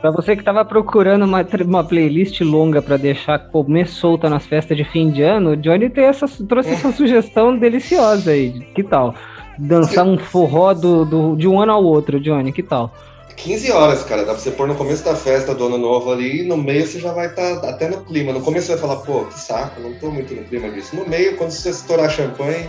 Pra 0.00 0.12
você 0.12 0.36
que 0.36 0.44
tava 0.44 0.64
procurando 0.64 1.24
uma, 1.24 1.44
uma 1.64 1.82
playlist 1.82 2.40
longa 2.42 2.80
pra 2.80 2.96
deixar 2.96 3.38
comer 3.50 3.88
solta 3.88 4.30
nas 4.30 4.46
festas 4.46 4.76
de 4.76 4.84
fim 4.84 5.10
de 5.10 5.22
ano, 5.22 5.50
o 5.50 5.56
Johnny 5.56 5.90
tem 5.90 6.04
essa, 6.04 6.28
trouxe 6.46 6.70
essa 6.70 6.92
sugestão 6.92 7.58
deliciosa 7.58 8.30
aí. 8.30 8.60
Que 8.74 8.84
tal? 8.84 9.14
Dançar 9.58 10.04
um 10.06 10.16
forró 10.18 10.72
do, 10.74 11.04
do- 11.04 11.36
de 11.36 11.48
um 11.48 11.60
ano 11.60 11.72
ao 11.72 11.82
outro, 11.84 12.20
Johnny, 12.20 12.52
que 12.52 12.62
tal? 12.62 12.92
15 13.36 13.70
horas, 13.70 14.02
cara. 14.02 14.24
Dá 14.24 14.32
pra 14.32 14.40
você 14.42 14.50
pôr 14.50 14.66
no 14.66 14.74
começo 14.74 15.04
da 15.04 15.14
festa 15.14 15.54
do 15.54 15.66
ano 15.66 15.78
novo 15.78 16.10
ali, 16.12 16.42
e 16.42 16.48
no 16.48 16.56
meio 16.56 16.86
você 16.86 16.98
já 16.98 17.12
vai 17.12 17.26
estar 17.28 17.54
até 17.68 17.88
no 17.88 17.98
clima. 18.04 18.32
No 18.32 18.40
começo 18.40 18.66
você 18.66 18.72
vai 18.76 18.80
falar, 18.80 18.96
pô, 19.02 19.24
que 19.26 19.38
saco, 19.38 19.80
não 19.80 19.92
tô 19.94 20.10
muito 20.10 20.34
no 20.34 20.42
clima 20.44 20.68
disso. 20.70 20.96
No 20.96 21.06
meio, 21.08 21.36
quando 21.36 21.50
você 21.52 21.70
estourar 21.70 22.10
champanhe, 22.10 22.68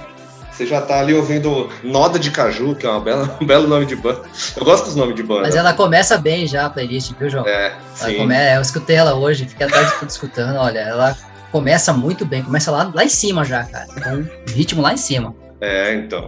você 0.51 0.65
já 0.67 0.79
tá 0.81 0.99
ali 0.99 1.13
ouvindo 1.13 1.69
Noda 1.83 2.19
de 2.19 2.29
Caju, 2.31 2.75
que 2.75 2.85
é 2.85 2.89
uma 2.89 2.99
bela, 2.99 3.37
um 3.41 3.45
belo 3.45 3.67
nome 3.67 3.85
de 3.87 3.95
banda. 3.95 4.21
Eu 4.55 4.63
gosto 4.63 4.85
dos 4.85 4.95
nomes 4.95 5.15
de 5.15 5.23
banda. 5.23 5.41
Mas 5.41 5.55
ela 5.55 5.73
começa 5.73 6.17
bem 6.17 6.45
já 6.45 6.65
a 6.65 6.69
playlist, 6.69 7.13
viu, 7.19 7.29
João? 7.29 7.47
É, 7.47 7.67
Ela 8.01 8.09
sim. 8.11 8.17
come- 8.17 8.35
é, 8.35 8.57
Eu 8.57 8.61
escutei 8.61 8.95
ela 8.95 9.15
hoje, 9.15 9.45
fiquei 9.47 9.65
a 9.65 9.69
tarde 9.69 9.91
toda 9.99 10.11
escutando. 10.11 10.55
Olha, 10.57 10.79
ela 10.79 11.17
começa 11.51 11.91
muito 11.93 12.25
bem, 12.25 12.43
começa 12.43 12.69
lá, 12.69 12.91
lá 12.93 13.03
em 13.03 13.09
cima 13.09 13.43
já, 13.43 13.63
cara. 13.63 13.87
Com 14.03 14.09
um 14.17 14.27
ritmo 14.53 14.81
lá 14.83 14.93
em 14.93 14.97
cima. 14.97 15.33
É, 15.61 15.93
então. 15.93 16.27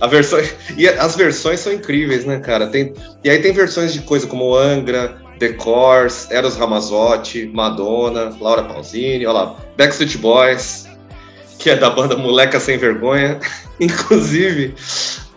A 0.00 0.06
versão... 0.06 0.40
E 0.76 0.88
as 0.88 1.16
versões 1.16 1.60
são 1.60 1.72
incríveis, 1.72 2.24
né, 2.24 2.40
cara? 2.40 2.66
Tem... 2.66 2.92
E 3.22 3.30
aí 3.30 3.40
tem 3.40 3.52
versões 3.52 3.92
de 3.92 4.00
coisa 4.00 4.26
como 4.26 4.54
Angra, 4.54 5.20
The 5.38 5.52
Course, 5.54 6.32
Eros 6.32 6.56
Ramazzotti, 6.56 7.46
Madonna, 7.52 8.36
Laura 8.40 8.64
Pausini, 8.64 9.26
olha 9.26 9.32
lá, 9.32 9.56
Backstreet 9.76 10.18
Boys, 10.18 10.88
que 11.58 11.70
é 11.70 11.76
da 11.76 11.90
banda 11.90 12.16
Moleca 12.16 12.58
Sem 12.58 12.76
Vergonha. 12.76 13.38
Inclusive, 13.80 14.74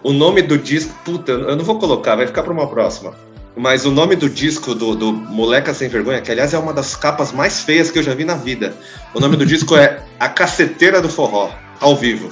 o 0.03 0.11
nome 0.11 0.41
do 0.41 0.57
disco... 0.57 0.93
Puta, 1.03 1.31
eu 1.31 1.55
não 1.55 1.63
vou 1.63 1.77
colocar, 1.79 2.15
vai 2.15 2.27
ficar 2.27 2.43
para 2.43 2.53
uma 2.53 2.67
próxima. 2.67 3.13
Mas 3.55 3.85
o 3.85 3.91
nome 3.91 4.15
do 4.15 4.29
disco 4.29 4.75
do, 4.75 4.95
do 4.95 5.13
Moleca 5.13 5.73
Sem 5.73 5.87
Vergonha, 5.87 6.19
que 6.19 6.29
aliás 6.29 6.53
é 6.53 6.57
uma 6.57 6.73
das 6.73 6.95
capas 6.95 7.31
mais 7.31 7.61
feias 7.61 7.89
que 7.89 7.97
eu 7.97 8.03
já 8.03 8.13
vi 8.13 8.25
na 8.25 8.35
vida. 8.35 8.75
O 9.13 9.19
nome 9.19 9.37
do 9.37 9.45
disco 9.45 9.77
é 9.77 10.03
A 10.19 10.27
Caceteira 10.27 11.01
do 11.01 11.07
Forró, 11.07 11.49
ao 11.79 11.95
vivo. 11.95 12.29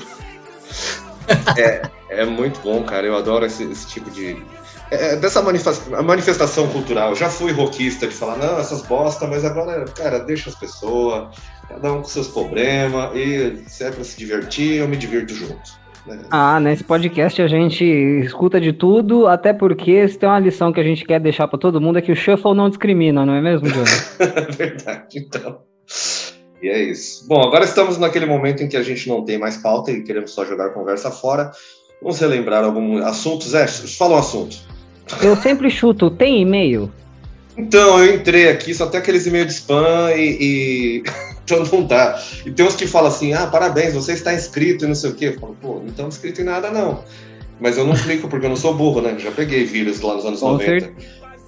É, 1.58 1.82
é 2.10 2.26
muito 2.26 2.60
bom, 2.62 2.84
cara. 2.84 3.06
Eu 3.08 3.16
adoro 3.16 3.46
esse, 3.46 3.64
esse 3.64 3.88
tipo 3.88 4.10
de. 4.12 4.42
é, 4.92 5.16
dessa 5.16 5.42
manifesta- 5.42 5.96
a 5.98 6.02
manifestação 6.02 6.68
cultural. 6.68 7.10
Eu 7.12 7.16
já 7.16 7.30
fui 7.30 7.52
rockista 7.52 8.08
de 8.08 8.14
falar, 8.14 8.38
não, 8.38 8.60
essas 8.60 8.82
bosta, 8.84 9.28
mas 9.28 9.44
agora, 9.46 9.86
cara, 9.86 10.20
deixa 10.20 10.50
as 10.50 10.56
pessoas, 10.56 11.28
cada 11.70 11.92
um 11.94 11.98
com 11.98 12.06
seus 12.08 12.28
problemas, 12.28 13.16
e 13.16 13.64
se 13.68 13.84
é 13.84 13.92
pra 13.92 14.04
se 14.04 14.18
divertir, 14.18 14.78
eu 14.78 14.88
me 14.88 14.98
divirto 14.98 15.34
junto. 15.34 15.84
né? 16.06 16.20
Ah, 16.30 16.60
nesse 16.60 16.84
podcast 16.84 17.42
a 17.42 17.48
gente 17.48 17.84
escuta 17.86 18.60
de 18.60 18.74
tudo, 18.74 19.26
até 19.28 19.54
porque 19.54 20.08
se 20.08 20.18
tem 20.20 20.28
uma 20.30 20.40
lição 20.40 20.72
que 20.74 20.80
a 20.80 20.84
gente 20.84 21.06
quer 21.06 21.20
deixar 21.20 21.48
pra 21.48 21.58
todo 21.58 21.80
mundo 21.82 21.98
é 21.98 22.02
que 22.02 22.12
o 22.12 22.16
shuffle 22.16 22.54
não 22.54 22.70
discrimina, 22.70 23.26
não 23.26 23.34
é 23.34 23.42
mesmo, 23.42 23.68
Johnny? 23.70 23.86
Verdade, 24.58 25.18
então. 25.18 25.60
E 26.64 26.70
é 26.70 26.82
isso. 26.82 27.28
Bom, 27.28 27.42
agora 27.42 27.66
estamos 27.66 27.98
naquele 27.98 28.26
momento 28.26 28.64
em 28.64 28.70
que 28.70 28.78
a 28.78 28.82
gente 28.82 29.10
não 29.10 29.26
tem 29.26 29.38
mais 29.38 29.58
pauta 29.58 29.92
e 29.92 30.02
queremos 30.02 30.32
só 30.32 30.46
jogar 30.46 30.70
conversa 30.70 31.12
fora. 31.12 31.52
Vamos 32.02 32.18
relembrar 32.18 32.64
alguns 32.64 33.04
assuntos. 33.04 33.54
É, 33.54 33.68
fala 33.68 34.16
um 34.16 34.20
assunto. 34.20 34.56
Eu 35.22 35.36
sempre 35.36 35.70
chuto, 35.70 36.10
tem 36.10 36.42
e-mail? 36.42 36.90
Então, 37.58 38.02
eu 38.02 38.16
entrei 38.16 38.48
aqui, 38.48 38.74
só 38.74 38.88
tem 38.88 39.02
aqueles 39.02 39.28
e-mails 39.28 39.48
de 39.48 39.54
spam 39.56 40.10
e. 40.16 40.38
e... 40.40 41.04
então 41.44 41.66
não 41.66 41.84
dá. 41.84 42.18
E 42.46 42.52
tem 42.52 42.66
uns 42.66 42.78
que 42.78 42.88
falam 42.88 43.10
assim: 43.10 43.34
ah, 43.34 43.46
parabéns, 43.48 43.94
você 43.94 44.14
está 44.14 44.34
inscrito 44.34 44.86
e 44.86 44.88
não 44.88 44.96
sei 44.96 45.10
o 45.10 45.16
quê. 45.16 45.26
Eu 45.26 45.40
falo, 45.42 45.58
pô, 45.62 45.80
não 45.80 45.88
estamos 45.88 46.16
inscrito 46.16 46.40
em 46.40 46.46
nada, 46.46 46.72
não. 46.72 47.04
Mas 47.60 47.78
eu 47.78 47.86
não 47.86 47.94
clico 47.94 48.30
porque 48.30 48.46
eu 48.46 48.50
não 48.50 48.56
sou 48.56 48.74
burro, 48.74 49.02
né? 49.02 49.18
Já 49.20 49.32
peguei 49.32 49.66
vírus 49.66 50.00
lá 50.00 50.16
nos 50.16 50.26
anos 50.26 50.40
Com 50.40 50.54
90. 50.54 50.94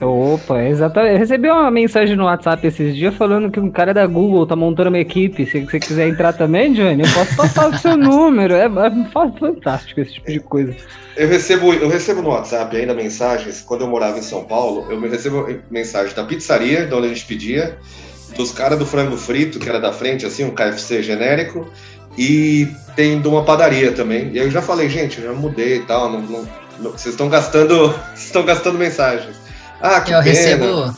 Opa, 0.01 0.61
exatamente. 0.63 1.13
Eu 1.13 1.19
recebi 1.19 1.49
uma 1.49 1.71
mensagem 1.71 2.17
no 2.17 2.25
WhatsApp 2.25 2.67
esses 2.67 2.95
dias 2.95 3.15
falando 3.15 3.49
que 3.49 3.59
um 3.61 3.71
cara 3.71 3.93
da 3.93 4.05
Google 4.05 4.45
tá 4.45 4.53
montando 4.55 4.89
uma 4.89 4.99
equipe. 4.99 5.45
Se 5.45 5.61
você 5.61 5.79
quiser 5.79 6.09
entrar 6.09 6.33
também, 6.33 6.73
Johnny, 6.73 7.01
eu 7.03 7.13
posso 7.13 7.33
passar 7.35 7.69
o 7.69 7.77
seu 7.77 7.95
número. 7.97 8.53
É, 8.53 8.65
é 8.65 9.09
fa- 9.13 9.31
fantástico 9.39 10.01
esse 10.01 10.15
tipo 10.15 10.29
de 10.29 10.39
coisa. 10.41 10.75
Eu 11.15 11.29
recebo, 11.29 11.73
eu 11.73 11.87
recebo 11.87 12.21
no 12.21 12.27
WhatsApp 12.29 12.75
ainda 12.75 12.93
mensagens, 12.93 13.61
quando 13.61 13.81
eu 13.81 13.87
morava 13.87 14.17
em 14.19 14.21
São 14.21 14.43
Paulo, 14.43 14.85
eu 14.91 14.99
me 14.99 15.07
recebo 15.07 15.47
mensagem 15.71 16.13
da 16.13 16.25
pizzaria, 16.25 16.85
de 16.85 16.93
onde 16.93 17.05
a 17.05 17.09
gente 17.09 17.25
pedia, 17.25 17.77
dos 18.35 18.51
caras 18.51 18.77
do 18.77 18.85
frango 18.85 19.15
frito, 19.15 19.57
que 19.59 19.69
era 19.69 19.79
da 19.79 19.93
frente, 19.93 20.25
assim, 20.25 20.43
um 20.43 20.51
KFC 20.51 21.01
genérico, 21.01 21.65
e 22.17 22.67
tem 22.97 23.21
de 23.21 23.27
uma 23.29 23.45
padaria 23.45 23.93
também. 23.93 24.29
E 24.33 24.39
aí 24.39 24.45
eu 24.45 24.51
já 24.51 24.61
falei, 24.61 24.89
gente, 24.89 25.21
eu 25.21 25.27
já 25.27 25.39
mudei 25.39 25.77
e 25.77 25.83
tal, 25.83 26.11
não, 26.11 26.19
não- 26.21 26.47
não- 26.81 26.91
vocês 26.91 27.13
estão 27.15 27.29
gastando, 27.29 27.87
vocês 28.13 28.25
estão 28.25 28.43
gastando 28.43 28.77
mensagens. 28.77 29.44
Ah, 29.81 30.01
que 30.01 30.11
Eu 30.11 30.19
pena. 30.23 30.35
recebo, 30.35 30.95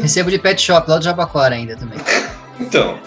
recebo 0.00 0.30
de 0.30 0.38
pet 0.38 0.60
shop 0.60 0.88
lá 0.88 0.98
do 0.98 1.04
Jabaquara 1.04 1.54
ainda 1.54 1.76
também. 1.76 1.98
Então. 2.58 2.98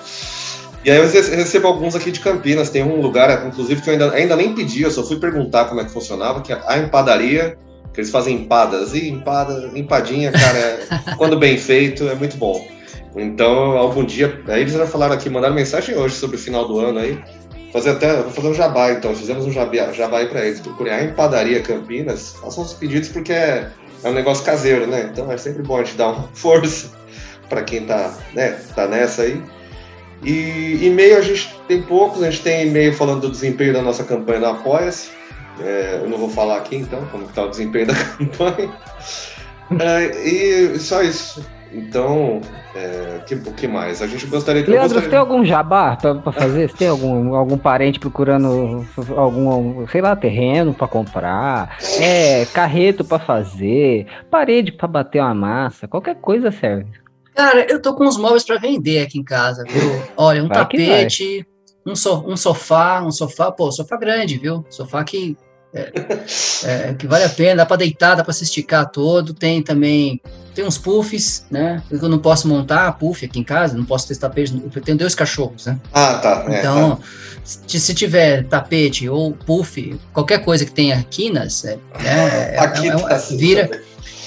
E 0.86 0.92
aí 0.92 0.98
eu 0.98 1.04
rece- 1.10 1.36
recebo 1.36 1.68
alguns 1.68 1.96
aqui 1.96 2.12
de 2.12 2.20
Campinas. 2.20 2.70
Tem 2.70 2.84
um 2.84 3.02
lugar, 3.02 3.48
inclusive, 3.48 3.82
que 3.82 3.90
eu 3.90 3.94
ainda, 3.94 4.12
ainda 4.14 4.36
nem 4.36 4.54
pedi, 4.54 4.84
eu 4.84 4.92
só 4.92 5.04
fui 5.04 5.18
perguntar 5.20 5.66
como 5.66 5.82
é 5.82 5.86
que 5.86 5.92
funcionava, 5.92 6.42
que 6.42 6.54
é 6.54 6.62
a 6.68 6.78
empadaria, 6.78 7.58
que 7.92 8.00
eles 8.00 8.12
fazem 8.12 8.36
empadas. 8.36 8.94
E 8.94 9.10
empada, 9.10 9.72
empadinha, 9.74 10.32
cara, 10.32 10.58
é- 10.60 10.88
quando 11.18 11.38
bem 11.40 11.58
feito, 11.58 12.08
é 12.08 12.14
muito 12.14 12.38
bom. 12.38 12.64
Então, 13.16 13.76
algum 13.76 14.06
dia. 14.06 14.40
Aí 14.48 14.62
eles 14.62 14.74
já 14.74 14.86
falaram 14.86 15.16
aqui, 15.16 15.30
mandaram 15.32 15.56
mensagem 15.56 15.98
hoje 15.98 16.14
sobre 16.14 16.36
o 16.36 16.40
final 16.40 16.68
do 16.68 16.80
ano 16.80 17.00
aí. 17.00 17.20
Fazer 17.74 17.90
até, 17.90 18.14
vou 18.22 18.32
fazer 18.32 18.48
um 18.50 18.54
jabá, 18.54 18.92
então. 18.92 19.16
Fizemos 19.16 19.46
um 19.48 19.52
jabá, 19.52 19.92
jabá 19.92 20.20
aí 20.20 20.28
pra 20.28 20.46
eles. 20.46 20.60
Procurem 20.60 20.94
a 20.94 21.04
empadaria 21.04 21.60
Campinas. 21.64 22.36
Façam 22.40 22.64
os 22.64 22.74
pedidos 22.74 23.10
porque 23.10 23.34
é, 23.34 23.68
é 24.04 24.10
um 24.10 24.14
negócio 24.14 24.46
caseiro, 24.46 24.88
né? 24.88 25.10
Então 25.12 25.32
é 25.32 25.38
sempre 25.38 25.64
bom 25.64 25.78
a 25.78 25.84
gente 25.84 25.98
dar 25.98 26.10
uma 26.10 26.30
força 26.34 26.92
pra 27.48 27.64
quem 27.64 27.86
tá, 27.86 28.14
né, 28.34 28.60
tá 28.76 28.88
nessa 28.88 29.24
aí. 29.24 29.42
E 30.24 30.86
e-mail 30.86 31.18
a 31.18 31.22
gente 31.22 31.54
tem 31.68 31.82
poucos, 31.82 32.22
a 32.22 32.30
gente 32.30 32.44
tem 32.44 32.68
e-mail 32.68 32.94
falando 32.94 33.22
do 33.22 33.32
desempenho 33.32 33.74
da 33.74 33.82
nossa 33.82 34.04
campanha 34.04 34.40
do 34.40 34.46
Apoia-se. 34.48 35.10
É, 35.62 36.00
eu 36.02 36.10
não 36.10 36.18
vou 36.18 36.30
falar 36.30 36.58
aqui 36.58 36.76
então 36.76 37.06
como 37.12 37.26
está 37.26 37.44
o 37.44 37.50
desempenho 37.50 37.88
da 37.88 37.96
campanha. 38.18 38.72
É, 39.80 40.28
e 40.28 40.80
só 40.80 41.02
isso. 41.02 41.46
Então, 41.72 42.42
é, 42.76 43.20
que- 43.26 43.36
o 43.36 43.54
que 43.54 43.68
mais? 43.68 44.02
A 44.02 44.08
gente 44.08 44.26
gostaria 44.28 44.64
de. 44.64 44.70
Leandro, 44.70 44.90
você 44.90 44.94
gostaria- 44.96 45.10
tem 45.10 45.20
algum 45.20 45.44
jabá 45.46 45.96
pra, 45.96 46.16
pra 46.16 46.32
fazer? 46.32 46.70
Você 46.70 46.78
tem 46.78 46.88
algum, 46.88 47.34
algum 47.36 47.58
parente 47.58 48.00
procurando 48.00 48.86
algum, 49.16 49.88
sei 49.88 50.02
lá, 50.02 50.16
terreno 50.16 50.74
pra 50.74 50.88
comprar? 50.88 51.78
É, 52.00 52.46
carreto 52.46 53.04
pra 53.04 53.20
fazer? 53.20 54.06
Parede 54.30 54.72
pra 54.72 54.88
bater 54.88 55.22
uma 55.22 55.34
massa? 55.34 55.88
Qualquer 55.88 56.16
coisa 56.16 56.52
serve. 56.52 56.88
Cara, 57.36 57.66
eu 57.70 57.82
tô 57.82 57.96
com 57.96 58.06
uns 58.06 58.18
móveis 58.18 58.44
pra 58.44 58.58
vender 58.58 59.02
aqui 59.02 59.18
em 59.20 59.24
casa, 59.24 59.64
viu? 59.68 60.02
Olha, 60.18 60.44
um 60.44 60.48
Vai 60.48 60.58
tapete, 60.58 61.46
um, 61.86 61.96
so- 61.96 62.24
um 62.28 62.36
sofá, 62.36 63.02
um 63.02 63.12
sofá, 63.12 63.52
pô, 63.52 63.72
sofá 63.72 63.96
grande, 63.98 64.38
viu? 64.38 64.66
Sofá 64.70 65.04
que, 65.04 65.38
é, 65.74 65.92
é, 66.64 66.94
que 66.94 67.06
vale 67.08 67.24
a 67.26 67.30
pena, 67.30 67.58
dá 67.58 67.66
pra 67.66 67.78
deitar, 67.78 68.16
dá 68.16 68.24
pra 68.24 68.34
se 68.34 68.44
esticar 68.44 68.90
todo. 68.90 69.34
Tem 69.34 69.62
também, 69.62 70.20
tem 70.56 70.66
uns 70.66 70.78
puffs, 70.78 71.46
né? 71.50 71.82
Eu 71.92 72.10
não 72.10 72.18
posso 72.20 72.48
montar 72.48 72.92
puff 72.94 73.24
aqui 73.26 73.40
em 73.40 73.44
casa, 73.44 73.78
não 73.78 73.86
posso 73.86 74.08
ter 74.08 74.14
esse 74.14 74.22
tapete, 74.22 74.54
eu 74.76 74.82
tenho 74.82 74.98
dois 74.98 75.14
cachorros, 75.14 75.66
né? 75.68 75.80
Ah, 75.94 76.16
tá. 76.16 76.46
é, 76.50 76.60
Então, 76.60 77.00
se, 77.44 77.80
se 77.80 77.94
tiver 77.94 78.44
tapete 78.46 79.08
ou 79.08 79.32
puff, 79.34 79.96
qualquer 80.14 80.44
coisa 80.44 80.66
que 80.66 80.72
tenha 80.72 81.04
quinas, 81.10 81.64
é, 81.66 81.78
né, 82.02 82.56
é- 82.56 82.58
Aqui 82.60 82.88
é- 82.90 82.96
tá 82.98 83.16
assim, 83.16 83.38
vira, 83.38 83.68
também. 83.68 83.82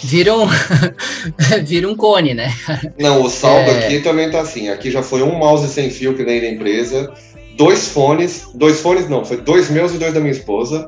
vira, 0.05 0.35
um, 0.37 0.47
vira 1.67 1.89
um 1.89 1.97
cone, 1.97 2.35
né? 2.35 2.55
Não, 2.99 3.23
o 3.23 3.29
saldo 3.29 3.71
aqui 3.71 4.01
também 4.01 4.31
tá 4.31 4.41
assim. 4.41 4.69
Aqui 4.69 4.91
já 4.91 5.03
foi 5.03 5.23
um 5.23 5.37
mouse 5.37 5.69
sem 5.69 5.91
fio 5.91 6.15
que 6.17 6.25
nem 6.25 6.41
da 6.41 6.49
empresa, 6.49 7.13
dois 7.57 7.89
fones, 7.89 8.47
dois 8.55 8.81
fones 8.81 9.09
não, 9.09 9.25
foi 9.25 9.39
dois 9.39 9.69
meus 9.71 9.93
e 9.93 9.99
dois 9.99 10.15
da 10.15 10.21
minha 10.21 10.33
esposa. 10.33 10.87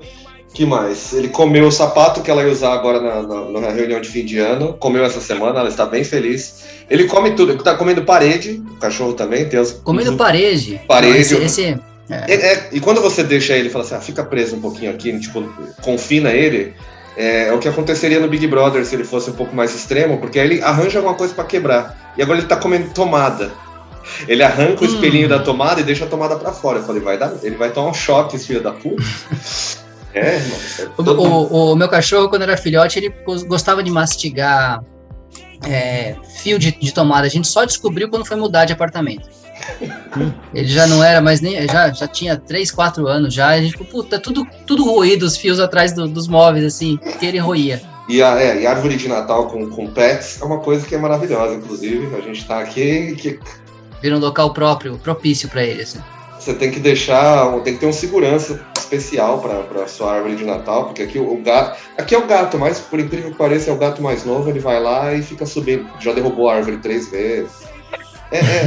Que 0.55 0.65
mais? 0.65 1.13
Ele 1.13 1.29
comeu 1.29 1.67
o 1.67 1.73
sapato 1.73 2.23
que 2.23 2.31
ela 2.31 2.43
ia 2.45 2.51
usar 2.53 2.73
agora 2.73 3.01
na, 3.01 3.23
na- 3.23 3.61
na 3.61 3.71
reunião 3.73 4.01
de 4.01 4.09
fim 4.09 4.25
de 4.25 4.39
ano, 4.39 4.75
comeu 4.75 5.05
essa 5.05 5.21
semana, 5.21 5.59
ela 5.59 5.69
está 5.69 5.85
bem 5.85 6.05
feliz. 6.05 6.63
Ele 6.89 7.05
come 7.05 7.33
tudo, 7.33 7.53
ele 7.53 7.63
tá 7.63 7.75
comendo 7.75 8.05
parede, 8.05 8.63
o 8.71 8.77
cachorro 8.77 9.15
também, 9.15 9.49
tem 9.49 9.59
os. 9.59 9.73
Comendo 9.73 10.13
os- 10.13 10.17
parede. 10.17 10.81
Parede. 10.87 11.35
Não, 11.35 11.43
Esse, 11.43 11.61
esse- 11.63 11.81
É, 12.09 12.35
é, 12.35 12.69
e 12.71 12.79
quando 12.81 13.01
você 13.01 13.25
deixa 13.25 13.55
ele, 13.57 13.69
fala 13.69 13.83
assim, 13.85 13.95
ah, 13.97 14.01
fica 14.01 14.23
preso 14.23 14.55
um 14.57 14.61
pouquinho 14.61 14.91
aqui, 14.93 15.19
tipo, 15.19 15.43
confina 15.83 16.31
ele, 16.31 16.73
é, 17.17 17.49
é 17.49 17.53
o 17.53 17.59
que 17.59 17.67
aconteceria 17.67 18.21
no 18.21 18.29
Big 18.29 18.47
Brother 18.47 18.85
se 18.87 18.95
ele 18.95 19.05
fosse 19.05 19.31
um 19.31 19.35
pouco 19.35 19.57
mais 19.57 19.75
extremo, 19.75 20.19
porque 20.19 20.39
aí 20.39 20.47
ele 20.47 20.63
arranja 20.63 20.99
alguma 21.01 21.17
coisa 21.17 21.35
pra 21.35 21.45
quebrar. 21.45 22.13
E 22.17 22.23
agora 22.23 22.39
ele 22.39 22.47
tá 22.47 22.57
comendo 22.57 22.91
tomada. 22.95 23.51
Ele 24.29 24.43
arranca 24.43 24.85
o 24.85 24.87
Hum. 24.87 24.91
espelhinho 24.95 25.29
da 25.29 25.39
tomada 25.39 25.81
e 25.81 25.85
deixa 25.85 26.05
a 26.05 26.09
tomada 26.09 26.37
pra 26.37 26.53
fora. 26.53 26.79
Eu 26.79 26.85
falei, 26.85 27.01
vai 27.03 27.17
dar, 27.19 27.33
ele 27.43 27.57
vai 27.57 27.71
tomar 27.71 27.89
um 27.91 27.95
choque, 27.95 28.37
esse 28.37 28.47
filho 28.47 28.63
da 28.63 28.71
puta. 28.71 29.03
É, 30.15 30.37
irmão. 30.37 30.59
é 30.99 31.11
o, 31.11 31.25
o- 31.25 31.73
o 31.73 31.77
meu 31.77 31.89
cachorro, 31.89 32.29
quando 32.29 32.43
era 32.43 32.57
filhote, 32.57 32.99
ele 32.99 33.11
gos- 33.27 33.43
gostava 33.43 33.83
de 33.83 33.91
mastigar 33.91 34.83
é, 35.67 36.15
fio 36.43 36.59
de, 36.59 36.73
de 36.73 36.93
tomada. 36.93 37.27
A 37.27 37.31
gente 37.31 37.49
só 37.49 37.65
descobriu 37.65 38.09
quando 38.09 38.25
foi 38.25 38.37
mudar 38.37 38.65
de 38.65 38.73
apartamento. 38.73 39.29
Ele 40.53 40.67
já 40.69 40.87
não 40.87 41.03
era 41.03 41.21
mais 41.21 41.41
nem. 41.41 41.67
Já, 41.67 41.91
já 41.93 42.07
tinha 42.07 42.37
3, 42.37 42.71
4 42.71 43.07
anos 43.07 43.33
já. 43.33 43.49
A 43.49 43.61
gente 43.61 43.73
ficou, 43.73 43.87
puta, 43.87 44.19
tudo, 44.19 44.47
tudo 44.67 44.85
roído, 44.85 45.25
os 45.25 45.37
fios 45.37 45.59
atrás 45.61 45.93
do- 45.93 46.07
dos 46.09 46.29
móveis, 46.29 46.65
assim, 46.65 46.99
que 47.19 47.25
ele 47.27 47.39
roía. 47.39 47.81
E, 48.09 48.23
a, 48.23 48.39
é, 48.41 48.61
e 48.61 48.67
árvore 48.67 48.97
de 48.97 49.09
Natal 49.09 49.47
com, 49.47 49.69
com 49.71 49.87
pets 49.87 50.41
é 50.43 50.45
uma 50.45 50.59
coisa 50.59 50.87
que 50.87 50.95
é 50.95 50.99
maravilhosa, 50.99 51.55
inclusive. 51.55 52.15
A 52.15 52.21
gente 52.21 52.45
tá 52.47 52.59
aqui 52.61 53.15
que 53.17 53.41
Vira 54.03 54.17
um 54.17 54.21
local 54.21 54.53
próprio, 54.53 54.99
propício 54.99 55.49
pra 55.49 55.65
ele, 55.65 55.81
assim. 55.83 55.99
Você 56.39 56.53
tem 56.53 56.71
que 56.71 56.79
deixar, 56.79 57.51
tem 57.63 57.73
que 57.73 57.81
ter 57.81 57.87
um 57.87 57.93
segurança 57.93 58.61
especial 58.85 59.41
para 59.41 59.87
sua 59.89 60.15
árvore 60.15 60.37
de 60.37 60.45
Natal, 60.45 60.85
porque 60.87 61.03
aqui 61.03 61.19
o, 61.19 61.33
o 61.33 61.43
gato, 61.43 61.79
aqui 61.99 62.15
é 62.15 62.19
o 62.19 62.27
gato, 62.27 62.59
mas 62.59 62.79
por 62.81 63.01
incrível 63.01 63.31
que 63.33 63.37
pareça 63.39 63.71
é 63.71 63.73
o 63.73 63.79
gato 63.79 64.03
mais 64.03 64.25
novo, 64.25 64.49
ele 64.49 64.61
vai 64.61 64.81
lá 64.81 65.13
e 65.15 65.23
fica 65.23 65.45
subindo, 65.47 65.87
já 66.01 66.13
derrubou 66.13 66.49
a 66.49 66.57
árvore 66.57 66.79
três 66.79 67.09
vezes. 67.11 67.51
É, 68.33 68.39
é. 68.39 68.65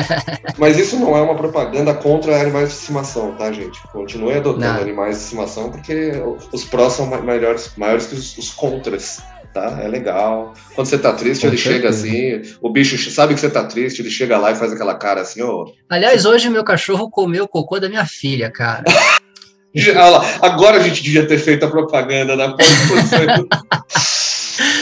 Mas 0.56 0.78
isso 0.78 0.96
não 0.98 1.14
é 1.16 1.20
uma 1.20 1.34
propaganda 1.34 1.92
contra 1.92 2.40
animais 2.40 2.68
de 2.70 2.74
estimação, 2.76 3.32
tá, 3.34 3.52
gente? 3.52 3.78
Continue 3.92 4.34
adotando 4.34 4.64
Não. 4.72 4.80
animais 4.80 5.16
de 5.18 5.24
estimação, 5.24 5.70
porque 5.70 6.12
os 6.52 6.64
prós 6.64 6.94
são 6.94 7.06
ma- 7.06 7.18
maiores, 7.20 7.70
maiores 7.76 8.06
que 8.06 8.14
os, 8.14 8.38
os 8.38 8.50
contras, 8.50 9.20
tá? 9.52 9.78
É 9.82 9.88
legal. 9.88 10.54
Quando 10.74 10.86
você 10.86 10.96
tá 10.96 11.12
triste, 11.12 11.42
Com 11.42 11.48
ele 11.48 11.58
chega 11.58 11.92
certeza. 11.92 12.42
assim, 12.46 12.56
o 12.62 12.70
bicho 12.70 13.10
sabe 13.10 13.34
que 13.34 13.40
você 13.40 13.50
tá 13.50 13.64
triste, 13.64 14.00
ele 14.00 14.10
chega 14.10 14.38
lá 14.38 14.52
e 14.52 14.56
faz 14.56 14.72
aquela 14.72 14.94
cara 14.94 15.20
assim, 15.20 15.42
ô, 15.42 15.70
Aliás, 15.90 16.24
hoje 16.24 16.48
o 16.48 16.52
meu 16.52 16.64
cachorro 16.64 17.10
comeu 17.10 17.44
o 17.44 17.48
cocô 17.48 17.78
da 17.78 17.88
minha 17.90 18.06
filha, 18.06 18.50
cara. 18.50 18.84
Agora 20.42 20.78
a 20.78 20.82
gente 20.82 21.02
devia 21.02 21.26
ter 21.26 21.38
feito 21.38 21.64
a 21.64 21.68
propaganda 21.70 22.36
da 22.36 22.50
pós-produção. 22.50 23.46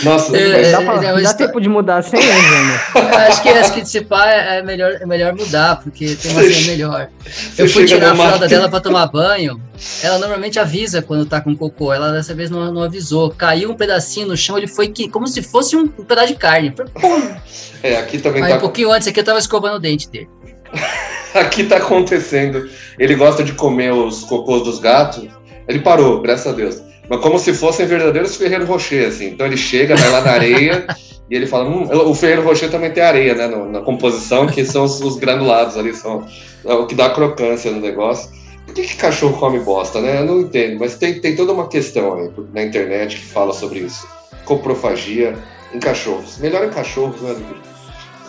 Nossa, 0.02 0.36
É, 0.36 0.72
Dá, 0.72 0.80
pra- 0.82 0.94
é, 1.04 1.12
dá 1.12 1.20
está- 1.20 1.34
tempo 1.34 1.60
de 1.60 1.68
mudar 1.68 2.02
sem 2.02 2.18
erro, 2.20 2.64
né? 2.66 2.80
Acho 3.28 3.42
que 3.42 3.48
acho 3.48 3.72
que 3.74 3.84
se 3.84 4.00
pá 4.00 4.28
é 4.28 4.60
melhor, 4.62 4.92
é 5.00 5.06
melhor 5.06 5.32
mudar, 5.34 5.80
porque 5.82 6.16
tem 6.16 6.32
uma 6.32 6.42
cena 6.42 6.66
melhor. 6.66 7.08
Eu 7.56 7.68
fui 7.68 7.84
tirar 7.84 8.12
a 8.12 8.16
fralda 8.16 8.48
dela 8.48 8.68
pra 8.68 8.80
tomar 8.80 9.06
banho. 9.06 9.60
Ela 10.02 10.18
normalmente 10.18 10.58
avisa 10.58 11.00
quando 11.00 11.26
tá 11.26 11.40
com 11.40 11.54
cocô. 11.56 11.92
Ela 11.92 12.10
dessa 12.10 12.34
vez 12.34 12.50
não, 12.50 12.72
não 12.72 12.82
avisou. 12.82 13.30
Caiu 13.30 13.70
um 13.70 13.76
pedacinho 13.76 14.26
no 14.26 14.36
chão, 14.36 14.58
ele 14.58 14.66
foi 14.66 14.88
que, 14.88 15.08
como 15.08 15.28
se 15.28 15.42
fosse 15.42 15.76
um, 15.76 15.82
um 15.82 16.04
pedaço 16.04 16.28
de 16.28 16.34
carne. 16.34 16.72
Foi, 16.76 16.86
pum! 16.86 17.36
É, 17.82 17.96
aqui 17.98 18.18
também 18.18 18.42
Aí 18.42 18.52
um 18.52 18.54
tá, 18.56 18.60
pouquinho 18.60 18.90
antes 18.90 19.06
aqui 19.06 19.20
eu 19.20 19.24
tava 19.24 19.38
escovando 19.38 19.76
o 19.76 19.80
dente 19.80 20.08
dele. 20.08 20.28
aqui 21.34 21.64
tá 21.64 21.76
acontecendo. 21.76 22.68
Ele 22.98 23.14
gosta 23.14 23.42
de 23.42 23.52
comer 23.52 23.92
os 23.92 24.24
cocôs 24.24 24.62
dos 24.62 24.78
gatos. 24.78 25.26
Ele 25.66 25.80
parou, 25.80 26.20
graças 26.20 26.46
a 26.46 26.52
Deus. 26.52 26.82
Mas 27.08 27.20
como 27.20 27.38
se 27.38 27.54
fossem 27.54 27.86
verdadeiros 27.86 28.36
Ferreiro 28.36 28.66
Rocher, 28.66 29.08
assim. 29.08 29.28
Então 29.28 29.46
ele 29.46 29.56
chega, 29.56 29.96
vai 29.96 30.10
lá 30.10 30.20
na 30.20 30.30
areia 30.30 30.86
e 31.30 31.34
ele 31.34 31.46
fala: 31.46 31.68
hum, 31.68 31.88
o 31.90 32.14
Ferreiro 32.14 32.42
Rocher 32.42 32.70
também 32.70 32.90
tem 32.90 33.02
areia, 33.02 33.34
né? 33.34 33.46
no- 33.46 33.70
na 33.70 33.80
composição, 33.80 34.46
que 34.46 34.64
são 34.64 34.84
os, 34.84 35.00
os 35.00 35.16
granulados 35.16 35.76
ali, 35.76 35.94
são 35.94 36.26
é 36.64 36.72
o 36.74 36.86
que 36.86 36.94
dá 36.94 37.10
crocância 37.10 37.70
no 37.70 37.80
negócio. 37.80 38.30
Por 38.66 38.74
que, 38.74 38.82
que 38.82 38.96
cachorro 38.96 39.38
come 39.38 39.58
bosta, 39.60 40.00
né? 40.00 40.20
Eu 40.20 40.26
não 40.26 40.40
entendo, 40.40 40.78
mas 40.78 40.96
tem, 40.96 41.18
tem 41.20 41.34
toda 41.34 41.52
uma 41.54 41.68
questão 41.68 42.14
aí 42.14 42.30
na 42.52 42.62
internet 42.62 43.16
que 43.16 43.24
fala 43.24 43.54
sobre 43.54 43.78
isso. 43.78 44.06
Coprofagia 44.44 45.34
em 45.72 45.78
cachorros. 45.78 46.36
Melhor 46.38 46.64
em 46.66 46.70
cachorros, 46.70 47.20
né? 47.22 47.34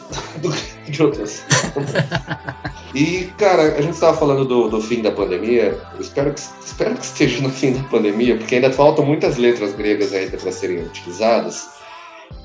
Do 0.42 0.52
que 0.52 0.92
de 0.92 1.04
outras. 1.04 1.44
E, 2.94 3.30
cara, 3.38 3.76
a 3.76 3.82
gente 3.82 3.94
estava 3.94 4.18
falando 4.18 4.46
do, 4.46 4.68
do 4.70 4.82
fim 4.82 5.02
da 5.02 5.12
pandemia. 5.12 5.78
Eu 5.94 6.02
espero 6.02 6.34
que, 6.34 6.42
espero 6.66 6.96
que 6.96 7.06
esteja 7.06 7.42
no 7.42 7.50
fim 7.50 7.74
da 7.74 7.84
pandemia, 7.90 8.36
porque 8.38 8.56
ainda 8.56 8.72
faltam 8.72 9.06
muitas 9.06 9.38
letras 9.38 9.74
gregas 9.74 10.14
ainda 10.14 10.38
para 10.38 10.52
serem 10.52 10.80
utilizadas. 10.80 11.70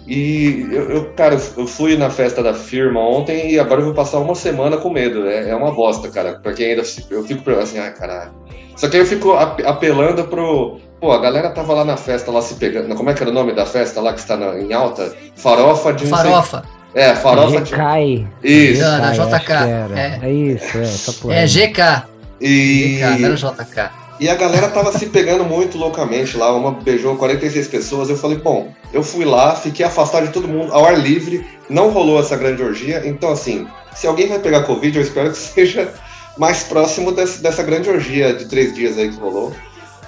E 0.06 0.66
eu, 0.70 0.90
eu, 0.90 1.12
cara, 1.14 1.34
eu 1.56 1.66
fui 1.66 1.96
na 1.96 2.10
festa 2.10 2.42
da 2.42 2.52
firma 2.52 3.00
ontem 3.00 3.52
e 3.52 3.58
agora 3.58 3.80
eu 3.80 3.86
vou 3.86 3.94
passar 3.94 4.18
uma 4.18 4.34
semana 4.34 4.76
com 4.76 4.90
medo. 4.90 5.22
né? 5.24 5.48
É 5.48 5.56
uma 5.56 5.72
bosta, 5.72 6.10
cara. 6.10 6.34
Pra 6.42 6.52
quem 6.52 6.70
ainda. 6.70 6.82
Eu 7.10 7.24
fico 7.24 7.50
assim, 7.52 7.78
ai, 7.78 7.94
caralho. 7.94 8.32
Só 8.76 8.88
que 8.88 8.96
aí 8.96 9.02
eu 9.02 9.06
fico 9.06 9.32
ap- 9.32 9.64
apelando 9.64 10.24
pro. 10.24 10.78
Pô, 11.00 11.10
a 11.12 11.20
galera 11.20 11.50
tava 11.50 11.72
lá 11.74 11.84
na 11.84 11.96
festa, 11.96 12.30
lá 12.30 12.42
se 12.42 12.54
pegando. 12.56 12.94
Como 12.94 13.08
é 13.08 13.14
que 13.14 13.22
era 13.22 13.30
o 13.30 13.34
nome 13.34 13.52
da 13.54 13.64
festa 13.64 14.00
lá 14.00 14.12
que 14.12 14.20
está 14.20 14.36
na- 14.36 14.58
em 14.58 14.72
alta? 14.74 15.14
Farofa 15.36 15.92
de. 15.94 16.06
Farofa. 16.06 16.62
É, 16.95 17.14
farofa 17.14 17.61
de. 17.61 17.70
Recai. 17.72 18.26
Isso. 18.42 18.82
Recai, 18.82 19.40
JK, 19.40 19.53
é. 19.97 20.18
É 20.22 20.32
isso, 20.32 20.78
é, 20.78 20.82
essa 20.82 21.12
porra. 21.14 21.34
É 21.34 21.47
GK. 21.47 22.03
E. 22.40 22.97
GK, 22.99 23.18
não 23.18 23.26
era 23.28 23.34
JK. 23.34 23.90
E 24.20 24.28
a 24.28 24.34
galera 24.36 24.68
tava 24.68 24.97
se 24.97 25.07
pegando 25.07 25.45
muito 25.45 25.76
loucamente 25.76 26.36
lá. 26.36 26.53
Uma 26.55 26.70
beijou 26.70 27.16
46 27.16 27.66
pessoas. 27.68 28.09
Eu 28.09 28.16
falei, 28.16 28.38
bom, 28.38 28.72
eu 28.92 29.03
fui 29.03 29.24
lá, 29.24 29.57
fiquei 29.57 29.84
afastado 29.84 30.26
de 30.26 30.32
todo 30.32 30.47
mundo, 30.47 30.72
ao 30.72 30.86
ar 30.86 30.97
livre. 30.97 31.45
Não 31.68 31.90
rolou 31.90 32.20
essa 32.20 32.36
grande 32.36 32.62
orgia. 32.62 33.03
Então, 33.05 33.32
assim, 33.32 33.66
se 33.92 34.07
alguém 34.07 34.28
vai 34.28 34.38
pegar 34.38 34.62
Covid, 34.62 34.97
eu 34.97 35.03
espero 35.03 35.32
que 35.32 35.36
seja 35.38 35.92
mais 36.38 36.62
próximo 36.62 37.11
desse, 37.11 37.42
dessa 37.42 37.62
grande 37.64 37.90
orgia 37.90 38.32
de 38.34 38.47
três 38.47 38.72
dias 38.74 38.97
aí 38.99 39.09
que 39.11 39.18
rolou. 39.18 39.53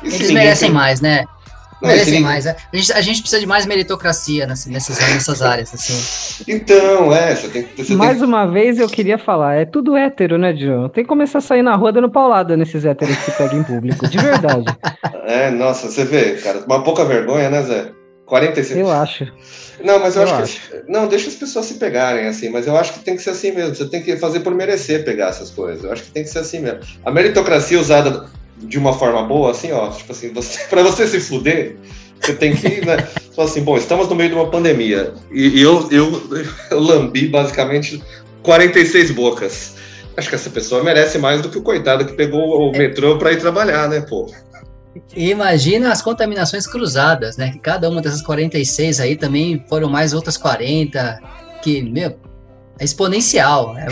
E 0.02 0.06
Eles 0.06 0.30
merecem 0.30 0.68
tem- 0.68 0.74
mais, 0.74 1.00
né? 1.00 1.24
Merecem 1.82 2.04
ninguém- 2.06 2.22
mais. 2.22 2.44
né? 2.44 2.56
A 2.72 2.76
gente, 2.76 2.92
a 2.92 3.00
gente 3.00 3.20
precisa 3.20 3.40
de 3.40 3.46
mais 3.46 3.66
meritocracia 3.66 4.46
nessa- 4.46 4.70
nessas, 4.70 4.98
nessas 4.98 5.42
áreas, 5.42 5.72
assim. 5.74 6.44
Então, 6.48 7.12
é, 7.14 7.34
você 7.34 7.48
tem 7.48 7.62
que. 7.64 7.76
Você 7.82 7.88
tem 7.88 7.96
Mais 7.96 8.22
uma 8.22 8.46
vez 8.46 8.78
eu 8.78 8.88
queria 8.88 9.18
falar, 9.18 9.54
é 9.56 9.64
tudo 9.64 9.96
hétero, 9.96 10.38
né, 10.38 10.52
John? 10.52 10.88
Tem 10.88 11.04
que 11.04 11.08
começar 11.08 11.38
a 11.38 11.42
sair 11.42 11.62
na 11.62 11.74
rua 11.76 11.92
dando 11.92 12.10
paulada 12.10 12.56
nesses 12.56 12.84
héteros 12.84 13.16
que 13.16 13.22
se 13.30 13.32
pegam 13.32 13.58
em 13.60 13.62
público, 13.62 14.08
de 14.08 14.18
verdade. 14.18 14.64
É, 15.28 15.50
nossa, 15.50 15.88
você 15.90 16.04
vê, 16.04 16.34
cara, 16.34 16.60
uma 16.66 16.84
pouca 16.84 17.04
vergonha, 17.04 17.50
né, 17.50 17.60
Zé? 17.62 17.90
46. 18.26 18.78
Eu 18.78 18.90
acho. 18.90 19.26
Não, 19.84 19.98
mas 19.98 20.14
eu, 20.16 20.22
Eu 20.22 20.34
acho, 20.36 20.60
que. 20.70 20.82
Não, 20.90 21.06
deixa 21.08 21.28
as 21.28 21.34
pessoas 21.34 21.66
se 21.66 21.74
pegarem, 21.74 22.26
assim, 22.28 22.48
mas 22.48 22.66
eu 22.66 22.76
acho 22.76 22.92
que 22.92 23.00
tem 23.00 23.16
que 23.16 23.22
ser 23.22 23.30
assim 23.30 23.50
mesmo. 23.52 23.74
Você 23.74 23.88
tem 23.88 24.02
que 24.02 24.16
fazer 24.16 24.40
por 24.40 24.54
merecer 24.54 25.04
pegar 25.04 25.28
essas 25.28 25.50
coisas. 25.50 25.82
Eu 25.84 25.92
acho 25.92 26.04
que 26.04 26.10
tem 26.12 26.22
que 26.22 26.30
ser 26.30 26.38
assim 26.38 26.60
mesmo. 26.60 26.78
A 27.04 27.10
meritocracia 27.10 27.78
usada 27.78 28.26
de 28.58 28.78
uma 28.78 28.92
forma 28.92 29.22
boa, 29.22 29.50
assim, 29.50 29.72
ó, 29.72 29.90
tipo 29.90 30.12
assim, 30.12 30.32
você, 30.32 30.64
pra 30.70 30.82
você 30.82 31.06
se 31.06 31.20
fuder, 31.20 31.76
você 32.20 32.34
tem 32.34 32.54
que, 32.54 32.84
né? 32.84 32.98
Falar 33.34 33.48
assim, 33.48 33.62
bom, 33.62 33.76
estamos 33.76 34.08
no 34.08 34.14
meio 34.14 34.30
de 34.30 34.34
uma 34.34 34.50
pandemia. 34.50 35.12
E, 35.30 35.48
e 35.48 35.62
eu, 35.62 35.88
eu, 35.90 36.22
eu 36.70 36.80
lambi 36.80 37.28
basicamente 37.28 38.02
46 38.42 39.10
bocas. 39.10 39.76
Acho 40.16 40.30
que 40.30 40.34
essa 40.34 40.48
pessoa 40.48 40.82
merece 40.82 41.18
mais 41.18 41.42
do 41.42 41.50
que 41.50 41.58
o 41.58 41.62
coitado 41.62 42.06
que 42.06 42.14
pegou 42.14 42.70
o 42.70 42.72
metrô 42.72 43.18
pra 43.18 43.32
ir 43.32 43.38
trabalhar, 43.38 43.88
né, 43.88 44.00
pô? 44.00 44.32
Imagina 45.14 45.92
as 45.92 46.00
contaminações 46.00 46.66
cruzadas, 46.66 47.36
né? 47.36 47.50
Que 47.52 47.58
cada 47.58 47.88
uma 47.88 48.00
dessas 48.00 48.22
46 48.22 49.00
aí 49.00 49.16
também 49.16 49.62
foram 49.68 49.90
mais 49.90 50.14
outras 50.14 50.38
40, 50.38 51.20
que, 51.62 51.82
meu, 51.82 52.16
é 52.78 52.84
exponencial. 52.84 53.74
É, 53.76 53.86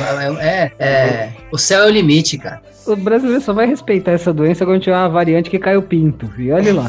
é- 0.45 0.47
é- 0.47 0.73
é- 0.85 1.33
o 1.53 1.59
céu 1.59 1.85
é 1.85 1.87
o 1.87 1.91
limite, 1.91 2.39
cara. 2.39 2.61
O 2.87 2.95
brasileiro 2.97 3.41
só 3.43 3.53
vai 3.55 3.67
respeitar 3.67 4.13
essa 4.13 4.31
doença 4.33 4.67
quando 4.67 4.81
tiver 4.83 4.97
uma 4.97 5.09
variante 5.09 5.49
que 5.49 5.59
cai 5.59 5.75
o 5.77 5.83
pinto. 5.83 6.31
E 6.37 6.53
olha 6.53 6.75
lá. 6.75 6.87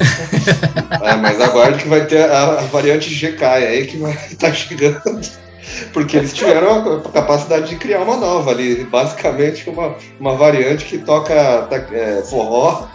É, 1.02 1.16
mas 1.16 1.40
aguarde 1.40 1.84
que 1.84 1.88
vai 1.88 2.06
ter 2.06 2.30
a, 2.30 2.44
a 2.60 2.62
variante 2.64 3.10
GK 3.14 3.44
aí 3.46 3.86
que 3.88 3.98
vai 3.98 4.12
estar 4.30 4.52
chegando. 4.54 5.22
Porque 5.94 6.18
eles 6.18 6.34
tiveram 6.34 6.98
a 6.98 7.02
capacidade 7.12 7.70
de 7.70 7.76
criar 7.78 8.02
uma 8.02 8.18
nova 8.18 8.52
ali. 8.52 8.84
Basicamente, 8.84 9.70
uma, 9.70 9.96
uma 10.20 10.36
variante 10.36 10.84
que 10.86 10.98
toca 10.98 11.34
ta- 11.70 11.88
é, 11.94 12.22
forró 12.30 12.88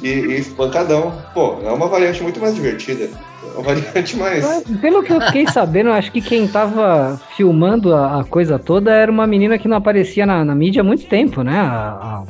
e, 0.00 0.08
e 0.08 0.44
pancadão. 0.56 1.12
Pô, 1.34 1.58
é 1.64 1.70
uma 1.72 1.88
variante 1.88 2.22
muito 2.22 2.40
mais 2.40 2.54
divertida. 2.54 3.08
Uma 3.54 3.62
variante 3.62 4.16
mais. 4.16 4.62
Pelo 4.80 5.02
que 5.02 5.12
eu 5.12 5.20
fiquei 5.20 5.46
sabendo, 5.46 5.90
acho 5.90 6.10
que 6.12 6.20
quem 6.20 6.46
tava 6.46 7.20
filmando 7.36 7.94
a, 7.94 8.20
a 8.20 8.24
coisa 8.24 8.58
toda 8.58 8.92
era 8.92 9.10
uma 9.10 9.26
menina 9.26 9.58
que 9.58 9.68
não 9.68 9.76
aparecia 9.76 10.24
na, 10.24 10.44
na 10.44 10.54
mídia 10.54 10.80
há 10.80 10.84
muito 10.84 11.06
tempo, 11.06 11.42
né? 11.42 11.58
A, 11.58 11.64
a 11.64 12.24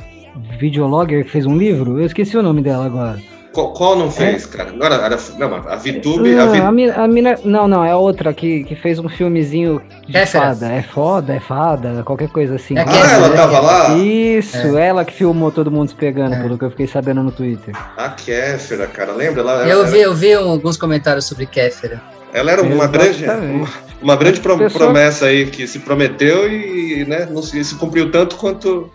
videologger 0.57 1.23
que 1.23 1.31
fez 1.31 1.45
um 1.45 1.57
livro. 1.57 1.99
Eu 1.99 2.05
esqueci 2.05 2.37
o 2.37 2.43
nome 2.43 2.61
dela 2.61 2.85
agora. 2.85 3.32
Qual, 3.53 3.71
qual 3.71 3.95
não 3.95 4.09
fez, 4.09 4.47
cara? 4.47 4.71
Agora, 4.71 4.95
era, 4.95 5.17
não, 5.37 5.53
a 5.55 5.75
VTube. 5.75 6.33
A 6.33 6.45
Não, 6.45 6.51
Vi- 6.51 6.59
a 6.59 6.71
mina, 6.71 6.93
a 6.95 7.07
mina- 7.07 7.39
não, 7.45 7.67
não, 7.67 7.85
é 7.85 7.91
a 7.91 7.97
outra 7.97 8.33
que, 8.33 8.63
que 8.63 8.75
fez 8.75 8.97
um 8.97 9.07
filmezinho 9.07 9.79
de 10.07 10.11
Kéfera. 10.13 10.45
fada. 10.55 10.71
É 10.71 10.81
foda, 10.81 11.35
é 11.35 11.39
fada, 11.39 12.01
qualquer 12.03 12.29
coisa 12.29 12.55
assim. 12.55 12.75
É 12.77 12.81
Ah, 12.81 13.13
ela 13.13 13.29
né? 13.29 13.35
tava 13.35 13.59
lá? 13.59 13.95
Isso, 13.97 14.75
ela 14.77 15.05
que 15.05 15.13
filmou 15.13 15.51
todo 15.51 15.69
mundo 15.69 15.89
se 15.89 15.95
pegando, 15.95 16.33
É. 16.33 16.41
pelo 16.41 16.57
que 16.57 16.65
eu 16.65 16.71
fiquei 16.71 16.87
sabendo 16.87 17.21
no 17.21 17.31
Twitter. 17.31 17.75
A 17.95 18.09
Kéfera, 18.09 18.87
cara. 18.87 19.11
Lembra? 19.13 19.41
Ela, 19.41 19.63
Eu 19.67 19.81
ela, 19.81 19.83
vi, 19.85 19.99
eu 20.01 20.13
vi 20.15 20.33
alguns 20.33 20.75
comentários 20.75 21.25
sobre 21.25 21.45
Kéfera. 21.45 22.01
ela 22.33 22.51
era 22.51 22.61
uma 22.63 22.87
grande, 22.87 23.23
uma, 23.25 23.67
uma 24.01 24.15
grande 24.15 24.39
pro- 24.39 24.57
Pessoa- 24.57 24.85
promessa 24.85 25.27
aí 25.27 25.45
que 25.45 25.67
se 25.67 25.77
prometeu 25.77 26.51
e 26.51 27.05
né, 27.07 27.27
não 27.29 27.43
se, 27.43 27.63
se 27.63 27.75
cumpriu 27.75 28.09
tanto 28.11 28.35
quanto, 28.35 28.89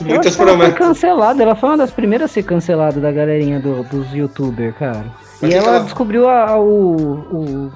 muitas 0.00 0.26
ela 0.26 0.34
foi 0.36 0.46
promessas. 0.46 0.78
cancelada, 0.78 1.42
ela 1.42 1.54
foi 1.54 1.68
uma 1.70 1.78
das 1.78 1.90
primeiras 1.90 2.30
a 2.30 2.34
ser 2.34 2.42
cancelada 2.42 3.00
da 3.00 3.10
galerinha 3.12 3.60
do- 3.60 3.82
dos 3.84 4.12
youtubers, 4.12 4.74
cara. 4.76 5.04
Mas 5.40 5.50
e 5.52 5.54
ela 5.54 5.68
ela- 5.76 5.84
descobriu 5.84 6.28
a- 6.28 6.58
o, 6.58 6.94
o- 7.32 7.72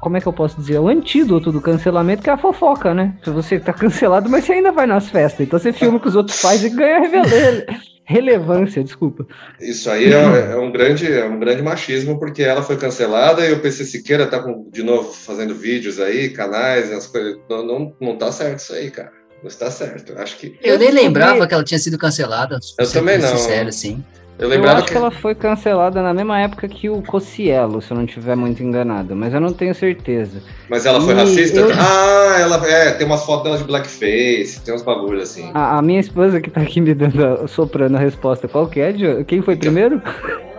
Como 0.00 0.16
é 0.16 0.20
que 0.20 0.26
eu 0.26 0.32
posso 0.32 0.56
dizer? 0.60 0.80
O 0.80 0.88
antídoto 0.88 1.52
do 1.52 1.60
cancelamento, 1.60 2.22
que 2.24 2.28
é 2.28 2.32
a 2.32 2.36
fofoca, 2.36 2.92
né? 2.92 3.14
Se 3.22 3.30
você 3.30 3.60
tá 3.60 3.72
cancelado, 3.72 4.28
mas 4.28 4.44
você 4.44 4.54
ainda 4.54 4.72
vai 4.72 4.84
nas 4.84 5.08
festas. 5.08 5.46
Então 5.46 5.56
você 5.58 5.72
filma 5.72 5.98
o 5.98 6.00
que 6.00 6.08
os 6.08 6.16
outros 6.16 6.40
fazem 6.40 6.72
e 6.72 6.74
ganha 6.74 6.98
revele- 7.08 7.66
relevância, 8.04 8.82
desculpa. 8.82 9.24
Isso 9.60 9.88
aí 9.88 10.12
é, 10.12 10.52
é 10.52 10.56
um 10.56 10.72
grande, 10.72 11.06
é 11.10 11.24
um 11.24 11.38
grande 11.38 11.62
machismo, 11.62 12.18
porque 12.18 12.42
ela 12.42 12.62
foi 12.62 12.76
cancelada 12.76 13.46
e 13.46 13.52
o 13.52 13.60
PC 13.60 13.84
Siqueira 13.84 14.26
tá 14.26 14.40
com, 14.40 14.68
de 14.72 14.82
novo 14.82 15.12
fazendo 15.12 15.54
vídeos 15.54 16.00
aí, 16.00 16.30
canais, 16.30 16.90
as 16.90 17.06
coisas. 17.06 17.38
Não, 17.48 17.64
não, 17.64 17.92
não 18.00 18.16
tá 18.16 18.32
certo 18.32 18.58
isso 18.58 18.72
aí, 18.74 18.90
cara. 18.90 19.12
Não 19.42 19.48
está 19.48 19.70
certo. 19.70 20.12
Eu 20.12 20.22
Acho 20.22 20.36
que. 20.38 20.56
Eu, 20.62 20.74
Eu 20.74 20.78
nem 20.78 20.88
descobri- 20.90 21.02
lembrava 21.04 21.46
que 21.46 21.54
ela 21.54 21.64
tinha 21.64 21.78
sido 21.78 21.98
cancelada. 21.98 22.58
Eu 22.78 22.86
ser 22.86 22.98
também 23.00 23.18
não. 23.18 23.28
Sincero, 23.28 23.68
assim. 23.68 24.02
Eu 24.38 24.44
Eu 24.46 24.48
lembrava 24.48 24.78
acho 24.78 24.86
que. 24.86 24.92
que 24.92 24.96
ela 24.98 25.10
foi 25.10 25.34
cancelada 25.34 26.02
na 26.02 26.14
mesma 26.14 26.40
época 26.40 26.66
que 26.66 26.88
o 26.88 27.02
Cocielo, 27.02 27.82
se 27.82 27.90
eu 27.90 27.96
não 27.96 28.04
estiver 28.04 28.34
muito 28.34 28.62
enganado, 28.62 29.14
mas 29.14 29.32
eu 29.34 29.40
não 29.40 29.52
tenho 29.52 29.74
certeza. 29.74 30.40
Mas 30.68 30.86
ela 30.86 31.00
foi 31.00 31.12
E 31.12 31.16
racista? 31.16 31.58
eu- 31.60 31.70
Ah, 31.72 32.38
ela 32.40 32.66
é, 32.68 32.92
tem 32.92 33.06
umas 33.06 33.24
fotos 33.24 33.44
dela 33.44 33.58
de 33.58 33.64
blackface, 33.64 34.60
tem 34.64 34.74
uns 34.74 34.82
bagulhos 34.82 35.24
assim. 35.30 35.50
A, 35.54 35.78
a 35.78 35.82
minha 35.82 36.00
esposa 36.00 36.40
que 36.40 36.50
tá 36.50 36.60
aqui 36.62 36.80
me 36.80 36.94
dando, 36.94 37.24
a- 37.24 37.46
soprando 37.48 37.96
a 37.96 38.00
resposta, 38.00 38.48
qual 38.48 38.66
que 38.66 38.80
é? 38.80 38.92
Quem 39.26 39.42
foi 39.42 39.54
primeiro? 39.56 40.00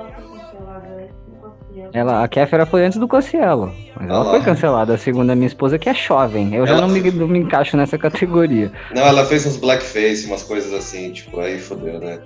Ela, 1.94 2.24
a 2.24 2.28
Kéfera 2.28 2.66
foi 2.66 2.84
antes 2.84 2.98
do 2.98 3.08
Cocielo, 3.08 3.72
mas 3.96 4.10
ela 4.10 4.26
foi 4.26 4.42
cancelada, 4.42 4.98
segundo 4.98 5.30
a 5.30 5.36
minha 5.36 5.46
esposa, 5.46 5.78
que 5.78 5.88
é 5.88 5.94
jovem. 5.94 6.56
Eu 6.56 6.66
já 6.66 6.74
Ela- 6.74 6.82
não 6.82 6.88
me, 6.88 7.12
não 7.12 7.28
me 7.28 7.38
encaixo 7.38 7.78
nessa 7.78 8.00
categoria. 8.00 8.72
Não, 8.96 9.04
ela 9.04 9.24
fez 9.26 9.46
uns 9.46 9.58
blackface, 9.58 10.26
umas 10.26 10.42
coisas 10.42 10.74
assim, 10.74 11.12
tipo, 11.12 11.40
aí 11.40 11.60
fodeu, 11.60 12.00
né? 12.00 12.18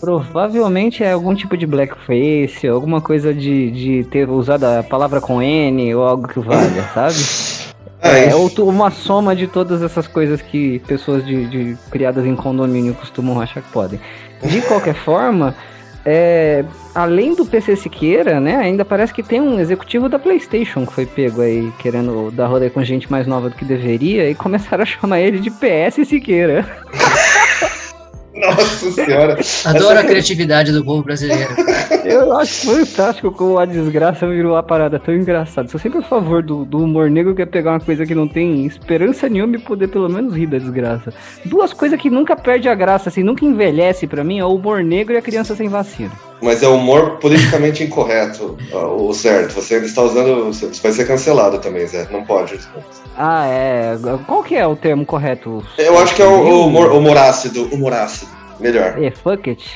Provavelmente 0.00 1.04
é 1.04 1.12
algum 1.12 1.34
tipo 1.34 1.56
de 1.58 1.66
blackface, 1.66 2.66
alguma 2.66 3.02
coisa 3.02 3.34
de, 3.34 3.70
de 3.70 4.04
ter 4.04 4.28
usado 4.30 4.64
a 4.64 4.82
palavra 4.82 5.20
com 5.20 5.42
N 5.42 5.94
ou 5.94 6.06
algo 6.06 6.26
que 6.26 6.40
valha, 6.40 6.82
sabe? 6.94 7.16
É, 8.02 8.30
tu- 8.54 8.66
uma 8.66 8.90
soma 8.90 9.36
de 9.36 9.46
todas 9.46 9.82
essas 9.82 10.06
coisas 10.08 10.40
que 10.40 10.78
pessoas 10.80 11.24
de, 11.24 11.46
de- 11.48 11.76
criadas 11.90 12.24
em 12.24 12.34
condomínio 12.34 12.94
costumam 12.94 13.38
achar 13.40 13.60
que 13.62 13.70
podem. 13.70 14.00
De 14.42 14.62
qualquer 14.62 14.94
forma, 14.94 15.54
é, 16.04 16.64
além 16.94 17.34
do 17.34 17.44
PC 17.44 17.76
Siqueira, 17.76 18.40
né, 18.40 18.56
ainda 18.56 18.84
parece 18.84 19.12
que 19.12 19.22
tem 19.22 19.40
um 19.40 19.58
executivo 19.60 20.08
da 20.08 20.18
PlayStation 20.18 20.86
que 20.86 20.92
foi 20.92 21.06
pego 21.06 21.42
aí 21.42 21.72
querendo 21.78 22.30
dar 22.30 22.46
rolê 22.46 22.70
com 22.70 22.82
gente 22.82 23.10
mais 23.10 23.26
nova 23.26 23.50
do 23.50 23.56
que 23.56 23.64
deveria 23.64 24.28
e 24.30 24.34
começaram 24.34 24.82
a 24.82 24.86
chamar 24.86 25.20
ele 25.20 25.38
de 25.38 25.50
PS 25.50 26.08
Siqueira. 26.08 26.64
Nossa 28.34 28.90
senhora. 28.92 29.38
Adoro 29.64 29.98
Essa- 29.98 30.00
a 30.00 30.04
criatividade 30.04 30.72
do 30.72 30.84
povo 30.84 31.02
brasileiro. 31.02 31.50
Eu 32.04 32.36
acho 32.36 32.66
fantástico 32.70 33.30
como 33.32 33.58
a 33.58 33.64
desgraça 33.64 34.26
virou 34.28 34.56
a 34.56 34.62
parada 34.62 34.98
tão 34.98 35.14
engraçada. 35.14 35.68
Sou 35.68 35.80
sempre 35.80 35.98
a 35.98 36.02
favor 36.02 36.42
do, 36.42 36.64
do 36.64 36.78
humor 36.78 37.10
negro 37.10 37.34
que 37.34 37.42
é 37.42 37.46
pegar 37.46 37.72
uma 37.72 37.80
coisa 37.80 38.06
que 38.06 38.14
não 38.14 38.28
tem 38.28 38.64
esperança 38.66 39.28
nenhuma 39.28 39.56
e 39.56 39.58
poder 39.58 39.88
pelo 39.88 40.08
menos 40.08 40.34
rir 40.34 40.46
da 40.46 40.58
desgraça. 40.58 41.12
Duas 41.44 41.72
coisas 41.72 42.00
que 42.00 42.08
nunca 42.08 42.36
perde 42.36 42.68
a 42.68 42.74
graça, 42.74 43.08
assim, 43.08 43.22
nunca 43.22 43.44
envelhece 43.44 44.06
pra 44.06 44.24
mim, 44.24 44.38
é 44.38 44.44
o 44.44 44.54
humor 44.54 44.82
negro 44.82 45.14
e 45.14 45.16
a 45.18 45.22
criança 45.22 45.54
sem 45.56 45.68
vacina. 45.68 46.12
Mas 46.42 46.62
é 46.62 46.68
humor 46.68 47.18
politicamente 47.18 47.82
incorreto, 47.82 48.56
o 48.72 49.12
certo. 49.12 49.54
Você 49.54 49.74
ainda 49.74 49.86
está 49.86 50.02
usando. 50.02 50.46
Você 50.46 50.68
vai 50.82 50.92
ser 50.92 51.06
cancelado 51.06 51.58
também, 51.58 51.86
Zé. 51.86 52.08
Não 52.10 52.24
pode. 52.24 52.58
Ah, 53.16 53.46
é. 53.46 53.98
Qual 54.26 54.42
que 54.42 54.56
é 54.56 54.66
o 54.66 54.74
termo 54.74 55.04
correto? 55.04 55.62
Eu 55.76 55.98
acho 55.98 56.14
que 56.14 56.22
é 56.22 56.26
o, 56.26 56.30
o 56.30 56.66
humor, 56.66 56.92
humor 56.92 57.16
ácido. 57.16 57.64
Humor 57.74 57.92
ácido. 57.92 58.30
Melhor. 58.58 59.02
É, 59.02 59.10
fuck 59.10 59.50
it. 59.50 59.70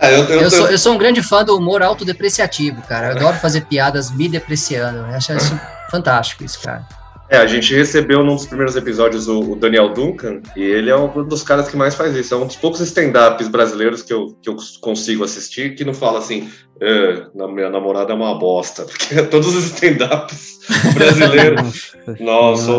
Ah, 0.00 0.10
eu, 0.12 0.24
eu, 0.24 0.40
Eu 0.42 0.50
sou, 0.50 0.70
eu 0.70 0.78
sou 0.78 0.94
um 0.94 0.98
grande 0.98 1.22
fã 1.22 1.42
do 1.44 1.56
humor 1.56 1.82
autodepreciativo, 1.82 2.82
cara. 2.82 3.08
Eu 3.08 3.16
adoro 3.16 3.36
fazer 3.36 3.62
piadas 3.62 4.10
me 4.10 4.28
depreciando. 4.28 4.98
Eu 4.98 5.16
acho 5.16 5.32
isso 5.32 5.58
fantástico, 5.90 6.44
isso, 6.44 6.60
cara. 6.60 6.86
É, 7.30 7.36
a 7.36 7.46
gente 7.46 7.72
recebeu 7.74 8.24
num 8.24 8.34
dos 8.34 8.46
primeiros 8.46 8.74
episódios 8.74 9.28
o, 9.28 9.52
o 9.52 9.56
Daniel 9.56 9.90
Duncan, 9.94 10.40
e 10.56 10.62
ele 10.62 10.90
é 10.90 10.96
um 10.96 11.06
dos 11.24 11.44
caras 11.44 11.68
que 11.68 11.76
mais 11.76 11.94
faz 11.94 12.14
isso. 12.16 12.34
É 12.34 12.36
um 12.36 12.46
dos 12.46 12.56
poucos 12.56 12.80
stand-ups 12.80 13.46
brasileiros 13.46 14.02
que 14.02 14.12
eu, 14.12 14.36
que 14.42 14.50
eu 14.50 14.56
consigo 14.80 15.22
assistir 15.22 15.76
que 15.76 15.84
não 15.84 15.94
fala 15.94 16.18
assim, 16.18 16.48
"É, 16.80 17.26
na- 17.32 17.46
minha 17.46 17.70
namorada 17.70 18.12
é 18.12 18.16
uma 18.16 18.36
bosta. 18.36 18.82
Porque 18.90 19.22
todos 19.22 19.54
os 19.54 19.64
stand-ups 19.66 20.58
brasileiros, 20.94 21.92
Nossa, 22.18 22.72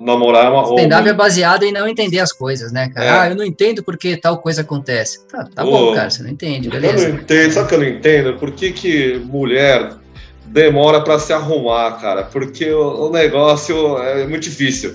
namorar 0.00 0.46
é 0.46 0.48
uma 0.50 0.62
Stand-up 0.62 1.08
é 1.08 1.12
baseado 1.12 1.64
em 1.64 1.72
não 1.72 1.88
entender 1.88 2.20
as 2.20 2.32
coisas, 2.32 2.70
né, 2.72 2.88
cara? 2.88 3.06
É. 3.06 3.10
Ah, 3.10 3.30
eu 3.30 3.36
não 3.36 3.44
entendo 3.44 3.82
porque 3.82 4.16
tal 4.16 4.38
coisa 4.38 4.60
acontece. 4.62 5.26
Tá, 5.26 5.44
tá 5.52 5.64
Ô, 5.64 5.70
bom, 5.70 5.94
cara, 5.94 6.08
você 6.08 6.22
não 6.22 6.30
entende, 6.30 6.68
Eu 6.68 6.74
não 6.74 6.80
beleza. 6.80 7.08
entendo, 7.10 7.52
sabe 7.52 7.66
o 7.66 7.68
que 7.68 7.74
eu 7.74 7.78
não 7.80 7.88
entendo? 7.88 8.34
Por 8.38 8.52
que, 8.52 8.70
que 8.72 9.20
mulher 9.24 9.90
demora 10.46 11.00
pra 11.00 11.18
se 11.18 11.32
arrumar, 11.32 11.92
cara? 12.00 12.22
Porque 12.24 12.70
o, 12.70 13.08
o 13.08 13.10
negócio 13.10 13.98
é 13.98 14.26
muito 14.26 14.44
difícil. 14.44 14.92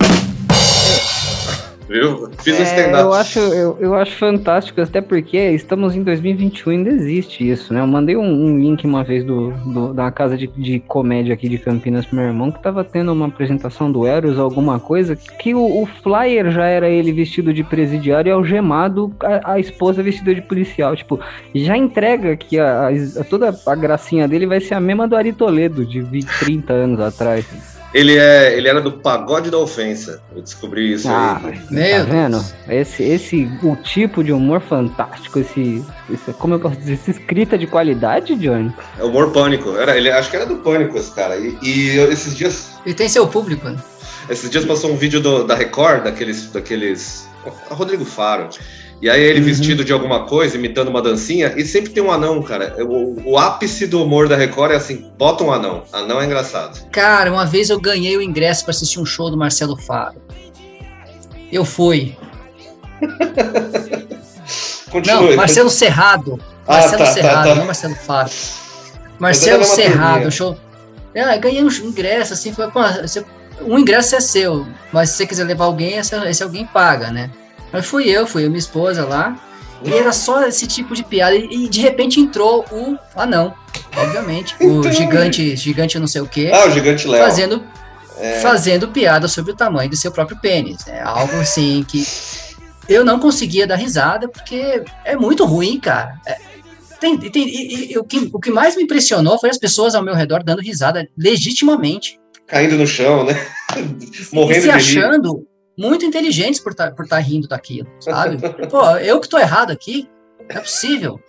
Viu? 1.88 2.30
Fiz 2.44 2.54
um 2.58 2.62
É, 2.62 2.64
stand-up. 2.64 3.04
eu 3.04 3.14
acho, 3.14 3.40
eu, 3.40 3.78
eu 3.80 3.96
acho 3.96 4.16
fantástico, 4.18 4.82
até 4.82 5.02
porque 5.02 5.38
estamos 5.52 5.96
em 5.96 6.04
2021 6.04 6.72
e 6.72 6.76
ainda 6.76 6.90
existe 6.90 7.50
isso, 7.50 7.74
né? 7.74 7.80
Eu 7.82 7.88
mandei 7.88 8.16
um, 8.16 8.24
um 8.24 8.58
link 8.60 8.86
uma 8.86 9.04
vez 9.04 9.24
do, 9.24 9.52
do- 9.66 9.94
da 9.94 10.12
casa 10.12 10.38
de, 10.38 10.48
de 10.48 10.80
comédia 10.82 11.34
aqui 11.34 11.48
de 11.50 11.58
Campinas 11.58 12.06
pro 12.06 12.16
meu 12.18 12.26
irmão, 12.26 12.52
que 12.52 12.62
tava 12.62 12.84
tendo 12.84 13.12
uma 13.12 13.28
apresentação 13.28 13.92
do 13.92 14.06
Eros, 14.06 14.38
alguma 14.38 14.80
coisa, 14.80 15.16
que 15.16 15.54
o, 15.56 15.82
o 15.84 15.86
flyer 16.04 16.52
já 16.52 16.66
era 16.66 16.90
ele 16.90 17.12
vestido 17.12 17.54
de 17.54 17.64
presidiário 17.64 18.30
e 18.30 18.32
algemado, 18.34 19.14
a, 19.22 19.54
a 19.54 19.60
esposa 19.60 20.04
vestida 20.04 20.34
de 20.36 20.42
policial. 20.42 20.96
Tipo, 20.96 21.20
já 21.56 21.78
entrega 21.78 22.36
que 22.36 22.60
a, 22.60 22.88
a- 22.90 23.24
toda 23.30 23.58
a 23.66 23.76
gracinha 23.76 24.28
dele 24.28 24.46
vai 24.46 24.60
ser 24.60 24.74
a 24.74 24.80
mesma 24.80 25.08
do 25.08 25.16
Ari 25.16 25.34
Toledo, 25.34 25.86
de 25.86 26.02
20, 26.02 26.28
30 26.40 26.74
anos 26.74 27.00
atrás. 27.00 27.77
Ele, 27.98 28.16
é, 28.16 28.56
ele 28.56 28.68
era 28.68 28.80
do 28.80 28.92
pagode 28.92 29.50
da 29.50 29.58
ofensa. 29.58 30.22
Eu 30.36 30.42
descobri 30.44 30.94
isso 30.94 31.08
Ah, 31.10 31.42
aí. 31.44 31.60
Meu 31.72 32.06
tá 32.06 32.12
vendo? 32.12 32.46
Esse, 32.70 33.02
esse, 33.02 33.50
o 33.64 33.76
tipo 33.76 34.24
de 34.24 34.32
humor 34.32 34.62
fantástico, 34.62 35.40
esse, 35.40 35.84
esse, 36.08 36.32
como 36.34 36.54
eu 36.54 36.60
posso 36.60 36.76
dizer, 36.78 36.94
essa 36.94 37.10
escrita 37.10 37.58
de 37.58 37.66
qualidade, 37.66 38.36
Johnny. 38.36 38.72
É 39.00 39.04
humor 39.04 39.32
pânico. 39.32 39.76
Era, 39.76 39.98
ele, 39.98 40.12
acho 40.12 40.30
que 40.30 40.36
era 40.36 40.46
do 40.46 40.58
pânico 40.58 40.96
esse 40.96 41.10
cara. 41.12 41.38
E, 41.38 41.58
e 41.64 41.96
eu- 41.98 42.12
esses 42.12 42.36
dias. 42.38 42.78
E 42.86 42.94
tem 42.94 43.10
seu 43.10 43.26
público, 43.28 43.68
né? 43.68 43.78
Esses 44.30 44.50
dias 44.50 44.64
passou 44.66 44.92
um 44.92 44.96
vídeo 44.96 45.20
do- 45.20 45.44
da 45.44 45.56
Record, 45.56 46.04
daqueles. 46.04 46.52
daqueles 46.52 47.28
Rodrigo 47.72 48.06
Faro. 48.06 48.50
E 49.00 49.10
aí 49.10 49.22
ele 49.22 49.42
vestido 49.42 49.86
de 49.86 49.94
alguma 49.94 50.26
coisa, 50.26 50.58
imitando 50.58 50.88
uma 50.88 51.02
dancinha, 51.02 51.54
e 51.56 51.64
sempre 51.66 51.92
tem 51.92 52.02
um 52.02 52.12
anão, 52.12 52.42
cara. 52.42 52.76
O, 52.84 53.32
o 53.34 53.38
ápice 53.38 53.86
do 53.86 54.02
humor 54.04 54.28
da 54.28 54.36
Record 54.36 54.72
é 54.72 54.76
assim: 54.76 55.12
bota 55.18 55.44
um 55.44 55.52
anão. 55.52 55.84
Anão 55.94 56.20
é 56.20 56.26
engraçado. 56.26 56.90
Cara, 56.90 57.32
uma 57.32 57.46
vez 57.46 57.70
eu 57.70 57.80
ganhei 57.80 58.18
o 58.18 58.22
ingresso 58.22 58.64
pra 58.64 58.72
assistir 58.72 59.00
um 59.00 59.06
show 59.06 59.30
do 59.30 59.38
Marcelo 59.38 59.78
Faro. 59.78 60.16
Eu 61.52 61.64
fui. 61.64 62.18
Continue. 64.90 65.30
Não, 65.30 65.36
Marcelo 65.36 65.70
Serrado. 65.70 66.40
Ah, 66.68 66.74
Marcelo 66.74 66.98
tá, 66.98 67.06
tá, 67.06 67.12
Serrado, 67.14 67.50
tá. 67.50 67.56
não 67.56 67.66
Marcelo 67.66 67.96
Faro. 67.96 68.30
Marcelo 69.20 69.64
Serrado, 69.64 70.32
show. 70.32 70.58
É, 71.14 71.36
eu 71.36 71.40
ganhei 71.40 71.64
um 71.64 71.70
ingresso, 71.70 72.34
assim, 72.34 72.54
foi, 72.54 72.70
pô, 72.70 72.82
você- 73.02 73.26
um 73.62 73.80
ingresso 73.80 74.16
é 74.16 74.20
seu, 74.20 74.68
mas 74.92 75.10
se 75.10 75.18
você 75.18 75.26
quiser 75.28 75.44
levar 75.46 75.66
alguém, 75.66 75.98
esse, 75.98 76.16
esse 76.28 76.44
alguém 76.44 76.66
paga, 76.66 77.10
né? 77.12 77.32
Mas 77.72 77.86
fui 77.86 78.10
eu, 78.10 78.26
fui 78.26 78.44
eu 78.44 78.48
e 78.48 78.50
minha 78.50 78.60
esposa 78.60 79.06
lá, 79.06 79.38
e 79.84 79.94
era 79.94 80.12
só 80.12 80.44
esse 80.48 80.66
tipo 80.68 80.96
de 80.96 81.04
piada, 81.04 81.36
e, 81.36 81.66
e 81.66 81.70
de 81.70 81.82
repente 81.82 82.20
entrou 82.20 82.66
o 82.72 82.98
anão, 83.16 83.54
obviamente, 83.96 84.56
o 84.60 84.80
Então, 84.80 84.92
gigante, 84.92 85.56
gigante 85.56 86.00
não 86.00 86.08
sei 86.08 86.22
o 86.22 86.28
quê, 86.28 86.50
Ah, 86.54 86.66
o 86.66 86.72
Gigante 86.72 87.08
Léo. 87.08 87.24
fazendo, 87.24 87.64
É. 88.20 88.40
fazendo 88.40 88.88
piada 88.88 89.28
sobre 89.28 89.52
o 89.52 89.56
tamanho 89.56 89.90
do 89.90 89.96
seu 89.98 90.12
próprio 90.12 90.38
pênis. 90.40 90.88
É 90.88 91.02
algo 91.02 91.36
assim 91.38 91.86
que 91.88 92.04
eu 92.90 93.04
não 93.06 93.20
conseguia 93.20 93.68
dar 93.68 93.76
risada, 93.76 94.28
porque 94.28 94.84
é 95.06 95.16
muito 95.16 95.46
ruim, 95.46 95.80
cara. 95.80 96.16
É, 96.26 96.38
tem- 97.00 97.18
tem- 97.18 97.48
e- 97.48 97.92
e- 97.94 97.98
o, 98.00 98.04
que, 98.04 98.30
o 98.34 98.40
que 98.40 98.50
mais 98.50 98.76
me 98.76 98.84
impressionou 98.84 99.38
foi 99.38 99.50
as 99.52 99.58
pessoas 99.60 99.94
ao 99.94 100.02
meu 100.02 100.16
redor 100.16 100.42
dando 100.44 100.62
risada 100.62 101.08
legitimamente. 101.18 102.18
Caindo 102.48 102.78
no 102.78 102.88
chão, 102.88 103.26
né? 103.26 103.34
e 103.78 104.34
Morrendo 104.36 104.62
se 104.64 104.68
de 104.72 104.74
rir. 104.94 105.00
achando 105.04 105.46
muito 105.78 106.04
inteligentes 106.06 106.60
por 106.60 106.72
estar 106.72 106.92
por 106.92 107.08
tá 107.08 107.18
rindo 107.20 107.48
daquilo, 107.48 107.88
sabe? 108.00 108.38
Pô, 108.70 108.90
eu 108.98 109.20
que 109.20 109.30
tô 109.30 109.38
errado 109.38 109.72
aqui, 109.72 110.08
não 110.50 110.58
é 110.58 110.60
possível. 110.62 111.20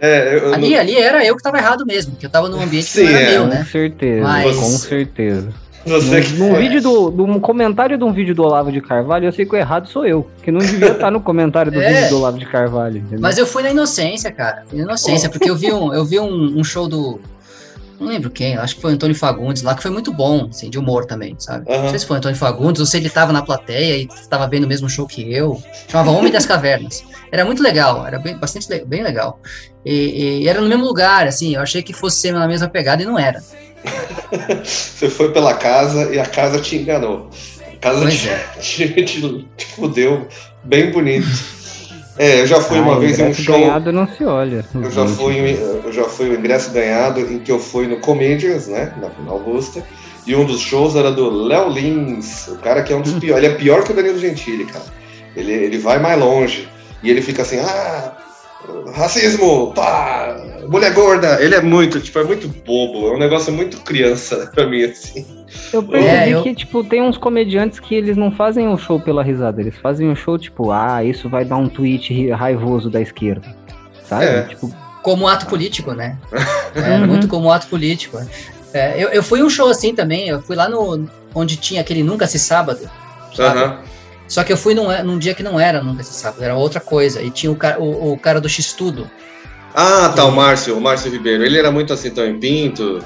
É, 0.00 0.36
eu, 0.38 0.54
Ali, 0.54 0.70
não- 0.70 0.78
ali 0.80 0.96
era 0.96 1.24
eu 1.24 1.36
que 1.36 1.42
tava 1.42 1.58
errado 1.58 1.84
mesmo, 1.86 2.12
porque 2.12 2.26
eu 2.26 2.30
tava 2.30 2.48
num 2.48 2.60
ambiente 2.60 2.86
Sim, 2.86 3.06
que 3.06 3.12
não 3.12 3.18
era 3.18 3.22
é. 3.26 3.30
meu, 3.32 3.42
Com 3.42 3.48
né? 3.48 3.66
certeza, 3.70 4.22
Mas- 4.22 4.56
com 4.56 4.64
certeza. 4.70 5.52
você 5.86 6.20
que 6.22 6.32
Num, 6.34 6.48
num 6.50 6.54
vídeo 6.56 6.80
do, 6.82 7.10
do 7.10 7.24
um 7.24 7.40
comentário 7.40 7.96
de 7.98 8.04
um 8.04 8.12
vídeo 8.12 8.34
do 8.34 8.42
Olavo 8.42 8.70
de 8.72 8.80
Carvalho, 8.80 9.26
eu 9.26 9.32
sei 9.32 9.44
que 9.46 9.54
o 9.54 9.58
errado 9.58 9.88
sou 9.88 10.06
eu, 10.06 10.26
que 10.42 10.50
não 10.50 10.60
devia 10.60 10.92
estar 10.92 11.10
no 11.12 11.20
comentário 11.20 11.70
do 11.72 11.80
É. 11.80 11.92
vídeo 11.92 12.10
do 12.10 12.16
Olavo 12.18 12.38
de 12.38 12.46
Carvalho. 12.46 12.98
entendeu? 12.98 13.20
Mas 13.20 13.36
eu 13.38 13.46
fui 13.46 13.62
na 13.62 13.70
inocência, 13.70 14.30
cara. 14.30 14.64
Na 14.72 14.82
inocência, 14.84 15.28
porque 15.30 15.48
eu 15.50 15.56
vi 15.56 15.70
um, 15.72 15.92
eu 15.92 16.04
vi 16.04 16.18
um, 16.20 16.58
um 16.58 16.64
show 16.64 16.86
do. 16.88 17.20
Não 18.00 18.08
lembro 18.08 18.30
quem, 18.30 18.56
acho 18.56 18.76
que 18.76 18.80
foi 18.80 18.92
o 18.92 18.94
Antônio 18.94 19.14
Fagundes 19.14 19.62
lá, 19.62 19.74
que 19.74 19.82
foi 19.82 19.90
muito 19.90 20.10
bom, 20.10 20.48
assim, 20.48 20.70
de 20.70 20.78
humor 20.78 21.04
também, 21.04 21.36
sabe? 21.38 21.70
Aham. 21.70 21.82
Não 21.82 21.90
sei 21.90 21.98
se 21.98 22.06
foi 22.06 22.16
o 22.16 22.18
Antônio 22.18 22.36
Fagundes 22.36 22.80
ou 22.80 22.86
se 22.86 22.96
ele 22.96 23.10
tava 23.10 23.30
na 23.30 23.42
plateia 23.42 23.98
e 23.98 24.08
tava 24.30 24.48
vendo 24.48 24.64
o 24.64 24.66
mesmo 24.66 24.88
show 24.88 25.06
que 25.06 25.30
eu. 25.30 25.62
Chamava 25.86 26.10
Homem 26.10 26.32
das 26.32 26.46
Cavernas. 26.46 27.04
Era 27.30 27.44
muito 27.44 27.62
legal, 27.62 28.06
era 28.06 28.18
bem, 28.18 28.38
bastante 28.38 28.66
bem 28.86 29.02
legal. 29.02 29.38
E, 29.84 30.40
e 30.40 30.48
era 30.48 30.62
no 30.62 30.68
mesmo 30.68 30.84
lugar, 30.84 31.26
assim, 31.26 31.56
eu 31.56 31.60
achei 31.60 31.82
que 31.82 31.92
fosse 31.92 32.16
ser 32.22 32.32
na 32.32 32.48
mesma 32.48 32.68
pegada 32.70 33.02
e 33.02 33.06
não 33.06 33.18
era. 33.18 33.44
Você 34.64 35.10
foi 35.10 35.30
pela 35.30 35.52
casa 35.52 36.14
e 36.14 36.18
a 36.18 36.24
casa 36.24 36.58
te 36.58 36.76
enganou. 36.76 37.28
A 37.70 37.76
casa 37.76 38.10
te, 38.10 38.28
é. 38.30 38.38
te, 38.60 38.88
te, 39.04 39.48
te 39.58 39.66
fudeu 39.66 40.26
bem 40.64 40.90
bonito. 40.90 41.28
É, 42.22 42.42
eu 42.42 42.46
já 42.46 42.60
fui 42.60 42.76
Ah, 42.78 42.82
uma 42.82 43.00
vez 43.00 43.18
em 43.18 43.28
um 43.28 43.32
show. 43.34 43.58
ganhado 43.58 43.90
não 43.90 44.06
se 44.06 44.22
olha. 44.24 44.62
Eu 44.74 44.90
já 44.90 45.06
fui, 45.06 45.38
em- 45.38 45.58
eu 45.86 45.90
já 45.90 46.04
fui 46.04 46.28
o 46.28 46.34
ingresso 46.34 46.70
ganhado 46.70 47.20
em 47.20 47.38
que 47.38 47.50
eu 47.50 47.58
fui 47.58 47.86
no 47.86 47.96
Comedians, 48.00 48.66
né? 48.68 48.92
Na, 49.00 49.08
na 49.24 49.30
Augusta. 49.32 49.82
E 50.26 50.36
um 50.36 50.44
dos 50.44 50.60
shows 50.60 50.96
era 50.96 51.10
do 51.10 51.30
Léo 51.30 51.70
Lins, 51.70 52.48
o 52.48 52.56
cara 52.56 52.82
que 52.82 52.92
é 52.92 52.96
um 52.96 53.00
dos 53.00 53.14
piores. 53.14 53.42
Ele 53.42 53.54
é 53.54 53.56
pior 53.56 53.84
que 53.84 53.92
o 53.92 53.94
Danilo 53.94 54.18
Gentili, 54.18 54.66
cara. 54.66 54.84
Ele, 55.34 55.50
ele 55.50 55.78
vai 55.78 55.98
mais 55.98 56.20
longe. 56.20 56.68
E 57.02 57.08
ele 57.08 57.22
fica 57.22 57.40
assim, 57.40 57.58
ah, 57.58 58.12
racismo, 58.94 59.72
pá, 59.74 60.36
mulher 60.68 60.92
gorda. 60.92 61.42
Ele 61.42 61.54
é 61.54 61.60
muito, 61.60 62.00
tipo, 62.00 62.18
é 62.18 62.24
muito 62.24 62.48
bobo. 62.48 63.08
É 63.08 63.12
um 63.14 63.18
negócio 63.18 63.52
muito 63.52 63.78
criança 63.82 64.50
pra 64.54 64.66
mim, 64.66 64.84
assim. 64.84 65.26
Eu 65.72 65.82
percebi 65.82 66.14
É, 66.14 66.28
eu- 66.34 66.42
que, 66.42 66.54
tipo, 66.54 66.84
tem 66.84 67.02
uns 67.02 67.16
comediantes 67.16 67.80
que 67.80 67.94
eles 67.94 68.16
não 68.16 68.30
fazem 68.30 68.68
o 68.68 68.76
show 68.78 69.00
pela 69.00 69.22
risada, 69.22 69.60
eles 69.60 69.76
fazem 69.76 70.10
o 70.10 70.16
show, 70.16 70.38
tipo, 70.38 70.70
ah, 70.70 71.02
isso 71.04 71.28
vai 71.28 71.44
dar 71.44 71.56
um 71.56 71.68
tweet 71.68 72.30
raivoso 72.30 72.88
da 72.90 73.00
esquerda. 73.00 73.48
Sabe? 74.08 74.24
É. 74.26 74.42
Tipo, 74.42 74.72
como 75.02 75.26
ato 75.28 75.46
político, 75.46 75.92
né? 75.92 76.16
É, 76.72 76.98
Uhum. 77.00 77.06
muito 77.08 77.26
como 77.26 77.50
ato 77.50 77.66
político. 77.66 78.16
É, 78.72 78.94
eu, 79.02 79.08
eu 79.08 79.22
fui 79.24 79.42
um 79.42 79.50
show 79.50 79.68
assim 79.68 79.92
também, 79.92 80.28
eu 80.28 80.40
fui 80.40 80.54
lá 80.54 80.68
no 80.68 81.04
onde 81.34 81.56
tinha 81.56 81.80
aquele 81.80 82.04
Nunca 82.04 82.28
Se 82.28 82.38
Sábado, 82.38 82.88
sabe? 83.34 83.58
Aham. 83.58 83.78
Só 84.30 84.44
que 84.44 84.52
eu 84.52 84.56
fui 84.56 84.74
num, 84.74 84.86
num 85.02 85.18
dia 85.18 85.34
que 85.34 85.42
não 85.42 85.58
era 85.60 85.82
Nunca 85.82 86.02
Se 86.02 86.14
Sábado, 86.14 86.42
era 86.42 86.54
outra 86.54 86.80
coisa. 86.80 87.20
E 87.20 87.30
tinha 87.30 87.50
o 87.52 87.56
cara, 87.56 87.78
o, 87.80 88.12
o 88.12 88.18
cara 88.18 88.40
do 88.40 88.48
X-Tudo. 88.48 89.10
Ah, 89.74 90.08
tá, 90.14 90.24
o 90.24 90.30
Márcio, 90.32 90.76
o 90.76 90.80
Márcio 90.80 91.10
Ribeiro. 91.10 91.44
Ele 91.44 91.58
era 91.58 91.70
muito 91.70 91.92
assim, 91.92 92.10
tão 92.10 92.24
em 92.24 92.38
pinto. 92.38 93.04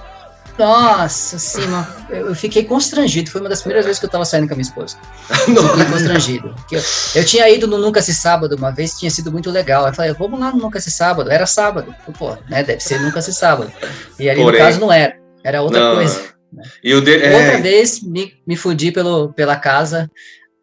Nossa, 0.58 1.60
mano, 1.66 1.86
eu 2.10 2.34
fiquei 2.34 2.62
constrangido. 2.64 3.28
Foi 3.30 3.40
uma 3.40 3.48
das 3.50 3.60
primeiras 3.60 3.84
vezes 3.84 3.98
que 3.98 4.06
eu 4.06 4.10
tava 4.10 4.24
saindo 4.24 4.46
com 4.46 4.54
a 4.54 4.56
minha 4.56 4.66
esposa. 4.66 4.96
Não. 5.48 5.68
Fiquei 5.70 5.84
constrangido. 5.86 6.54
Eu, 6.70 6.80
eu 7.16 7.24
tinha 7.24 7.48
ido 7.50 7.66
no 7.66 7.78
Nunca 7.78 8.00
Se 8.00 8.14
Sábado 8.14 8.54
uma 8.56 8.70
vez, 8.70 8.96
tinha 8.98 9.10
sido 9.10 9.32
muito 9.32 9.50
legal. 9.50 9.86
Eu 9.86 9.94
falei, 9.94 10.12
vamos 10.12 10.38
lá 10.38 10.52
no 10.52 10.58
Nunca 10.58 10.80
Se 10.80 10.90
Sábado. 10.90 11.30
Era 11.30 11.44
sábado. 11.46 11.92
Pô, 12.18 12.36
né, 12.48 12.62
deve 12.62 12.80
ser 12.80 13.00
Nunca 13.00 13.20
Se 13.20 13.32
Sábado. 13.34 13.72
E 14.18 14.30
ali 14.30 14.40
Porém- 14.42 14.60
no 14.60 14.66
caso 14.66 14.80
não 14.80 14.92
era. 14.92 15.16
Era 15.42 15.60
outra 15.60 15.80
Não. 15.80 15.96
coisa. 15.96 16.22
E 16.84 16.94
o 16.94 17.00
dele. 17.00 17.24
Outra 17.34 17.54
É, 17.54 17.60
vez 17.60 18.00
me, 18.02 18.32
me 18.46 18.56
fudi 18.56 18.92
pelo, 18.92 19.32
pela 19.32 19.56
casa. 19.56 20.08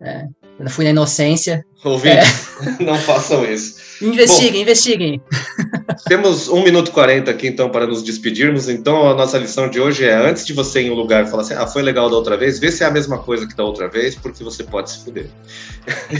É, 0.02 0.24
eu 0.41 0.41
fui 0.70 0.86
na 0.86 0.92
inocência. 0.92 1.66
ouvinte, 1.84 2.26
não 2.80 2.98
façam 2.98 3.46
isso. 3.46 3.82
Investiguem, 4.02 4.64
investiguem. 4.64 5.22
Temos 6.08 6.50
1 6.50 6.64
minuto 6.64 6.90
e 6.90 6.92
40 6.92 7.30
aqui, 7.30 7.48
então, 7.48 7.70
para 7.70 7.86
nos 7.86 8.02
despedirmos. 8.02 8.68
Então, 8.68 9.08
a 9.08 9.14
nossa 9.14 9.38
lição 9.38 9.70
de 9.70 9.80
hoje 9.80 10.06
é: 10.06 10.14
antes 10.14 10.46
de 10.46 10.54
você 10.54 10.82
ir 10.82 10.88
em 10.88 10.92
um 10.92 10.96
lugar 10.96 11.24
e 11.24 11.30
falar 11.30 11.44
assim, 11.44 11.54
ah, 11.54 11.68
foi 11.68 11.84
legal 11.84 12.10
da 12.10 12.16
outra 12.16 12.36
vez, 12.36 12.60
vê 12.60 12.72
se 12.72 12.84
é 12.84 12.88
a 12.88 12.92
mesma 12.92 13.20
coisa 13.20 13.48
que 13.48 13.56
da 13.56 13.64
outra 13.64 13.88
vez, 13.88 14.16
porque 14.16 14.44
você 14.44 14.64
pode 14.64 14.90
se 14.90 15.04
fuder. 15.04 15.30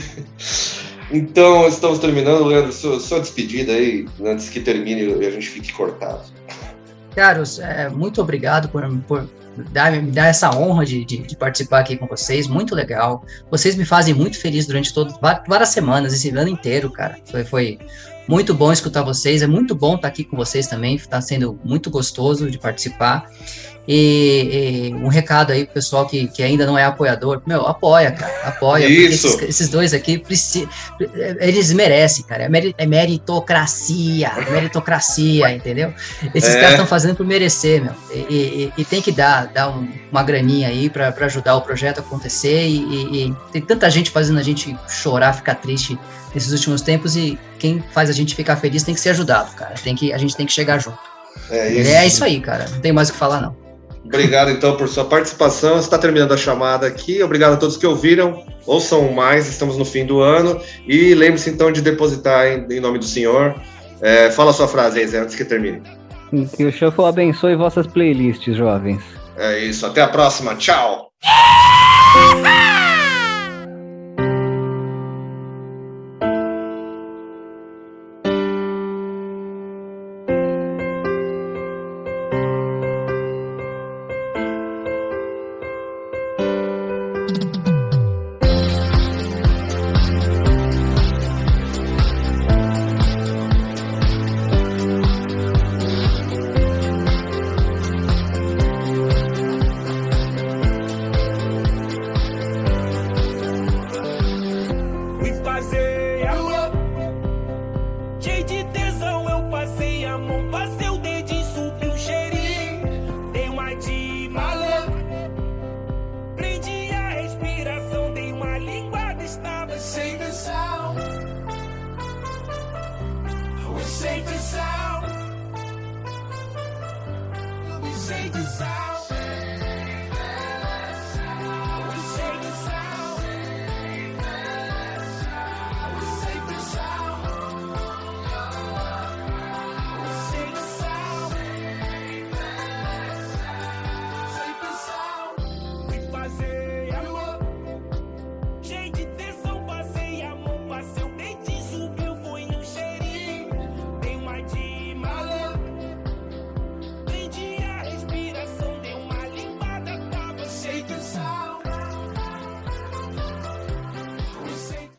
então, 1.12 1.68
estamos 1.68 1.98
terminando, 1.98 2.46
Leandro, 2.46 2.72
sua, 2.72 3.00
sua 3.00 3.20
despedida 3.20 3.72
aí, 3.72 4.06
antes 4.24 4.50
que 4.50 4.60
termine 4.60 5.02
e 5.20 5.26
a 5.26 5.32
gente 5.32 5.50
fique 5.50 5.74
cortado. 5.74 6.22
Caros, 7.16 7.60
é, 7.60 7.90
muito 7.90 8.22
obrigado 8.22 8.70
por, 8.70 8.88
por 9.08 9.28
dar, 9.72 9.92
me 9.92 10.12
dar 10.12 10.28
essa 10.28 10.56
honra 10.56 10.86
de, 10.86 11.04
de, 11.06 11.18
de 11.20 11.36
participar 11.36 11.80
aqui 11.80 11.98
com 11.98 12.08
vocês. 12.08 12.48
Muito 12.48 12.76
legal. 12.76 13.26
Vocês 13.50 13.76
me 13.76 13.86
fazem 13.86 14.14
muito 14.14 14.40
feliz 14.40 14.66
durante 14.66 14.94
todo, 14.94 15.18
várias 15.48 15.70
semanas, 15.70 16.14
esse 16.14 16.30
ano 16.30 16.50
inteiro, 16.50 16.90
cara. 16.90 17.18
Foi, 17.26 17.44
foi 17.44 17.80
muito 18.32 18.54
bom 18.54 18.72
escutar 18.72 19.04
vocês. 19.04 19.42
É 19.42 19.48
muito 19.48 19.76
bom 19.76 19.96
estar 19.96 20.08
aqui 20.08 20.24
com 20.24 20.38
vocês 20.38 20.66
também. 20.68 20.96
Está 20.96 21.20
sendo 21.22 21.60
muito 21.64 21.90
gostoso 21.90 22.50
de 22.50 22.58
participar. 22.58 23.26
E, 23.88 24.90
e 24.92 24.94
um 24.94 25.08
recado 25.08 25.52
aí 25.52 25.66
pro 25.66 25.74
pessoal 25.74 26.06
que, 26.06 26.28
que 26.28 26.44
ainda 26.44 26.66
não 26.66 26.78
é 26.78 26.86
apoiador. 26.86 27.42
Meu, 27.48 27.66
apoia, 27.68 28.12
cara. 28.12 28.32
Apoia. 28.44 28.86
porque 28.88 29.02
Isso. 29.02 29.28
Esses, 29.28 29.42
esses 29.42 29.70
dois 29.70 29.92
aqui, 29.94 30.22
eles 31.40 31.74
merecem, 31.74 32.24
cara. 32.24 32.44
É, 32.44 32.50
é 32.78 32.86
meritocracia. 32.86 34.32
Meritocracia, 34.52 35.52
entendeu? 35.54 35.94
Esses 36.34 36.52
É. 36.56 36.56
caras 36.56 36.72
estão 36.72 36.86
fazendo 36.86 37.16
por 37.16 37.26
merecer, 37.26 37.84
meu. 37.84 37.94
E, 38.14 38.20
e- 38.68 38.74
e 38.78 38.86
tem 38.86 39.02
que 39.02 39.12
dar, 39.12 39.48
dar 39.48 39.70
um- 39.70 39.88
uma 40.12 40.24
graninha 40.24 40.68
aí 40.68 40.90
pra 40.90 41.14
ajudar 41.26 41.56
o 41.56 41.62
projeto 41.62 41.98
a 42.00 42.02
acontecer. 42.02 42.68
E 42.68 43.34
tem 43.52 43.62
tanta 43.62 43.90
gente 43.90 44.12
fazendo 44.12 44.40
a 44.40 44.44
gente 44.44 44.78
chorar, 44.88 45.34
ficar 45.34 45.56
triste 45.56 45.98
nesses 46.34 46.52
últimos 46.52 46.82
tempos. 46.82 47.16
E 47.16 47.38
quem 47.62 47.84
faz 47.94 48.10
a 48.10 48.14
gente 48.14 48.34
ficar 48.34 48.56
feliz 48.56 48.82
tem 48.82 48.96
que 48.96 49.00
ser 49.00 49.12
ajudado, 49.12 49.54
cara. 49.56 49.76
Tem 49.84 49.96
que, 49.96 50.12
a 50.12 50.18
gente 50.18 50.36
tem 50.36 50.48
que 50.48 50.52
chegar 50.52 50.80
junto. 50.80 50.98
É 51.52 51.70
isso. 51.70 51.92
É 51.92 52.08
isso 52.08 52.24
aí, 52.24 52.42
cara. 52.42 52.66
Não 52.68 52.80
tem 52.80 52.92
mais 52.92 53.10
o 53.10 53.14
que 53.14 53.20
falar, 53.20 53.40
não. 53.40 53.56
Obrigado, 54.04 54.50
então, 54.50 54.76
por 54.76 54.90
sua 54.90 55.06
participação. 55.06 55.78
Está 55.78 56.00
terminando 56.00 56.34
a 56.34 56.38
chamada 56.38 56.88
aqui. 56.88 57.22
Obrigado 57.22 57.54
a 57.54 57.58
todos 57.58 57.78
que 57.78 57.86
ouviram. 57.86 58.44
Ouçam 58.66 59.12
mais, 59.12 59.48
estamos 59.48 59.78
no 59.78 59.86
fim 59.86 60.08
do 60.08 60.22
ano. 60.22 60.60
E 60.88 61.14
lembre-se, 61.14 61.52
então, 61.52 61.72
de 61.72 61.82
depositar 61.82 62.48
em, 62.48 62.66
em 62.72 62.80
nome 62.80 62.98
do 62.98 63.06
Senhor. 63.06 63.56
É, 64.02 64.32
fala 64.32 64.50
a 64.50 64.54
sua 64.54 64.68
frase 64.68 65.00
aí, 65.00 65.08
Zé, 65.08 65.20
antes 65.20 65.36
que 65.36 65.46
termine. 65.46 65.84
Que 66.58 66.66
o 66.66 66.72
Shuffle 66.72 67.06
abençoe 67.06 67.56
vossas 67.56 67.86
playlists, 67.86 68.58
jovens. 68.58 69.04
É 69.38 69.60
isso. 69.60 69.86
Até 69.86 70.02
a 70.02 70.08
próxima. 70.08 70.56
Tchau. 70.56 71.12